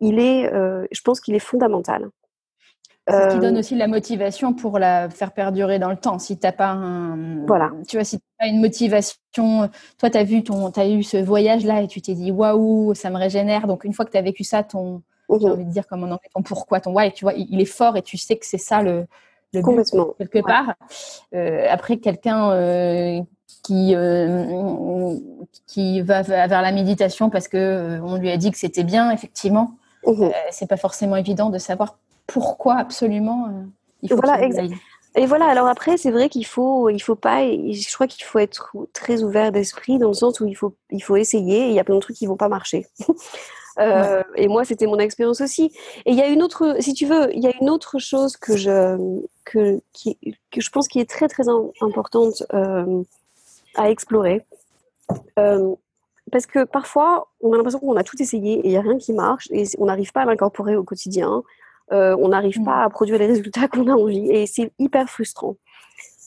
il 0.00 0.18
est, 0.18 0.52
euh, 0.52 0.84
je 0.90 1.00
pense 1.00 1.20
qu'il 1.20 1.34
est 1.34 1.38
fondamental. 1.38 2.10
Ce 3.12 3.34
qui 3.34 3.40
donne 3.40 3.56
euh, 3.56 3.60
aussi 3.60 3.74
la 3.74 3.86
motivation 3.86 4.52
pour 4.52 4.78
la 4.78 5.08
faire 5.08 5.32
perdurer 5.32 5.78
dans 5.78 5.90
le 5.90 5.96
temps. 5.96 6.18
Si 6.18 6.38
tu 6.38 6.46
n'as 6.46 6.52
pas 6.52 6.68
un, 6.68 7.44
voilà. 7.46 7.70
tu 7.88 7.96
vois, 7.96 8.04
si 8.04 8.18
as 8.38 8.48
une 8.48 8.60
motivation, 8.60 9.70
toi, 9.98 10.10
tu 10.10 10.18
as 10.18 10.24
vu 10.24 10.42
ton, 10.42 10.70
as 10.70 10.88
eu 10.88 11.02
ce 11.02 11.16
voyage-là 11.16 11.82
et 11.82 11.88
tu 11.88 12.00
t'es 12.00 12.14
dit, 12.14 12.30
waouh, 12.30 12.94
ça 12.94 13.10
me 13.10 13.16
régénère. 13.16 13.66
Donc, 13.66 13.84
une 13.84 13.92
fois 13.92 14.04
que 14.04 14.10
tu 14.10 14.16
as 14.16 14.22
vécu 14.22 14.44
ça, 14.44 14.62
ton, 14.62 15.02
j'ai 15.30 15.46
mhm. 15.46 15.52
envie 15.52 15.64
de 15.64 15.70
dire 15.70 15.86
comme 15.86 16.02
en 16.02 16.06
anglais, 16.06 16.28
ton 16.34 16.42
pourquoi, 16.42 16.80
ton 16.80 16.94
why, 16.94 17.12
tu 17.12 17.24
vois, 17.24 17.34
il, 17.34 17.60
est 17.60 17.66
fort 17.66 17.96
et 17.96 18.02
tu 18.02 18.16
sais 18.16 18.36
que 18.36 18.46
c'est 18.46 18.58
ça 18.58 18.82
le, 18.82 19.06
le 19.52 19.62
Complètement. 19.62 20.14
quelque 20.18 20.40
part. 20.40 20.74
Euh, 21.34 21.66
après, 21.70 21.98
quelqu'un 21.98 23.24
qui, 23.62 23.94
qui 25.66 26.00
va 26.00 26.22
vers 26.22 26.62
la 26.62 26.72
méditation 26.72 27.30
parce 27.30 27.48
que 27.48 28.00
on 28.02 28.16
lui 28.16 28.30
a 28.30 28.36
dit 28.36 28.50
que 28.50 28.58
c'était 28.58 28.84
bien, 28.84 29.10
effectivement, 29.10 29.76
Mmh. 30.06 30.22
Euh, 30.22 30.30
c'est 30.50 30.68
pas 30.68 30.76
forcément 30.76 31.16
évident 31.16 31.50
de 31.50 31.58
savoir 31.58 31.98
pourquoi 32.26 32.76
absolument 32.76 33.46
euh, 33.46 33.64
il 34.02 34.08
faut 34.08 34.16
voilà, 34.16 34.40
et 35.14 35.26
voilà, 35.26 35.46
alors 35.46 35.66
après, 35.66 35.98
c'est 35.98 36.10
vrai 36.10 36.30
qu'il 36.30 36.46
faut, 36.46 36.88
il 36.88 37.00
faut 37.00 37.16
pas, 37.16 37.44
je 37.44 37.94
crois 37.94 38.06
qu'il 38.06 38.24
faut 38.24 38.38
être 38.38 38.74
très 38.94 39.22
ouvert 39.22 39.52
d'esprit 39.52 39.98
dans 39.98 40.08
le 40.08 40.14
sens 40.14 40.40
où 40.40 40.46
il 40.46 40.54
faut, 40.54 40.74
il 40.90 41.02
faut 41.02 41.16
essayer 41.16 41.66
et 41.66 41.68
il 41.68 41.74
y 41.74 41.80
a 41.80 41.84
plein 41.84 41.96
de 41.96 42.00
trucs 42.00 42.16
qui 42.16 42.26
vont 42.26 42.36
pas 42.36 42.48
marcher. 42.48 42.86
Euh, 43.78 44.22
et 44.36 44.48
moi, 44.48 44.66
c'était 44.66 44.84
mon 44.84 44.98
expérience 44.98 45.40
aussi. 45.40 45.72
Et 46.04 46.10
il 46.10 46.14
y 46.14 46.20
a 46.20 46.26
une 46.26 46.42
autre, 46.42 46.76
si 46.78 46.92
tu 46.92 47.06
veux, 47.06 47.34
il 47.34 47.42
y 47.42 47.46
a 47.46 47.52
une 47.58 47.70
autre 47.70 47.98
chose 47.98 48.36
que 48.36 48.54
je, 48.54 48.98
que, 49.46 49.80
qui, 49.94 50.18
que 50.50 50.60
je 50.60 50.68
pense 50.68 50.88
qui 50.88 51.00
est 51.00 51.08
très 51.08 51.26
très 51.26 51.44
importante 51.80 52.42
à 52.50 53.90
explorer. 53.90 54.44
Parce 55.36 56.44
que 56.44 56.64
parfois, 56.64 57.28
on 57.40 57.54
a 57.54 57.56
l'impression 57.56 57.78
qu'on 57.78 57.96
a 57.96 58.04
tout 58.04 58.20
essayé 58.20 58.58
et 58.58 58.66
il 58.66 58.70
n'y 58.70 58.76
a 58.76 58.82
rien 58.82 58.98
qui 58.98 59.14
marche 59.14 59.48
et 59.50 59.64
on 59.78 59.86
n'arrive 59.86 60.12
pas 60.12 60.20
à 60.20 60.24
l'incorporer 60.26 60.76
au 60.76 60.84
quotidien. 60.84 61.42
Euh, 61.90 62.16
on 62.18 62.28
n'arrive 62.28 62.60
mmh. 62.60 62.64
pas 62.64 62.84
à 62.84 62.90
produire 62.90 63.18
les 63.18 63.26
résultats 63.32 63.68
qu'on 63.68 63.88
a 63.88 63.94
envie 63.94 64.30
et 64.30 64.46
c'est 64.46 64.72
hyper 64.78 65.08
frustrant. 65.08 65.56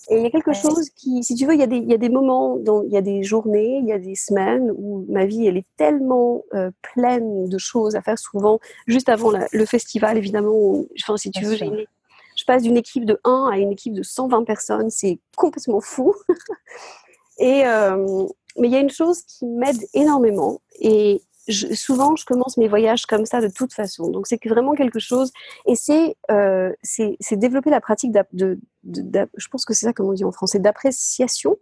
Et 0.10 0.18
il 0.18 0.22
y 0.22 0.26
a 0.28 0.30
quelque 0.30 0.54
chose 0.54 0.92
qui, 0.92 1.24
si 1.24 1.34
tu 1.34 1.48
veux, 1.48 1.54
il 1.56 1.60
y 1.60 1.64
a 1.64 1.68
des, 1.68 1.78
il 1.78 1.90
y 1.90 1.94
a 1.94 1.98
des 1.98 2.10
moments, 2.10 2.58
dans, 2.58 2.84
il 2.84 2.92
y 2.92 2.98
a 2.98 3.02
des 3.02 3.24
journées, 3.24 3.80
il 3.80 3.88
y 3.88 3.92
a 3.92 3.98
des 3.98 4.14
semaines 4.14 4.72
où 4.78 5.04
ma 5.10 5.26
vie, 5.26 5.48
elle 5.48 5.58
est 5.58 5.66
tellement 5.78 6.44
euh, 6.54 6.70
pleine 6.94 7.50
de 7.50 7.58
choses 7.58 7.96
à 7.96 8.02
faire 8.02 8.20
souvent, 8.20 8.60
juste 8.86 9.10
avant 9.10 9.32
le 9.52 9.66
festival, 9.66 10.18
évidemment. 10.18 10.84
enfin, 11.02 11.18
si 11.18 11.32
tu 11.32 11.44
veux, 11.44 11.56
je 11.56 12.46
passe 12.46 12.64
d'une 12.64 12.78
équipe 12.78 13.06
de 13.06 13.20
1 13.24 13.50
à 13.52 13.58
une 13.58 13.72
équipe 13.72 13.94
de 13.94 14.04
120 14.04 14.44
personnes, 14.44 14.90
c'est 14.92 15.20
complètement 15.36 15.82
fou. 15.82 16.14
et, 17.40 17.66
euh, 17.66 18.28
mais 18.58 18.68
il 18.68 18.74
y 18.74 18.78
a 18.78 18.82
une 18.82 18.90
chose 18.90 19.24
qui 19.24 19.46
m'aide 19.46 19.82
énormément 19.94 20.62
et 20.80 21.22
souvent 21.48 22.16
je 22.16 22.26
commence 22.26 22.58
mes 22.58 22.68
voyages 22.68 23.06
comme 23.06 23.26
ça 23.26 23.42
de 23.42 23.48
toute 23.48 23.74
façon. 23.74 24.10
Donc 24.10 24.28
c'est 24.28 24.44
vraiment 24.46 24.74
quelque 24.74 25.00
chose 25.00 25.32
et 25.66 25.76
c'est 25.76 26.16
euh, 26.32 26.72
développer 27.32 27.70
la 27.70 27.82
pratique 27.82 28.12
de, 28.34 28.60
je 28.84 29.48
pense 29.48 29.66
que 29.66 29.74
c'est 29.74 29.86
ça 29.86 29.94
comme 29.94 30.08
on 30.08 30.14
dit 30.14 30.24
en 30.24 30.32
français 30.32 30.60
d'appréciation. 30.60 31.58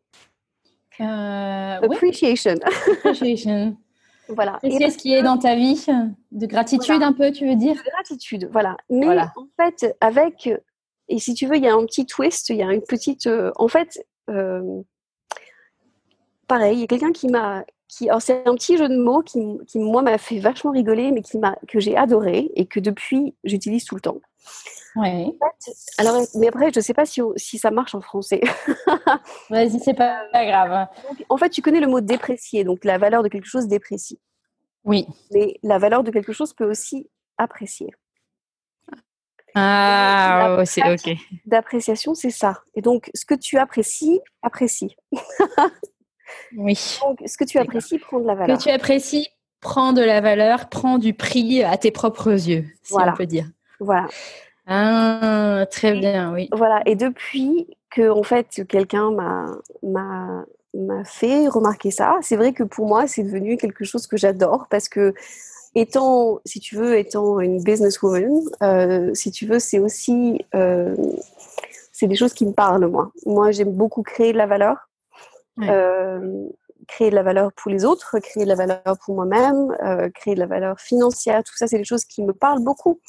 Euh, 1.00 1.80
Appreciation. 1.82 2.56
Appreciation. 3.04 3.78
voilà. 4.30 4.60
Et 4.64 4.90
ce 4.90 4.98
qui 4.98 5.14
est 5.14 5.24
dans 5.24 5.38
ta 5.38 5.56
vie 5.56 5.86
De 6.32 6.46
gratitude 6.46 7.02
un 7.02 7.14
peu, 7.14 7.32
tu 7.32 7.48
veux 7.48 7.56
dire? 7.56 7.76
De 7.76 7.90
gratitude, 7.90 8.50
voilà. 8.52 8.78
Mais 8.90 9.18
en 9.18 9.48
fait, 9.58 9.96
avec, 10.02 10.50
et 11.10 11.20
si 11.20 11.34
tu 11.34 11.48
veux, 11.48 11.58
il 11.58 11.64
y 11.64 11.68
a 11.68 11.74
un 11.74 11.86
petit 11.86 12.06
twist, 12.06 12.50
il 12.50 12.58
y 12.58 12.64
a 12.64 12.72
une 12.72 12.82
petite. 12.82 13.28
Euh, 13.28 13.52
en 13.56 13.68
fait, 13.68 14.06
euh, 14.30 14.82
pareil, 16.48 16.78
il 16.78 16.82
y 16.82 16.84
a 16.84 16.88
quelqu'un 16.88 17.12
qui 17.12 17.28
m'a. 17.28 17.66
Qui, 17.98 18.10
c'est 18.20 18.48
un 18.48 18.56
petit 18.56 18.78
jeu 18.78 18.90
de 18.90 18.98
mots 18.98 19.22
qui, 19.22 19.40
moi 19.76 20.02
m'a 20.02 20.18
fait 20.18 20.40
vachement 20.40 20.72
rigoler, 20.72 21.12
mais 21.12 21.22
qui 21.22 21.38
m'a 21.38 21.56
que 21.68 21.80
j'ai 21.80 21.96
adoré 21.96 22.50
et 22.56 22.66
que 22.66 22.80
depuis 22.80 23.36
j'utilise 23.44 23.86
tout 23.86 23.96
le 23.96 24.02
temps. 24.02 24.18
Oui. 24.96 25.38
alors, 25.98 26.22
mais 26.36 26.48
après, 26.48 26.72
je 26.72 26.80
ne 26.80 26.84
sais 26.84 26.94
pas 26.94 27.06
si, 27.06 27.22
si, 27.36 27.58
ça 27.58 27.72
marche 27.72 27.96
en 27.96 28.02
français. 28.02 28.42
Vas-y, 29.50 29.80
c'est 29.80 29.94
pas, 29.94 30.24
pas 30.32 30.46
grave. 30.46 30.88
en 31.30 31.38
fait, 31.38 31.50
tu 31.50 31.62
connais 31.62 31.80
le 31.80 31.88
mot 31.88 32.02
déprécier, 32.02 32.64
donc 32.64 32.84
la 32.84 32.98
valeur 32.98 33.24
de 33.24 33.28
quelque 33.28 33.48
chose 33.48 33.68
déprécie. 33.68 34.20
Oui. 34.84 35.08
Mais 35.32 35.60
la 35.64 35.78
valeur 35.78 36.04
de 36.04 36.12
quelque 36.12 36.34
chose 36.34 36.54
peut 36.54 36.70
aussi 36.70 37.10
apprécier. 37.38 37.90
Ah, 39.56 40.58
oh, 40.60 40.66
c'est 40.66 40.82
ok. 40.92 41.16
D'appréciation, 41.46 42.16
c'est 42.16 42.32
ça. 42.32 42.64
Et 42.76 42.82
donc, 42.82 43.12
ce 43.14 43.26
que 43.26 43.36
tu 43.36 43.58
apprécies, 43.58 44.20
apprécie. 44.42 44.96
oui. 46.58 47.00
Donc, 47.02 47.20
ce 47.26 47.38
que 47.38 47.44
tu 47.44 47.58
apprécies 47.58 48.00
prend 48.00 48.20
de 48.20 48.28
la 48.28 48.36
valeur. 48.36 48.60
Ce 48.60 48.66
que 48.66 48.70
tu 48.70 48.74
apprécies 48.74 49.28
prend 49.60 49.94
de 49.94 50.02
la 50.02 50.22
valeur, 50.22 50.70
prend 50.70 50.98
du 50.98 51.14
prix 51.14 51.64
à 51.64 51.78
tes 51.78 51.92
propres 51.92 52.32
yeux, 52.32 52.66
si 52.84 52.94
on 52.94 53.14
peut 53.14 53.26
dire. 53.26 53.46
Voilà. 53.80 54.08
Ah, 54.68 55.66
très 55.72 55.94
bien, 55.94 56.34
oui. 56.34 56.50
Voilà. 56.54 56.82
Et 56.86 56.96
depuis 56.96 57.68
que, 57.90 58.10
en 58.10 58.24
fait, 58.24 58.66
quelqu'un 58.68 59.12
m'a, 59.12 59.46
m'a, 59.82 60.46
m'a 60.74 61.04
fait 61.06 61.48
remarquer 61.48 61.92
ça, 61.92 62.18
c'est 62.22 62.36
vrai 62.36 62.54
que 62.54 62.64
pour 62.64 62.88
moi, 62.88 63.08
c'est 63.08 63.24
devenu 63.24 63.58
quelque 63.58 63.84
chose 63.84 64.08
que 64.08 64.18
j'adore 64.18 64.68
parce 64.70 64.90
que 64.90 65.14
étant, 65.76 66.40
si 66.46 66.60
tu 66.60 66.76
veux, 66.76 66.98
étant 66.98 67.40
une 67.40 67.62
businesswoman, 67.64 68.42
euh, 68.62 69.14
si 69.14 69.32
tu 69.32 69.46
veux, 69.46 69.60
c'est 69.60 69.80
aussi, 69.80 70.46
euh, 70.56 70.96
c'est 71.92 72.08
des 72.08 72.16
choses 72.16 72.34
qui 72.34 72.46
me 72.46 72.54
parlent, 72.54 72.88
moi. 72.88 73.12
Moi, 73.26 73.52
j'aime 73.52 73.72
beaucoup 73.72 74.04
créer 74.04 74.34
de 74.34 74.38
la 74.38 74.46
valeur, 74.46 74.90
euh, 75.62 76.48
créer 76.88 77.10
de 77.10 77.16
la 77.16 77.24
valeur 77.24 77.52
pour 77.54 77.72
les 77.72 77.86
autres, 77.86 78.20
créer 78.20 78.44
de 78.44 78.50
la 78.50 78.56
valeur 78.56 78.98
pour 79.06 79.16
moi-même, 79.16 79.76
euh, 79.84 80.10
créer 80.10 80.36
de 80.36 80.40
la 80.40 80.48
valeur 80.48 80.80
financière, 80.80 81.44
tout 81.44 81.56
ça, 81.56 81.68
c'est 81.68 81.78
des 81.78 81.84
choses 81.84 82.06
qui 82.06 82.24
me 82.24 82.34
parlent 82.34 82.64
beaucoup. 82.64 83.00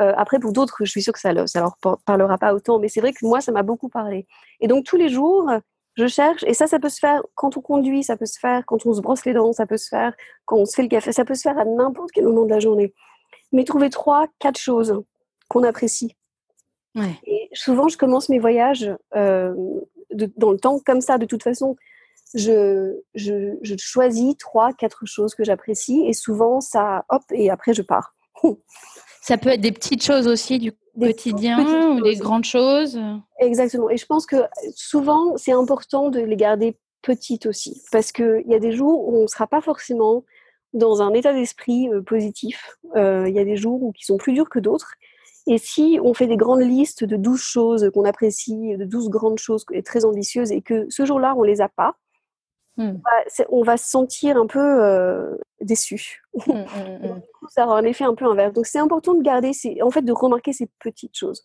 Euh, 0.00 0.12
après, 0.16 0.40
pour 0.40 0.52
d'autres, 0.52 0.84
je 0.84 0.90
suis 0.90 1.02
sûre 1.02 1.12
que 1.12 1.20
ça, 1.20 1.32
ne 1.32 1.40
leur 1.54 1.76
parlera 2.04 2.36
pas 2.36 2.52
autant, 2.54 2.78
mais 2.78 2.88
c'est 2.88 3.00
vrai 3.00 3.12
que 3.12 3.24
moi, 3.24 3.40
ça 3.40 3.52
m'a 3.52 3.62
beaucoup 3.62 3.88
parlé. 3.88 4.26
Et 4.60 4.66
donc, 4.66 4.84
tous 4.84 4.96
les 4.96 5.08
jours, 5.08 5.48
je 5.94 6.06
cherche, 6.08 6.42
et 6.46 6.54
ça, 6.54 6.66
ça 6.66 6.80
peut 6.80 6.88
se 6.88 6.98
faire 6.98 7.22
quand 7.34 7.56
on 7.56 7.60
conduit, 7.60 8.02
ça 8.02 8.16
peut 8.16 8.26
se 8.26 8.38
faire 8.38 8.64
quand 8.66 8.84
on 8.86 8.92
se 8.92 9.00
brosse 9.00 9.24
les 9.24 9.32
dents, 9.32 9.52
ça 9.52 9.66
peut 9.66 9.76
se 9.76 9.88
faire 9.88 10.12
quand 10.44 10.56
on 10.56 10.64
se 10.64 10.74
fait 10.74 10.82
le 10.82 10.88
café, 10.88 11.12
ça 11.12 11.24
peut 11.24 11.34
se 11.34 11.42
faire 11.42 11.58
à 11.58 11.64
n'importe 11.64 12.10
quel 12.12 12.24
moment 12.24 12.44
de 12.44 12.50
la 12.50 12.58
journée. 12.58 12.92
Mais 13.52 13.62
trouver 13.62 13.90
trois, 13.90 14.26
quatre 14.40 14.58
choses 14.58 15.00
qu'on 15.48 15.62
apprécie. 15.62 16.16
Et 17.26 17.48
souvent, 17.52 17.88
je 17.88 17.96
commence 17.96 18.28
mes 18.28 18.38
voyages 18.38 18.88
euh, 19.16 19.54
dans 20.36 20.52
le 20.52 20.58
temps 20.58 20.78
comme 20.84 21.00
ça, 21.00 21.18
de 21.18 21.26
toute 21.26 21.42
façon. 21.42 21.76
Je, 22.34 23.00
je, 23.14 23.56
je 23.62 23.74
choisis 23.78 24.36
trois, 24.38 24.72
quatre 24.72 25.06
choses 25.06 25.34
que 25.34 25.44
j'apprécie, 25.44 26.04
et 26.06 26.12
souvent, 26.12 26.60
ça, 26.60 27.04
hop, 27.08 27.22
et 27.30 27.48
après, 27.50 27.74
je 27.74 27.82
pars. 27.82 28.16
ça 29.20 29.38
peut 29.38 29.50
être 29.50 29.60
des 29.60 29.72
petites 29.72 30.02
choses 30.02 30.26
aussi, 30.26 30.58
du 30.58 30.72
quotidien 31.00 31.90
ou 31.90 32.00
des 32.02 32.16
grandes 32.16 32.44
choses 32.44 33.00
Exactement. 33.38 33.90
Et 33.90 33.96
je 33.96 34.06
pense 34.06 34.26
que 34.26 34.36
souvent, 34.74 35.36
c'est 35.36 35.52
important 35.52 36.10
de 36.10 36.20
les 36.20 36.36
garder 36.36 36.76
petites 37.02 37.46
aussi. 37.46 37.82
Parce 37.92 38.12
qu'il 38.12 38.44
y 38.46 38.54
a 38.54 38.58
des 38.58 38.72
jours 38.72 39.08
où 39.08 39.18
on 39.18 39.22
ne 39.22 39.26
sera 39.26 39.46
pas 39.46 39.60
forcément 39.60 40.24
dans 40.72 41.02
un 41.02 41.12
état 41.12 41.32
d'esprit 41.32 41.88
euh, 41.92 42.02
positif. 42.02 42.76
Euh, 42.96 43.28
il 43.28 43.34
y 43.34 43.38
a 43.38 43.44
des 43.44 43.56
jours 43.56 43.82
où, 43.82 43.92
qui 43.92 44.04
sont 44.04 44.16
plus 44.16 44.32
durs 44.32 44.48
que 44.48 44.58
d'autres. 44.58 44.94
Et 45.46 45.58
si 45.58 45.98
on 46.02 46.14
fait 46.14 46.26
des 46.26 46.36
grandes 46.36 46.62
listes 46.62 47.04
de 47.04 47.16
12 47.16 47.40
choses 47.40 47.90
qu'on 47.92 48.04
apprécie, 48.04 48.76
de 48.76 48.84
12 48.84 49.10
grandes 49.10 49.38
choses 49.38 49.66
très 49.84 50.04
ambitieuses, 50.04 50.52
et 50.52 50.62
que 50.62 50.86
ce 50.88 51.04
jour-là, 51.04 51.34
on 51.36 51.42
ne 51.42 51.46
les 51.46 51.60
a 51.60 51.68
pas, 51.68 51.96
hmm. 52.78 52.94
on 53.50 53.62
va 53.62 53.76
se 53.76 53.90
sentir 53.90 54.36
un 54.38 54.46
peu 54.46 54.82
euh, 54.82 55.36
déçu. 55.60 56.22
Mmh, 56.34 56.52
mmh, 56.52 57.06
mmh. 57.06 57.22
ça 57.50 57.66
aura 57.66 57.78
un 57.78 57.84
effet 57.84 58.04
un 58.04 58.14
peu 58.14 58.24
inverse. 58.24 58.54
Donc 58.54 58.66
c'est 58.66 58.78
important 58.78 59.14
de 59.14 59.22
garder, 59.22 59.52
en 59.82 59.90
fait, 59.90 60.02
de 60.02 60.12
remarquer 60.12 60.52
ces 60.52 60.68
petites 60.80 61.16
choses. 61.16 61.42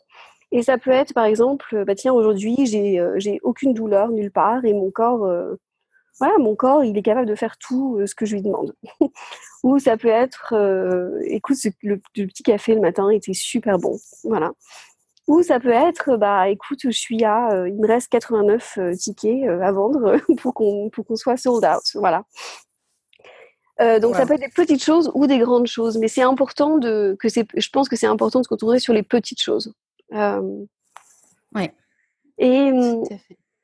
Et 0.51 0.63
ça 0.63 0.77
peut 0.77 0.91
être, 0.91 1.13
par 1.13 1.25
exemple, 1.25 1.83
bah 1.85 1.95
tiens, 1.95 2.13
aujourd'hui, 2.13 2.65
j'ai, 2.65 2.99
euh, 2.99 3.19
aucune 3.43 3.73
douleur 3.73 4.09
nulle 4.09 4.31
part 4.31 4.65
et 4.65 4.73
mon 4.73 4.89
corps, 4.91 5.25
euh, 5.25 5.55
voilà, 6.19 6.37
mon 6.37 6.55
corps, 6.55 6.83
il 6.83 6.97
est 6.97 7.01
capable 7.01 7.27
de 7.27 7.35
faire 7.35 7.57
tout 7.57 7.97
euh, 7.99 8.05
ce 8.05 8.15
que 8.15 8.25
je 8.25 8.35
lui 8.35 8.41
demande. 8.41 8.75
Ou 9.63 9.79
ça 9.79 9.97
peut 9.97 10.07
être, 10.07 10.53
écoute, 11.25 11.57
le, 11.83 11.97
petit 11.97 12.43
café 12.43 12.75
le 12.75 12.81
matin 12.81 13.09
était 13.09 13.33
super 13.33 13.77
bon, 13.77 13.97
voilà. 14.23 14.51
Ou 15.27 15.43
ça 15.43 15.59
peut 15.59 15.69
être, 15.69 16.15
bah 16.15 16.47
écoute, 16.47 16.79
je 16.83 16.89
suis 16.91 17.25
à, 17.25 17.67
il 17.67 17.75
me 17.75 17.85
reste 17.85 18.07
89 18.07 18.79
tickets 18.97 19.49
à 19.49 19.71
vendre 19.73 20.15
pour 20.37 20.53
qu'on, 20.53 20.89
pour 20.89 21.05
qu'on 21.05 21.17
soit 21.17 21.35
sold 21.35 21.65
out, 21.65 21.83
voilà. 21.95 22.23
Euh, 23.81 23.99
donc 23.99 24.15
ça 24.15 24.25
peut 24.25 24.33
être 24.33 24.41
des 24.41 24.49
petites 24.49 24.83
choses 24.83 25.09
ou 25.13 25.25
des 25.25 25.39
grandes 25.39 25.67
choses, 25.67 25.97
mais 25.97 26.09
c'est 26.09 26.21
important 26.21 26.77
de 26.77 27.15
que 27.19 27.29
c'est. 27.29 27.47
Je 27.55 27.69
pense 27.69 27.87
que 27.87 27.95
c'est 27.95 28.07
important 28.07 28.39
de 28.39 28.43
se 28.43 28.49
concentrer 28.49 28.79
sur 28.79 28.93
les 28.93 29.03
petites 29.03 29.41
choses. 29.41 29.73
Euh, 30.13 30.65
ouais. 31.55 31.73
Et 32.37 32.71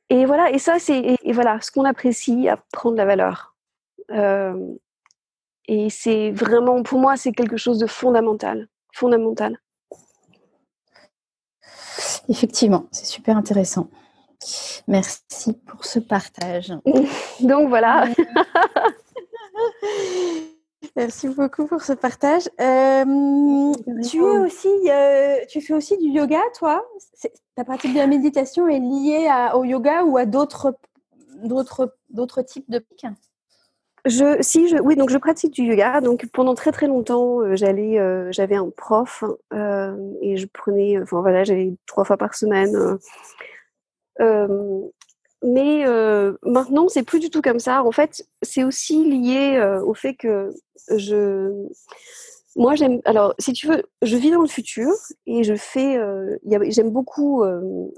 et 0.09 0.25
voilà 0.25 0.51
et 0.51 0.59
ça 0.59 0.79
c'est 0.79 1.17
et, 1.23 1.31
voilà 1.33 1.59
ce 1.61 1.71
qu'on 1.71 1.85
apprécie 1.85 2.47
à 2.49 2.57
prendre 2.71 2.97
la 2.97 3.05
valeur. 3.05 3.55
Euh, 4.11 4.75
et 5.67 5.89
c'est 5.89 6.31
vraiment 6.31 6.83
pour 6.83 6.99
moi 6.99 7.17
c'est 7.17 7.31
quelque 7.31 7.57
chose 7.57 7.79
de 7.79 7.87
fondamental, 7.87 8.67
fondamental. 8.93 9.59
Effectivement, 12.27 12.87
c'est 12.91 13.05
super 13.05 13.37
intéressant. 13.37 13.89
Merci 14.87 15.53
pour 15.65 15.85
ce 15.85 15.99
partage. 15.99 16.73
Donc 17.39 17.69
voilà. 17.69 18.05
Merci 20.95 21.27
beaucoup 21.27 21.67
pour 21.67 21.81
ce 21.81 21.91
partage. 21.91 22.49
Euh, 22.61 23.73
tu 24.07 24.17
es 24.17 24.37
aussi, 24.39 24.69
euh, 24.89 25.39
tu 25.49 25.59
fais 25.59 25.73
aussi 25.73 25.97
du 25.97 26.07
yoga, 26.07 26.39
toi? 26.57 26.85
Ta 27.55 27.65
pratique 27.65 27.93
de 27.93 27.97
la 27.97 28.07
méditation 28.07 28.69
est 28.69 28.79
liée 28.79 29.29
au 29.55 29.65
yoga 29.65 30.03
ou 30.03 30.17
à 30.17 30.25
d'autres, 30.25 30.73
types 32.45 32.65
de 32.69 32.79
pratiques 32.79 33.05
je, 34.05 34.37
si, 34.41 34.69
je, 34.69 34.77
oui, 34.77 34.95
donc 34.95 35.09
je 35.09 35.17
pratique 35.17 35.53
du 35.53 35.63
yoga. 35.63 35.99
Donc 35.99 36.27
pendant 36.31 36.53
très 36.53 36.71
très 36.71 36.87
longtemps, 36.87 37.41
euh, 37.41 37.55
j'allais, 37.55 37.99
j'avais 38.31 38.55
un 38.55 38.69
prof 38.69 39.25
et 39.51 40.37
je 40.37 40.45
prenais, 40.45 41.01
enfin 41.01 41.19
voilà, 41.19 41.43
j'allais 41.43 41.73
trois 41.87 42.05
fois 42.05 42.15
par 42.15 42.35
semaine. 42.35 42.97
Mais 45.45 45.85
euh, 45.85 46.33
maintenant, 46.41 46.87
c'est 46.87 47.03
plus 47.03 47.19
du 47.19 47.29
tout 47.29 47.43
comme 47.43 47.59
ça. 47.59 47.83
En 47.83 47.91
fait, 47.91 48.25
c'est 48.41 48.63
aussi 48.63 49.05
lié 49.05 49.57
euh, 49.57 49.79
au 49.85 49.93
fait 49.93 50.15
que 50.15 50.51
je, 50.97 51.67
moi, 52.55 52.73
j'aime. 52.73 52.99
Alors, 53.05 53.35
si 53.37 53.53
tu 53.53 53.67
veux, 53.67 53.83
je 54.01 54.17
vis 54.17 54.31
dans 54.31 54.41
le 54.41 54.47
futur 54.47 54.91
et 55.27 55.43
je 55.43 55.53
fais. 55.53 55.97
Euh, 55.97 56.35
j'aime 56.69 56.89
beaucoup 56.89 57.43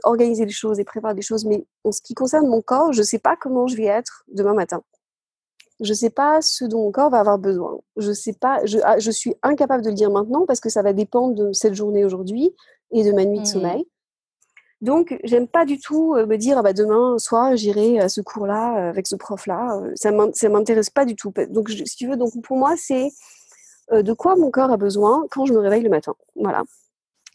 organiser 0.03 0.43
les 0.43 0.51
choses 0.51 0.77
et 0.77 0.83
préparer 0.83 1.15
des 1.15 1.21
choses. 1.21 1.45
Mais 1.45 1.65
en 1.85 1.93
ce 1.93 2.01
qui 2.01 2.13
concerne 2.13 2.47
mon 2.47 2.61
corps, 2.61 2.91
je 2.91 2.99
ne 2.99 3.05
sais 3.05 3.19
pas 3.19 3.37
comment 3.39 3.65
je 3.65 3.77
vais 3.77 3.85
être 3.85 4.25
demain 4.27 4.53
matin. 4.53 4.83
Je 5.79 5.91
ne 5.91 5.95
sais 5.95 6.09
pas 6.09 6.41
ce 6.41 6.65
dont 6.65 6.83
mon 6.83 6.91
corps 6.91 7.11
va 7.11 7.19
avoir 7.19 7.37
besoin. 7.37 7.79
Je 7.95 8.11
sais 8.11 8.33
pas. 8.33 8.59
Je, 8.65 8.79
ah, 8.83 8.99
je 8.99 9.11
suis 9.11 9.35
incapable 9.41 9.85
de 9.85 9.89
le 9.89 9.95
dire 9.95 10.11
maintenant 10.11 10.45
parce 10.45 10.59
que 10.59 10.69
ça 10.69 10.81
va 10.81 10.91
dépendre 10.91 11.33
de 11.33 11.53
cette 11.53 11.75
journée 11.75 12.03
aujourd'hui 12.03 12.53
et 12.91 13.05
de 13.05 13.13
ma 13.13 13.23
nuit 13.23 13.37
de 13.37 13.43
mmh. 13.43 13.45
sommeil. 13.45 13.87
Donc, 14.81 15.17
j'aime 15.23 15.47
pas 15.47 15.65
du 15.65 15.79
tout 15.79 16.13
euh, 16.15 16.27
me 16.27 16.37
dire 16.37 16.59
ah 16.59 16.61
bah 16.61 16.73
demain 16.73 17.17
soir 17.17 17.55
j'irai 17.55 17.99
à 17.99 18.09
ce 18.09 18.21
cours-là 18.21 18.77
euh, 18.77 18.89
avec 18.89 19.07
ce 19.07 19.15
prof-là. 19.15 19.81
Euh, 19.81 19.91
ça 19.95 20.49
m'intéresse 20.49 20.91
pas 20.91 21.05
du 21.05 21.15
tout. 21.15 21.33
Donc, 21.49 21.69
si 21.69 21.95
tu 21.95 22.07
veux, 22.07 22.15
donc 22.15 22.31
pour 22.43 22.57
moi 22.57 22.75
c'est 22.77 23.09
de 23.91 24.13
quoi 24.13 24.35
mon 24.35 24.51
corps 24.51 24.69
a 24.71 24.77
besoin 24.77 25.25
quand 25.31 25.45
je 25.45 25.53
me 25.53 25.59
réveille 25.59 25.81
le 25.81 25.89
matin. 25.89 26.13
Voilà. 26.35 26.63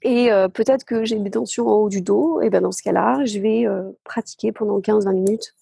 Et 0.02 0.28
peut-être 0.52 0.84
que 0.84 1.04
j'ai 1.04 1.16
des 1.16 1.30
tensions 1.30 1.66
en 1.66 1.76
haut 1.76 1.88
du 1.88 2.02
dos. 2.02 2.42
Et 2.42 2.50
ben 2.50 2.60
dans 2.60 2.72
ce 2.72 2.82
cas-là, 2.82 3.24
je 3.24 3.38
vais 3.38 3.66
pratiquer 4.04 4.52
pendant 4.52 4.78
15-20 4.80 5.14
minutes 5.14 5.54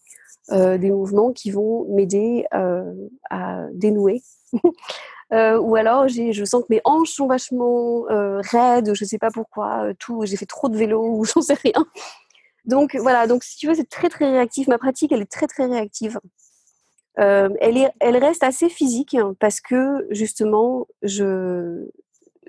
des 0.51 0.91
mouvements 0.91 1.31
qui 1.33 1.53
vont 1.53 1.87
m'aider 1.95 2.45
à 2.51 3.67
dénouer 3.73 4.23
Euh, 5.33 5.59
ou 5.59 5.77
alors 5.77 6.09
je 6.09 6.45
sens 6.45 6.63
que 6.63 6.67
mes 6.71 6.81
hanches 6.85 7.11
sont 7.11 7.29
vachement 7.29 8.05
euh, 8.11 8.41
raides, 8.41 8.95
je 8.95 9.05
sais 9.05 9.19
pas 9.19 9.31
pourquoi, 9.31 9.85
euh, 9.85 9.95
tout, 9.97 10.25
j'ai 10.25 10.37
fait 10.37 10.47
trop 10.47 10.69
de 10.69 10.77
vélo 10.77 11.01
ou 11.17 11.25
j'en 11.25 11.41
sais 11.41 11.55
rien. 11.55 11.87
Donc 12.65 12.97
voilà, 12.97 13.27
donc 13.27 13.45
si 13.45 13.57
tu 13.57 13.69
veux, 13.69 13.75
c'est 13.75 13.89
très 13.89 14.09
très 14.09 14.31
réactif. 14.31 14.69
Ma 14.69 14.79
pratique, 14.79 15.13
elle 15.13 15.23
est 15.23 15.31
très 15.31 15.47
très 15.47 15.67
réactive. 15.67 16.19
elle, 17.17 17.77
est, 17.77 17.91
elle 18.01 18.17
reste 18.17 18.43
assez 18.43 18.69
physique 18.69 19.17
parce 19.39 19.61
que 19.61 20.07
justement, 20.11 20.87
je, 21.03 21.87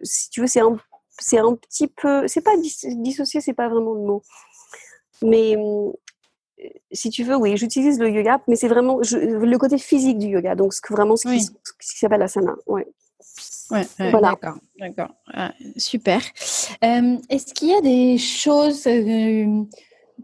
si 0.04 0.30
tu 0.30 0.42
veux, 0.42 0.48
c'est 0.48 0.60
un, 0.62 0.78
c'est 1.20 1.40
un 1.40 1.56
petit 1.56 1.88
peu, 1.88 2.28
c'est 2.28 2.42
pas 2.42 2.56
dissocié, 2.58 3.42
c'est 3.42 3.54
pas 3.54 3.70
vraiment 3.70 3.94
le 3.94 4.02
mot, 4.02 4.24
mais 5.24 5.56
si 6.92 7.10
tu 7.10 7.24
veux, 7.24 7.36
oui, 7.36 7.58
j'utilise 7.58 8.00
le 8.00 8.10
yoga, 8.10 8.42
mais 8.48 8.56
c'est 8.56 8.68
vraiment 8.68 9.00
le 9.00 9.58
côté 9.58 9.78
physique 9.78 10.18
du 10.18 10.28
yoga, 10.28 10.56
donc 10.56 10.74
ce 10.74 10.82
que, 10.82 10.94
vraiment 10.94 11.16
ce 11.16 11.28
qui, 11.28 11.98
s'appelle 11.98 12.22
asana. 12.22 12.56
Ouais. 12.68 12.88
Ouais, 13.70 13.88
voilà. 14.12 14.32
D'accord, 14.32 14.58
d'accord. 14.78 15.16
Ah, 15.34 15.54
super. 15.78 16.22
Euh, 16.84 17.18
est-ce 17.30 17.54
qu'il 17.54 17.70
y 17.70 17.74
a 17.74 17.82
des 17.82 18.18
choses, 18.18 18.86
euh, 18.88 19.64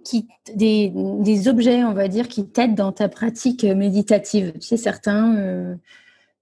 qui, 0.03 0.27
des, 0.53 0.91
des, 0.93 1.47
objets, 1.47 1.83
on 1.83 1.93
va 1.93 2.09
dire, 2.09 2.27
qui 2.27 2.45
t'aident 2.45 2.75
dans 2.75 2.91
ta 2.91 3.07
pratique 3.07 3.63
méditative? 3.63 4.51
Tu 4.53 4.61
sais, 4.61 4.77
certains, 4.77 5.37
euh, 5.37 5.75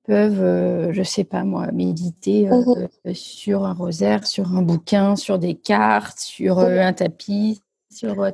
peuvent, 0.05 0.41
euh, 0.41 0.93
je 0.93 1.03
sais 1.03 1.23
pas 1.23 1.43
moi, 1.43 1.71
méditer 1.71 2.47
mhm. 2.47 3.13
sur 3.13 3.65
un 3.65 3.73
rosaire, 3.73 4.25
sur 4.25 4.55
un 4.55 4.61
bouquin, 4.61 5.15
sur 5.15 5.39
des 5.39 5.55
cartes, 5.55 6.19
sur 6.19 6.59
euh, 6.59 6.79
un 6.79 6.93
tapis, 6.93 7.61
sur. 7.91 8.31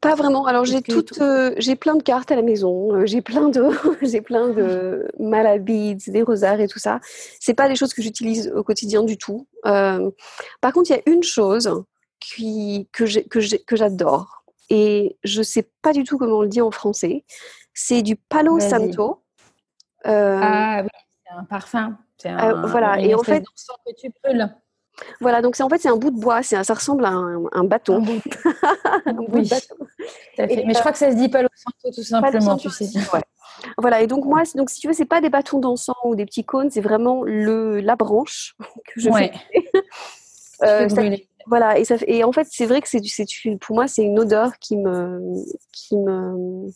Pas 0.00 0.14
vraiment. 0.14 0.46
Alors 0.46 0.64
j'ai 0.64 0.82
toutes, 0.82 1.18
j'ai 1.56 1.74
plein 1.76 1.96
de 1.96 2.02
cartes 2.02 2.30
à 2.30 2.36
la 2.36 2.42
maison, 2.42 2.90
j'ai 3.06 3.22
plein 3.22 3.48
de, 3.48 3.70
j'ai 4.02 4.20
plein 4.20 4.48
de 4.48 5.08
des 5.18 6.22
rosaires 6.22 6.60
et 6.60 6.68
tout 6.68 6.78
ça. 6.78 7.00
C'est 7.40 7.54
pas 7.54 7.68
des 7.68 7.76
choses 7.76 7.94
que 7.94 8.02
j'utilise 8.02 8.52
au 8.54 8.62
quotidien 8.62 9.02
du 9.02 9.16
tout. 9.16 9.46
par 9.62 10.72
contre, 10.72 10.90
il 10.90 10.96
y 10.96 10.98
a 10.98 11.02
une 11.06 11.22
chose 11.22 11.70
qui, 12.20 12.88
que 12.92 13.06
j'adore 13.76 14.36
et 14.70 15.16
je 15.22 15.42
sais 15.42 15.70
pas 15.82 15.92
du 15.92 16.04
tout 16.04 16.18
comment 16.18 16.38
on 16.38 16.42
le 16.42 16.48
dit 16.48 16.60
en 16.60 16.70
français. 16.70 17.24
C'est 17.74 18.02
du 18.02 18.16
Palo 18.16 18.58
Santo. 18.58 19.22
Euh, 20.06 20.38
ah 20.42 20.82
oui, 20.82 20.88
c'est 21.24 21.34
un 21.34 21.44
parfum. 21.44 21.98
C'est 22.18 22.28
un, 22.30 22.64
euh, 22.64 22.66
voilà, 22.66 23.00
et 23.00 23.14
en 23.14 23.22
fait, 23.22 23.44
que 23.44 23.92
tu 24.00 24.10
Voilà, 25.20 25.42
donc 25.42 25.56
c'est 25.56 25.62
en 25.62 25.68
fait 25.68 25.78
c'est 25.78 25.88
un 25.88 25.96
bout 25.96 26.10
de 26.10 26.18
bois, 26.18 26.42
c'est 26.42 26.62
ça 26.64 26.74
ressemble 26.74 27.04
à 27.04 27.10
un, 27.10 27.64
bâton. 27.64 27.96
Un 27.96 28.00
bout, 28.00 28.20
de 29.40 29.48
bâton. 29.48 29.76
Mais 30.38 30.74
je 30.74 30.78
crois 30.78 30.92
que 30.92 30.98
ça 30.98 31.10
se 31.10 31.16
dit 31.16 31.28
Palo 31.28 31.48
Santo 31.54 31.94
tout 31.94 32.02
simplement, 32.02 32.56
tu 32.56 32.70
sais. 32.70 32.86
Voilà, 33.78 34.02
et 34.02 34.06
donc 34.06 34.24
moi, 34.24 34.42
donc 34.54 34.70
si 34.70 34.80
tu 34.80 34.88
veux, 34.88 34.92
c'est 34.92 35.06
pas 35.06 35.20
des 35.20 35.30
bâtons 35.30 35.58
d'encens 35.58 35.96
ou 36.04 36.14
des 36.14 36.26
petits 36.26 36.44
cônes, 36.44 36.70
c'est 36.70 36.80
vraiment 36.80 37.22
le 37.24 37.80
la 37.80 37.96
branche 37.96 38.54
que 38.94 39.00
je 39.00 39.10
ouais. 39.10 39.32
fais. 39.52 39.70
euh, 40.62 40.88
ça, 40.88 41.02
voilà, 41.46 41.78
et, 41.78 41.84
ça, 41.84 41.94
et 42.06 42.24
en 42.24 42.32
fait, 42.32 42.46
c'est 42.50 42.66
vrai 42.66 42.80
que 42.80 42.88
c'est, 42.88 43.00
pour 43.60 43.76
moi, 43.76 43.86
c'est 43.86 44.02
une 44.02 44.18
odeur 44.18 44.58
qui 44.58 44.76
me, 44.76 45.20
qui 45.72 45.96
me 45.96 46.66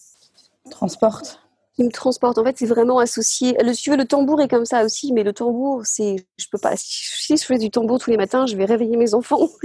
transporte. 0.71 1.43
Qui 1.81 1.87
me 1.87 1.91
transporte. 1.91 2.37
En 2.37 2.45
fait, 2.45 2.59
c'est 2.59 2.67
vraiment 2.67 2.99
associé. 2.99 3.57
Le, 3.65 3.73
si 3.73 3.85
tu 3.85 3.91
veux, 3.91 3.97
le 3.97 4.05
tambour 4.05 4.43
est 4.43 4.49
comme 4.49 4.67
ça 4.67 4.85
aussi, 4.85 5.15
mais 5.15 5.23
le 5.23 5.33
tambour, 5.33 5.81
c'est, 5.87 6.17
je 6.37 6.47
peux 6.53 6.59
pas. 6.59 6.75
Si, 6.77 7.39
je 7.39 7.43
fais 7.43 7.57
du 7.57 7.71
tambour 7.71 7.99
tous 7.99 8.11
les 8.11 8.19
matins, 8.19 8.45
je 8.45 8.55
vais 8.55 8.67
réveiller 8.67 8.99
mes 8.99 9.15
enfants. 9.15 9.49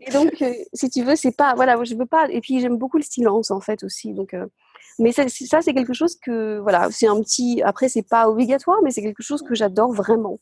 Et, 0.00 0.10
donc, 0.10 0.40
euh, 0.40 0.54
si 0.72 0.88
tu 0.88 1.02
veux, 1.04 1.16
c'est 1.16 1.36
pas, 1.36 1.52
voilà, 1.54 1.84
je 1.84 1.94
veux 1.94 2.06
pas. 2.06 2.30
Et 2.30 2.40
puis, 2.40 2.60
j'aime 2.60 2.78
beaucoup 2.78 2.96
le 2.96 3.02
silence, 3.02 3.50
en 3.50 3.60
fait, 3.60 3.84
aussi. 3.84 4.14
Donc, 4.14 4.32
euh, 4.32 4.46
mais 4.98 5.12
ça, 5.12 5.28
ça 5.28 5.60
c'est 5.60 5.74
quelque 5.74 5.92
chose 5.92 6.16
que, 6.16 6.60
voilà, 6.60 6.90
c'est 6.90 7.08
un 7.08 7.20
petit. 7.20 7.60
Après, 7.62 7.90
c'est 7.90 8.08
pas 8.08 8.26
obligatoire, 8.30 8.78
mais 8.82 8.90
c'est 8.90 9.02
quelque 9.02 9.22
chose 9.22 9.42
que 9.42 9.54
j'adore 9.54 9.92
vraiment. 9.92 10.40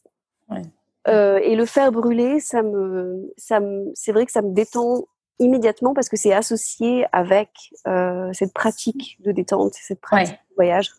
Ouais. 0.51 0.63
Euh, 1.09 1.41
et 1.43 1.57
le 1.57 1.67
faire 1.67 1.91
brûler, 1.91 2.39
ça 2.39 2.63
me, 2.63 3.33
ça 3.37 3.59
me, 3.59 3.91
c'est 3.95 4.13
vrai 4.13 4.25
que 4.25 4.31
ça 4.31 4.43
me 4.43 4.55
détend 4.55 5.05
immédiatement 5.41 5.95
parce 5.95 6.09
que 6.09 6.17
c'est 6.17 6.33
associé 6.33 7.07
avec 7.13 7.51
euh, 7.89 8.33
cette 8.33 8.53
pratique 8.53 9.17
de 9.21 9.33
détente, 9.33 9.75
cette 9.75 10.01
pratique 10.01 10.35
de 10.51 10.55
voyage. 10.55 10.91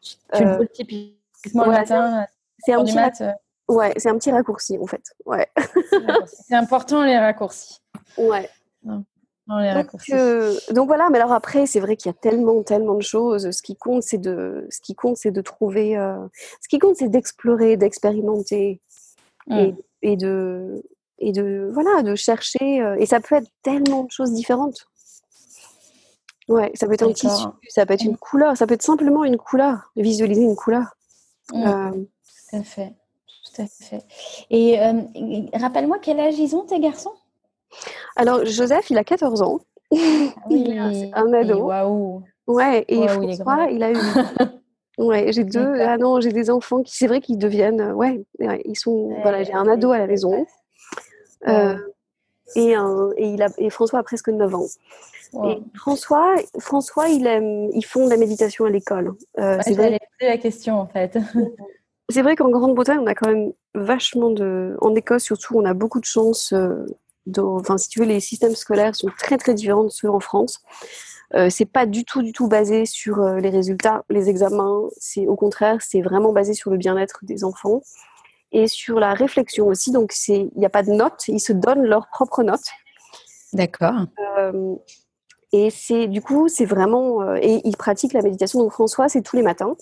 Tu 0.00 0.44
le 0.44 0.54
brûles 0.54 0.68
typiquement 0.70 1.64
le 1.64 1.70
matin, 1.70 2.26
c'est 2.60 2.72
un 2.72 2.84
petit 2.84 2.96
Ouais, 3.68 3.92
c'est 3.98 4.08
un 4.08 4.16
petit 4.16 4.30
raccourci 4.30 4.78
en 4.80 4.86
fait. 4.86 5.02
Ouais. 5.26 5.46
c'est 6.26 6.54
important 6.54 7.04
les 7.04 7.18
raccourcis. 7.18 7.82
Ouais. 8.16 8.48
Non. 8.82 9.04
les 9.58 9.70
raccourcis. 9.70 10.10
Donc, 10.10 10.20
euh, 10.20 10.54
donc, 10.70 10.86
voilà, 10.86 11.10
mais 11.10 11.18
alors 11.18 11.34
après, 11.34 11.66
c'est 11.66 11.80
vrai 11.80 11.94
qu'il 11.96 12.10
y 12.10 12.14
a 12.14 12.18
tellement, 12.18 12.62
tellement 12.62 12.94
de 12.94 13.02
choses. 13.02 13.50
Ce 13.50 13.60
qui 13.60 13.76
compte, 13.76 14.02
c'est 14.02 14.16
de, 14.16 14.66
ce 14.70 14.80
qui 14.80 14.94
compte, 14.94 15.18
c'est 15.18 15.32
de 15.32 15.42
trouver. 15.42 15.96
ce 16.62 16.68
qui 16.68 16.78
compte, 16.78 16.96
c'est 16.96 17.10
d'explorer, 17.10 17.76
d'expérimenter. 17.76 18.80
Mm. 19.48 19.70
et, 20.02 20.16
de 20.16 20.82
et 21.18 21.32
de 21.32 21.70
voilà 21.72 22.02
de 22.02 22.14
chercher 22.14 22.80
euh, 22.80 22.96
et 22.98 23.06
ça 23.06 23.20
peut 23.20 23.36
être 23.36 23.50
tellement 23.62 24.04
de 24.04 24.10
choses 24.10 24.32
différentes 24.32 24.86
ouais 26.48 26.70
ça 26.74 26.86
peut 26.86 26.94
être 26.94 27.08
un 27.08 27.12
tissu 27.12 27.46
ça 27.68 27.86
peut 27.86 27.94
être 27.94 28.04
une 28.04 28.16
couleur 28.16 28.56
ça 28.56 28.66
peut 28.66 28.74
être 28.74 28.82
simplement 28.82 29.24
une 29.24 29.36
couleur 29.36 29.92
visualiser 29.96 30.42
une 30.42 30.56
couleur 30.56 30.84
mm. 31.52 31.66
euh, 31.66 31.90
tout 31.90 32.56
à 32.56 32.62
fait 32.62 32.94
tout 33.44 33.62
à 33.62 33.66
fait 33.66 34.04
et 34.50 34.80
euh, 34.80 34.92
rappelle-moi 35.54 35.98
quel 36.00 36.20
âge 36.20 36.38
ils 36.38 36.54
ont 36.54 36.64
tes 36.64 36.80
garçons? 36.80 37.12
Alors 38.16 38.44
Joseph 38.44 38.90
il 38.90 38.98
a 38.98 39.04
14 39.04 39.42
ans 39.42 39.60
ah 39.92 39.96
oui, 40.50 40.78
un 41.14 41.32
ado 41.32 41.66
waouh 41.66 42.22
ouais 42.46 42.84
et 42.88 43.08
François 43.08 43.68
il 43.70 43.82
a 43.82 43.92
eu 43.92 43.96
Ouais, 44.98 45.32
j'ai 45.32 45.44
deux. 45.44 45.80
Ah 45.80 45.96
non, 45.96 46.20
j'ai 46.20 46.32
des 46.32 46.50
enfants 46.50 46.82
qui, 46.82 46.96
c'est 46.96 47.06
vrai 47.06 47.20
qu'ils 47.20 47.38
deviennent. 47.38 47.92
Ouais, 47.92 48.20
ils 48.64 48.76
sont. 48.76 49.14
voilà, 49.22 49.44
j'ai 49.44 49.54
un 49.54 49.68
ado 49.68 49.92
à 49.92 49.98
la 49.98 50.08
maison. 50.08 50.44
Euh, 51.46 51.76
et, 52.56 52.74
un, 52.74 53.10
et, 53.16 53.28
il 53.28 53.42
a, 53.42 53.48
et 53.58 53.70
François 53.70 54.00
a 54.00 54.02
presque 54.02 54.28
9 54.28 54.54
ans. 54.54 54.66
Et 55.44 55.58
François, 55.74 56.36
François, 56.58 57.08
il 57.08 57.26
aime, 57.26 57.68
ils 57.74 57.84
font 57.84 58.06
de 58.06 58.10
la 58.10 58.16
méditation 58.16 58.64
à 58.64 58.70
l'école. 58.70 59.12
Euh, 59.38 59.58
c'est 59.62 59.74
vrai. 59.74 59.98
la 60.20 60.38
question 60.38 60.80
en 60.80 60.86
fait. 60.86 61.18
c'est 62.08 62.22
vrai 62.22 62.34
qu'en 62.34 62.48
Grande-Bretagne, 62.48 62.98
on 63.00 63.06
a 63.06 63.14
quand 63.14 63.28
même 63.28 63.52
vachement 63.74 64.30
de. 64.30 64.76
En 64.80 64.94
Écosse 64.94 65.24
surtout, 65.24 65.58
on 65.58 65.66
a 65.66 65.74
beaucoup 65.74 66.00
de 66.00 66.06
chance. 66.06 66.54
Euh, 66.54 66.86
enfin, 67.36 67.76
si 67.76 67.90
tu 67.90 67.98
veux, 67.98 68.06
les 68.06 68.20
systèmes 68.20 68.54
scolaires 68.54 68.94
sont 68.96 69.10
très 69.18 69.36
très 69.36 69.52
différents 69.52 69.84
de 69.84 69.90
ceux 69.90 70.10
en 70.10 70.20
France. 70.20 70.62
Euh, 71.34 71.50
c'est 71.50 71.66
pas 71.66 71.84
du 71.84 72.04
tout, 72.04 72.22
du 72.22 72.32
tout 72.32 72.48
basé 72.48 72.86
sur 72.86 73.20
euh, 73.20 73.38
les 73.38 73.50
résultats, 73.50 74.04
les 74.08 74.30
examens. 74.30 74.88
C'est 74.96 75.26
au 75.26 75.36
contraire, 75.36 75.82
c'est 75.82 76.00
vraiment 76.00 76.32
basé 76.32 76.54
sur 76.54 76.70
le 76.70 76.78
bien-être 76.78 77.20
des 77.22 77.44
enfants 77.44 77.82
et 78.52 78.66
sur 78.66 78.98
la 79.00 79.14
réflexion 79.14 79.66
aussi. 79.66 79.92
Donc, 79.92 80.12
il 80.28 80.50
n'y 80.56 80.66
a 80.66 80.70
pas 80.70 80.82
de 80.82 80.90
notes, 80.90 81.28
ils 81.28 81.40
se 81.40 81.52
donnent 81.52 81.84
leurs 81.84 82.08
propres 82.08 82.42
notes. 82.42 82.68
D'accord. 83.52 84.06
Euh, 84.38 84.74
et 85.52 85.70
c'est 85.70 86.06
du 86.06 86.20
coup, 86.20 86.48
c'est 86.48 86.66
vraiment 86.66 87.34
et 87.34 87.62
ils 87.64 87.76
pratiquent 87.76 88.12
la 88.12 88.20
méditation. 88.20 88.58
Donc 88.58 88.72
François, 88.72 89.08
c'est 89.08 89.22
tous 89.22 89.36
les 89.36 89.42
matins. 89.42 89.74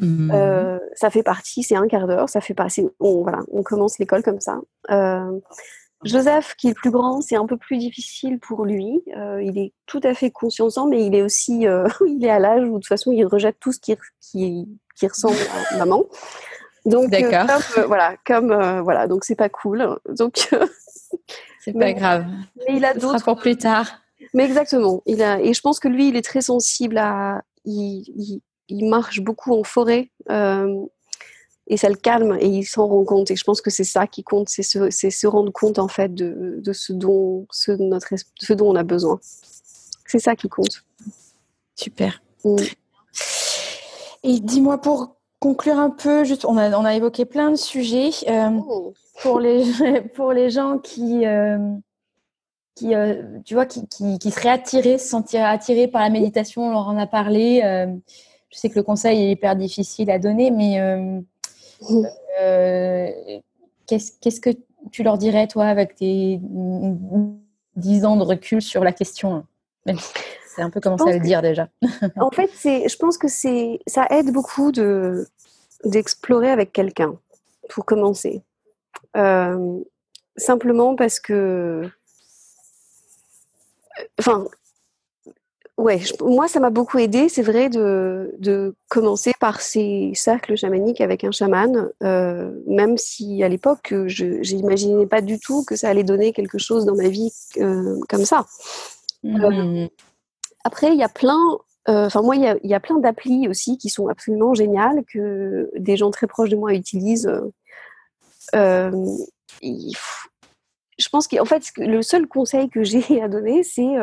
Mmh. 0.00 0.30
ça 0.94 1.10
fait 1.10 1.24
partie, 1.24 1.64
c'est 1.64 1.74
un 1.74 1.88
quart 1.88 2.06
d'heure, 2.06 2.28
ça 2.28 2.40
fait 2.40 2.54
passer. 2.54 2.88
On, 3.00 3.22
voilà, 3.22 3.40
on 3.50 3.64
commence 3.64 3.98
l'école 3.98 4.22
comme 4.22 4.38
ça. 4.38 4.60
Joseph, 6.04 6.54
qui 6.56 6.68
est 6.68 6.70
le 6.70 6.74
plus 6.74 6.90
grand, 6.90 7.20
c'est 7.20 7.36
un 7.36 7.46
peu 7.46 7.56
plus 7.56 7.76
difficile 7.76 8.38
pour 8.38 8.64
lui. 8.64 9.02
Euh, 9.16 9.42
il 9.42 9.58
est 9.58 9.72
tout 9.86 10.00
à 10.04 10.14
fait 10.14 10.30
consciencant, 10.30 10.86
mais 10.86 11.04
il 11.04 11.14
est 11.14 11.22
aussi, 11.22 11.66
euh, 11.66 11.88
il 12.06 12.24
est 12.24 12.30
à 12.30 12.38
l'âge 12.38 12.62
où 12.62 12.74
de 12.74 12.78
toute 12.78 12.86
façon 12.86 13.10
il 13.10 13.24
rejette 13.24 13.56
tout 13.58 13.72
ce 13.72 13.80
qui, 13.80 13.96
qui, 14.20 14.68
qui 14.96 15.06
ressemble 15.06 15.36
à 15.70 15.76
maman. 15.78 16.04
Donc, 16.88 17.12
euh, 17.12 17.30
comme, 17.30 17.84
voilà, 17.86 18.16
comme 18.24 18.80
voilà, 18.82 19.06
donc 19.06 19.24
c'est 19.24 19.34
pas 19.34 19.48
cool. 19.48 19.98
Donc, 20.08 20.48
c'est 21.60 21.72
pas 21.72 21.92
grave. 21.92 22.24
Mais 22.56 22.76
il 22.76 22.84
a 22.84 22.94
d'autres. 22.94 23.24
pour 23.24 23.36
plus 23.36 23.56
tard. 23.56 24.00
Mais 24.34 24.44
exactement. 24.44 25.02
Il 25.06 25.22
a, 25.22 25.40
et 25.40 25.54
je 25.54 25.60
pense 25.60 25.80
que 25.80 25.88
lui, 25.88 26.08
il 26.08 26.16
est 26.16 26.24
très 26.24 26.40
sensible 26.40 26.98
à. 26.98 27.42
Il, 27.64 28.04
il, 28.16 28.40
il 28.68 28.88
marche 28.88 29.20
beaucoup 29.20 29.54
en 29.54 29.64
forêt 29.64 30.10
et 31.68 31.76
ça 31.76 31.88
le 31.88 31.96
calme 31.96 32.36
et 32.40 32.48
il 32.48 32.64
s'en 32.64 32.86
rend 32.86 33.04
compte. 33.04 33.30
Et 33.30 33.36
je 33.36 33.44
pense 33.44 33.60
que 33.60 33.70
c'est 33.70 33.84
ça 33.84 34.06
qui 34.06 34.22
compte, 34.22 34.48
c'est 34.48 34.62
se, 34.62 34.90
se, 34.90 35.26
rendre 35.26 35.52
compte 35.52 35.78
en 35.78 35.88
fait 35.88 36.14
de, 36.14 36.60
de 36.62 36.72
ce, 36.72 36.92
dont, 36.92 37.46
ce, 37.50 37.72
notre, 37.72 38.14
ce 38.38 38.52
dont 38.54 38.70
on 38.70 38.76
a 38.76 38.84
besoin. 38.84 39.20
C'est 40.06 40.18
ça 40.18 40.34
qui 40.34 40.48
compte. 40.48 40.84
Super. 41.76 42.22
Mm. 42.44 42.56
Et 44.24 44.40
dis-moi 44.40 44.78
pour 44.78 45.16
conclure 45.40 45.78
un 45.78 45.90
peu, 45.90 46.24
juste, 46.24 46.44
on, 46.44 46.56
a, 46.56 46.70
on 46.76 46.84
a 46.84 46.94
évoqué 46.94 47.24
plein 47.24 47.50
de 47.50 47.56
sujets. 47.56 48.10
Euh, 48.28 48.50
oh. 48.68 48.94
pour, 49.22 49.40
les, 49.40 49.62
pour 50.14 50.32
les 50.32 50.50
gens 50.50 50.78
qui, 50.78 51.26
euh, 51.26 51.58
qui, 52.74 52.94
euh, 52.94 53.22
tu 53.44 53.54
vois, 53.54 53.66
qui, 53.66 53.86
qui, 53.88 54.18
qui, 54.18 54.30
seraient 54.30 54.50
attirés, 54.50 54.98
se 54.98 55.08
sentir 55.08 55.44
attirés 55.44 55.88
par 55.88 56.02
la 56.02 56.10
méditation, 56.10 56.66
on 56.66 56.70
leur 56.70 56.88
en 56.88 56.96
a 56.96 57.06
parlé. 57.06 57.60
je 58.50 58.58
sais 58.58 58.68
que 58.68 58.76
le 58.76 58.82
conseil 58.82 59.22
est 59.22 59.30
hyper 59.30 59.56
difficile 59.56 60.10
à 60.10 60.18
donner, 60.18 60.50
mais 60.50 60.80
euh, 62.40 63.10
qu'est-ce 63.86 64.40
que 64.40 64.50
tu 64.90 65.02
leur 65.02 65.18
dirais, 65.18 65.46
toi, 65.46 65.66
avec 65.66 65.96
tes 65.96 66.40
10 67.76 68.04
ans 68.04 68.16
de 68.16 68.22
recul 68.22 68.62
sur 68.62 68.84
la 68.84 68.92
question 68.92 69.44
c'est 70.58 70.64
un 70.64 70.70
peu 70.70 70.80
commencé 70.80 71.08
à 71.08 71.12
le 71.12 71.20
dire 71.20 71.40
déjà. 71.40 71.68
en 72.20 72.30
fait, 72.30 72.50
je 72.64 72.96
pense 72.96 73.16
que 73.16 73.28
ça 73.28 74.06
aide 74.10 74.32
beaucoup 74.32 74.72
de, 74.72 75.26
d'explorer 75.84 76.50
avec 76.50 76.72
quelqu'un, 76.72 77.16
pour 77.68 77.84
commencer. 77.84 78.42
Euh, 79.16 79.78
simplement 80.36 80.96
parce 80.96 81.20
que. 81.20 81.88
Enfin, 84.18 84.46
Ouais, 85.76 86.00
moi 86.20 86.48
ça 86.48 86.58
m'a 86.58 86.70
beaucoup 86.70 86.98
aidé, 86.98 87.28
c'est 87.28 87.42
vrai, 87.42 87.68
de, 87.68 88.34
de, 88.40 88.74
commencer 88.88 89.30
par 89.38 89.60
ces 89.60 90.10
cercles 90.12 90.56
chamaniques 90.56 91.00
avec 91.00 91.22
un 91.22 91.30
chaman, 91.30 91.90
euh, 92.02 92.50
même 92.66 92.98
si 92.98 93.44
à 93.44 93.48
l'époque 93.48 93.94
je 94.06 94.56
n'imaginais 94.56 95.06
pas 95.06 95.20
du 95.20 95.38
tout 95.38 95.64
que 95.64 95.76
ça 95.76 95.88
allait 95.88 96.02
donner 96.02 96.32
quelque 96.32 96.58
chose 96.58 96.84
dans 96.84 96.96
ma 96.96 97.08
vie 97.08 97.32
euh, 97.58 97.96
comme 98.08 98.24
ça. 98.24 98.44
Mmh. 99.22 99.86
Après, 100.68 100.92
il 100.92 100.98
y 100.98 101.02
a 101.02 101.08
plein, 101.08 101.40
euh, 101.88 102.04
enfin 102.06 102.20
moi 102.20 102.36
il 102.36 102.42
y 102.42 102.46
a, 102.46 102.56
y 102.62 102.74
a, 102.74 102.80
plein 102.80 102.98
d'applis 102.98 103.48
aussi 103.48 103.78
qui 103.78 103.88
sont 103.88 104.08
absolument 104.08 104.52
géniales 104.52 105.02
que 105.10 105.70
des 105.76 105.96
gens 105.96 106.10
très 106.10 106.26
proches 106.26 106.50
de 106.50 106.56
moi 106.56 106.74
utilisent. 106.74 107.32
je 110.98 111.08
pense 111.10 111.26
qu'en 111.26 111.44
fait 111.46 111.64
le 111.78 112.02
seul 112.02 112.26
conseil 112.26 112.68
que 112.68 112.82
j'ai 112.82 113.22
à 113.22 113.28
donner 113.28 113.62
c'est 113.62 113.96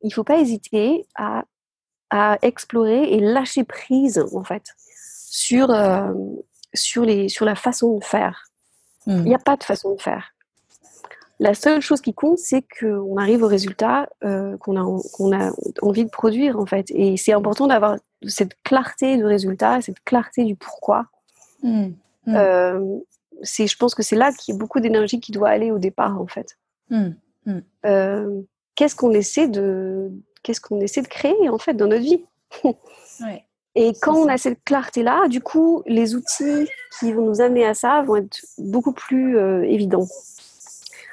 il 0.00 0.08
ne 0.08 0.10
faut 0.10 0.24
pas 0.24 0.38
hésiter 0.38 1.06
à, 1.14 1.44
explorer 2.42 3.12
et 3.12 3.20
lâcher 3.20 3.64
prise, 3.64 4.24
en 4.32 4.44
fait, 4.44 4.62
sur, 5.28 5.68
sur, 6.72 7.04
les, 7.04 7.28
sur 7.28 7.44
la 7.44 7.56
façon 7.56 7.98
de 7.98 8.04
faire. 8.04 8.46
Il 9.06 9.24
n'y 9.24 9.34
a 9.34 9.38
pas 9.38 9.56
de 9.56 9.64
façon 9.64 9.96
de 9.96 10.00
faire. 10.00 10.33
La 11.40 11.54
seule 11.54 11.80
chose 11.80 12.00
qui 12.00 12.14
compte, 12.14 12.38
c'est 12.38 12.64
qu'on 12.78 13.16
arrive 13.16 13.42
au 13.42 13.48
résultat 13.48 14.08
qu'on 14.20 14.76
a, 14.76 15.02
qu'on 15.12 15.32
a 15.32 15.50
envie 15.82 16.04
de 16.04 16.10
produire, 16.10 16.58
en 16.58 16.66
fait. 16.66 16.86
Et 16.90 17.16
c'est 17.16 17.32
important 17.32 17.66
d'avoir 17.66 17.96
cette 18.26 18.54
clarté 18.62 19.16
de 19.16 19.24
résultat, 19.24 19.80
cette 19.80 20.00
clarté 20.04 20.44
du 20.44 20.54
pourquoi. 20.54 21.06
Mm. 21.62 21.88
Mm. 22.26 23.00
c'est, 23.42 23.66
je 23.66 23.76
pense 23.76 23.94
que 23.94 24.02
c'est 24.02 24.16
là 24.16 24.32
qu'il 24.32 24.54
y 24.54 24.56
a 24.56 24.58
beaucoup 24.58 24.80
d'énergie 24.80 25.20
qui 25.20 25.32
doit 25.32 25.48
aller 25.48 25.70
au 25.70 25.78
départ, 25.78 26.20
en 26.20 26.26
fait. 26.26 26.56
Mm. 26.90 27.10
qu'est-ce 28.76 28.94
qu'on 28.94 29.12
essaie 29.12 29.48
de, 29.48 30.10
qu'est-ce 30.42 30.60
qu'on 30.60 30.80
essaie 30.80 31.02
de 31.02 31.08
créer, 31.08 31.48
en 31.48 31.58
fait, 31.58 31.74
dans 31.74 31.88
notre 31.88 32.04
vie? 32.04 32.24
Et 33.76 33.92
quand 34.00 34.14
on 34.14 34.28
a 34.28 34.38
cette 34.38 34.62
clarté-là, 34.62 35.26
du 35.26 35.40
coup, 35.40 35.82
les 35.86 36.14
outils 36.14 36.68
qui 37.00 37.12
vont 37.12 37.26
nous 37.26 37.40
amener 37.40 37.66
à 37.66 37.74
ça 37.74 38.02
vont 38.02 38.14
être 38.14 38.38
beaucoup 38.56 38.92
plus 38.92 39.36
évidents. 39.64 40.06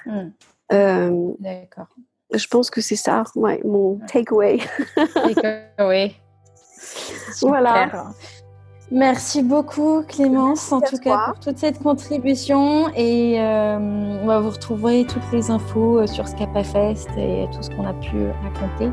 Hmm. 0.05 0.29
Euh, 0.73 1.31
D'accord. 1.39 1.87
Je 2.33 2.47
pense 2.47 2.69
que 2.69 2.79
c'est 2.79 2.95
ça, 2.95 3.23
ouais, 3.35 3.61
mon 3.65 3.99
takeaway. 4.07 4.59
takeaway. 4.95 6.15
voilà. 7.41 8.13
Merci 8.91 9.41
beaucoup 9.41 10.03
Clémence, 10.05 10.69
en 10.73 10.81
tout 10.81 10.97
cas 10.97 11.27
pour 11.29 11.39
toute 11.39 11.57
cette 11.57 11.81
contribution 11.81 12.89
et 12.93 13.39
euh, 13.39 13.77
on 13.79 14.25
va 14.25 14.41
vous 14.41 14.49
retrouver 14.49 15.05
toutes 15.05 15.31
les 15.31 15.49
infos 15.49 15.99
euh, 15.99 16.07
sur 16.07 16.27
Scapa 16.27 16.61
Fest 16.61 17.07
et 17.17 17.45
tout 17.53 17.63
ce 17.63 17.69
qu'on 17.69 17.87
a 17.87 17.93
pu 17.93 18.27
raconter 18.43 18.91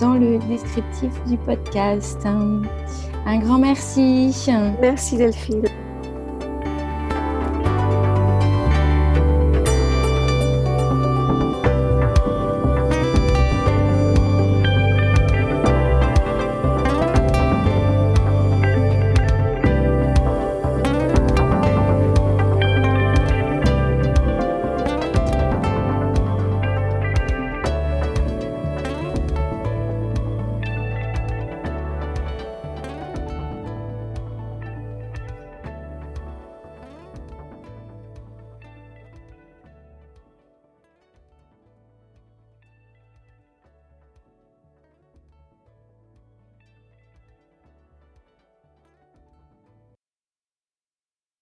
dans 0.00 0.14
le 0.14 0.38
descriptif 0.50 1.10
du 1.24 1.38
podcast. 1.38 2.18
Un 2.26 3.38
grand 3.38 3.58
merci. 3.58 4.50
Merci 4.82 5.16
Delphine. 5.16 5.64